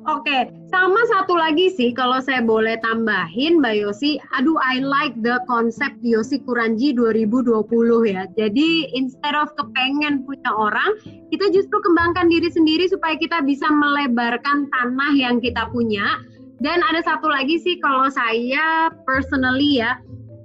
Oke, 0.06 0.54
sama 0.76 1.08
satu 1.08 1.40
lagi 1.40 1.72
sih 1.72 1.96
kalau 1.96 2.20
saya 2.20 2.44
boleh 2.44 2.76
tambahin 2.84 3.64
Mbak 3.64 3.76
Yosi, 3.80 4.20
aduh 4.36 4.60
I 4.60 4.84
like 4.84 5.16
the 5.24 5.40
konsep 5.48 5.96
Yosi 6.04 6.44
Kuranji 6.44 6.92
2020 6.92 7.64
ya. 8.12 8.28
Jadi 8.36 8.92
instead 8.92 9.40
of 9.40 9.56
kepengen 9.56 10.28
punya 10.28 10.52
orang, 10.52 11.00
kita 11.32 11.48
justru 11.56 11.80
kembangkan 11.80 12.28
diri 12.28 12.52
sendiri 12.52 12.92
supaya 12.92 13.16
kita 13.16 13.40
bisa 13.48 13.72
melebarkan 13.72 14.68
tanah 14.68 15.16
yang 15.16 15.40
kita 15.40 15.64
punya. 15.72 16.20
Dan 16.60 16.84
ada 16.84 17.00
satu 17.08 17.32
lagi 17.32 17.56
sih 17.56 17.80
kalau 17.80 18.12
saya 18.12 18.92
personally 19.08 19.80
ya, 19.80 19.96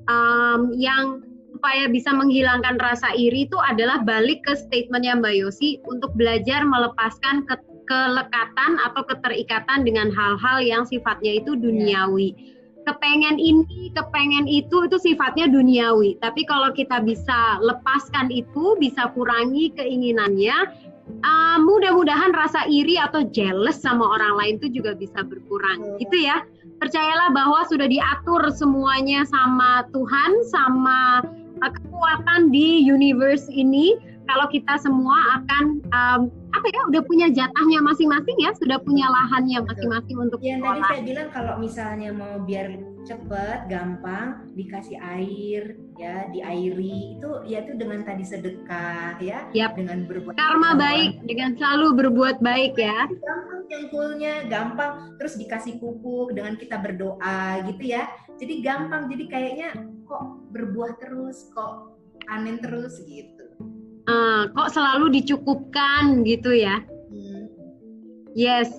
um, 0.06 0.70
yang 0.78 1.26
supaya 1.58 1.90
bisa 1.90 2.14
menghilangkan 2.14 2.78
rasa 2.78 3.10
iri 3.18 3.50
itu 3.50 3.58
adalah 3.66 4.06
balik 4.06 4.46
ke 4.46 4.54
statementnya 4.54 5.18
Mbak 5.18 5.34
Yosi 5.42 5.82
untuk 5.90 6.14
belajar 6.14 6.62
melepaskan 6.62 7.50
ke 7.50 7.58
kelekatan 7.90 8.78
atau 8.86 9.02
keterikatan 9.02 9.82
dengan 9.82 10.14
hal-hal 10.14 10.62
yang 10.62 10.86
sifatnya 10.86 11.42
itu 11.42 11.58
duniawi. 11.58 12.38
Kepengen 12.86 13.36
ini, 13.36 13.90
kepengen 13.92 14.46
itu, 14.46 14.86
itu 14.86 14.96
sifatnya 14.96 15.50
duniawi. 15.50 16.16
Tapi 16.22 16.46
kalau 16.46 16.70
kita 16.70 17.02
bisa 17.02 17.58
lepaskan 17.60 18.30
itu, 18.30 18.78
bisa 18.78 19.10
kurangi 19.12 19.74
keinginannya, 19.74 20.54
uh, 21.20 21.58
mudah-mudahan 21.60 22.30
rasa 22.32 22.64
iri 22.70 22.96
atau 22.96 23.26
jealous 23.34 23.82
sama 23.82 24.06
orang 24.06 24.38
lain 24.38 24.54
itu 24.62 24.80
juga 24.80 24.94
bisa 24.94 25.26
berkurang. 25.26 25.98
Itu 25.98 26.14
ya. 26.14 26.46
Percayalah 26.80 27.28
bahwa 27.36 27.60
sudah 27.68 27.84
diatur 27.84 28.48
semuanya 28.54 29.28
sama 29.28 29.84
Tuhan, 29.92 30.30
sama 30.48 31.26
uh, 31.60 31.70
kekuatan 31.74 32.48
di 32.54 32.80
universe 32.86 33.50
ini. 33.52 33.98
Kalau 34.24 34.46
kita 34.46 34.78
semua 34.78 35.42
akan 35.42 35.64
um, 35.90 36.20
apa 36.60 36.68
ya 36.68 36.82
udah 36.92 37.02
punya 37.08 37.26
jatahnya 37.32 37.80
masing-masing 37.80 38.36
ya 38.36 38.52
sudah 38.52 38.76
punya 38.84 39.08
lahannya 39.08 39.64
masing-masing 39.64 40.16
untuk 40.20 40.38
yang 40.44 40.60
tadi 40.60 40.80
saya 40.84 41.02
bilang 41.08 41.28
kalau 41.32 41.54
misalnya 41.56 42.10
mau 42.12 42.36
biar 42.44 42.76
cepet 43.08 43.58
gampang 43.72 44.44
dikasih 44.52 45.00
air 45.00 45.72
ya 45.96 46.28
diairi 46.28 47.16
itu 47.16 47.30
ya 47.48 47.64
itu 47.64 47.72
dengan 47.80 48.04
tadi 48.04 48.20
sedekah 48.28 49.16
ya 49.24 49.48
yep. 49.56 49.72
dengan 49.72 50.04
berbuat 50.04 50.36
karma 50.36 50.76
baik 50.76 51.24
dengan 51.24 51.56
selalu 51.56 51.86
berbuat 51.96 52.44
baik 52.44 52.76
ya. 52.76 53.08
Gampang 53.08 53.60
cengkulnya 53.72 54.34
gampang 54.52 55.16
terus 55.16 55.40
dikasih 55.40 55.80
pupuk 55.80 56.36
dengan 56.36 56.60
kita 56.60 56.76
berdoa 56.76 57.64
gitu 57.72 57.84
ya. 57.88 58.04
Jadi 58.36 58.60
gampang 58.60 59.08
jadi 59.08 59.24
kayaknya 59.32 59.68
kok 60.04 60.44
berbuah 60.52 61.00
terus 61.00 61.48
kok 61.56 61.96
panen 62.28 62.60
terus 62.60 63.00
gitu 63.08 63.39
uh, 64.10 64.50
kok 64.50 64.74
selalu 64.74 65.22
dicukupkan 65.22 66.26
gitu 66.26 66.50
ya. 66.50 66.82
Yes. 68.34 68.70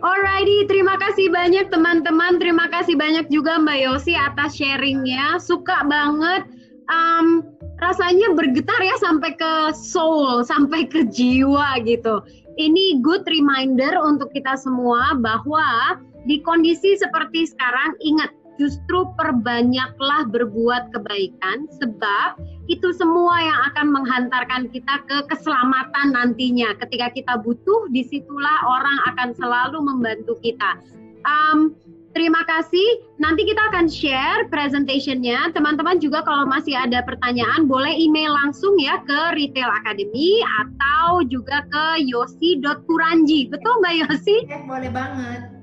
Alrighty, 0.00 0.64
terima 0.64 0.96
kasih 0.96 1.28
banyak 1.28 1.68
teman-teman. 1.68 2.40
Terima 2.40 2.72
kasih 2.72 2.96
banyak 2.96 3.28
juga 3.28 3.60
Mbak 3.60 3.78
Yosi 3.84 4.16
atas 4.16 4.56
sharingnya. 4.56 5.36
Suka 5.36 5.84
banget. 5.84 6.48
Um, 6.88 7.44
rasanya 7.84 8.32
bergetar 8.32 8.80
ya 8.80 8.96
sampai 8.98 9.36
ke 9.36 9.76
soul, 9.76 10.40
sampai 10.42 10.88
ke 10.88 11.04
jiwa 11.04 11.84
gitu. 11.84 12.24
Ini 12.56 13.04
good 13.04 13.28
reminder 13.28 14.00
untuk 14.00 14.32
kita 14.32 14.56
semua 14.56 15.14
bahwa 15.20 16.00
di 16.24 16.40
kondisi 16.40 16.96
seperti 16.96 17.52
sekarang 17.52 17.92
ingat 18.00 18.32
justru 18.56 19.06
perbanyaklah 19.14 20.26
berbuat 20.32 20.90
kebaikan 20.96 21.68
sebab 21.78 22.40
itu 22.70 22.94
semua 22.94 23.34
yang 23.42 23.60
akan 23.74 23.86
menghantarkan 23.90 24.62
kita 24.70 25.02
ke 25.10 25.26
keselamatan 25.26 26.14
nantinya. 26.14 26.74
Ketika 26.78 27.10
kita 27.10 27.34
butuh, 27.42 27.90
di 27.90 28.06
situlah 28.06 28.58
orang 28.66 28.98
akan 29.14 29.28
selalu 29.34 29.78
membantu 29.82 30.38
kita. 30.38 30.78
Um, 31.26 31.74
terima 32.14 32.46
kasih. 32.46 33.02
Nanti 33.18 33.42
kita 33.42 33.60
akan 33.74 33.90
share 33.90 34.46
presentationnya. 34.54 35.50
Teman-teman 35.50 35.98
juga 35.98 36.22
kalau 36.22 36.46
masih 36.46 36.78
ada 36.78 37.02
pertanyaan, 37.02 37.66
boleh 37.66 37.92
email 37.92 38.32
langsung 38.32 38.78
ya 38.78 39.02
ke 39.02 39.20
Retail 39.34 39.68
Academy 39.82 40.40
atau 40.62 41.26
juga 41.26 41.66
ke 41.68 42.06
yosi.kuranji. 42.06 43.50
Betul 43.50 43.82
Mbak 43.82 43.94
Yosi? 44.06 44.36
Eh, 44.46 44.62
boleh 44.64 44.90
banget. 44.94 45.59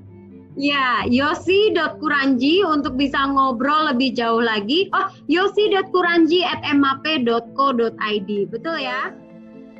Ya, 0.58 1.06
yosi.kuranji 1.06 2.66
untuk 2.66 2.98
bisa 2.98 3.30
ngobrol 3.30 3.94
lebih 3.94 4.10
jauh 4.18 4.42
lagi. 4.42 4.90
Oh, 4.90 5.06
yosi.kuranji 5.30 6.42
at 6.42 6.66
map.co.id. 6.74 8.30
Betul 8.50 8.76
ya? 8.82 9.14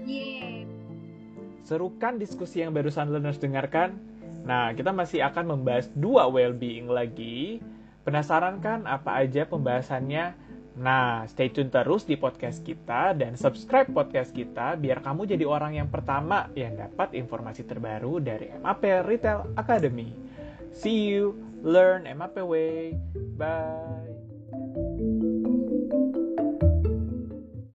Yeah. 0.06 0.62
Serukan 1.66 2.22
diskusi 2.22 2.62
yang 2.62 2.78
barusan 2.78 3.10
learners 3.10 3.42
dengarkan? 3.42 3.98
Nah, 4.46 4.70
kita 4.70 4.94
masih 4.94 5.26
akan 5.26 5.58
membahas 5.58 5.90
dua 5.98 6.30
well-being 6.30 6.86
lagi. 6.86 7.58
Penasaran 8.06 8.62
kan 8.62 8.86
apa 8.86 9.18
aja 9.26 9.50
pembahasannya? 9.50 10.32
Nah, 10.78 11.26
stay 11.26 11.50
tune 11.50 11.74
terus 11.74 12.06
di 12.06 12.14
podcast 12.14 12.62
kita 12.62 13.18
dan 13.18 13.34
subscribe 13.34 13.90
podcast 13.90 14.30
kita 14.30 14.78
biar 14.78 15.02
kamu 15.02 15.26
jadi 15.26 15.42
orang 15.42 15.74
yang 15.74 15.90
pertama 15.90 16.46
yang 16.54 16.78
dapat 16.78 17.18
informasi 17.18 17.66
terbaru 17.66 18.22
dari 18.22 18.54
MAP 18.62 19.02
Retail 19.02 19.58
Academy. 19.58 20.37
See 20.78 21.10
you, 21.10 21.34
learn 21.60 22.04
MAPW. 22.04 22.94
Bye. 23.36 25.34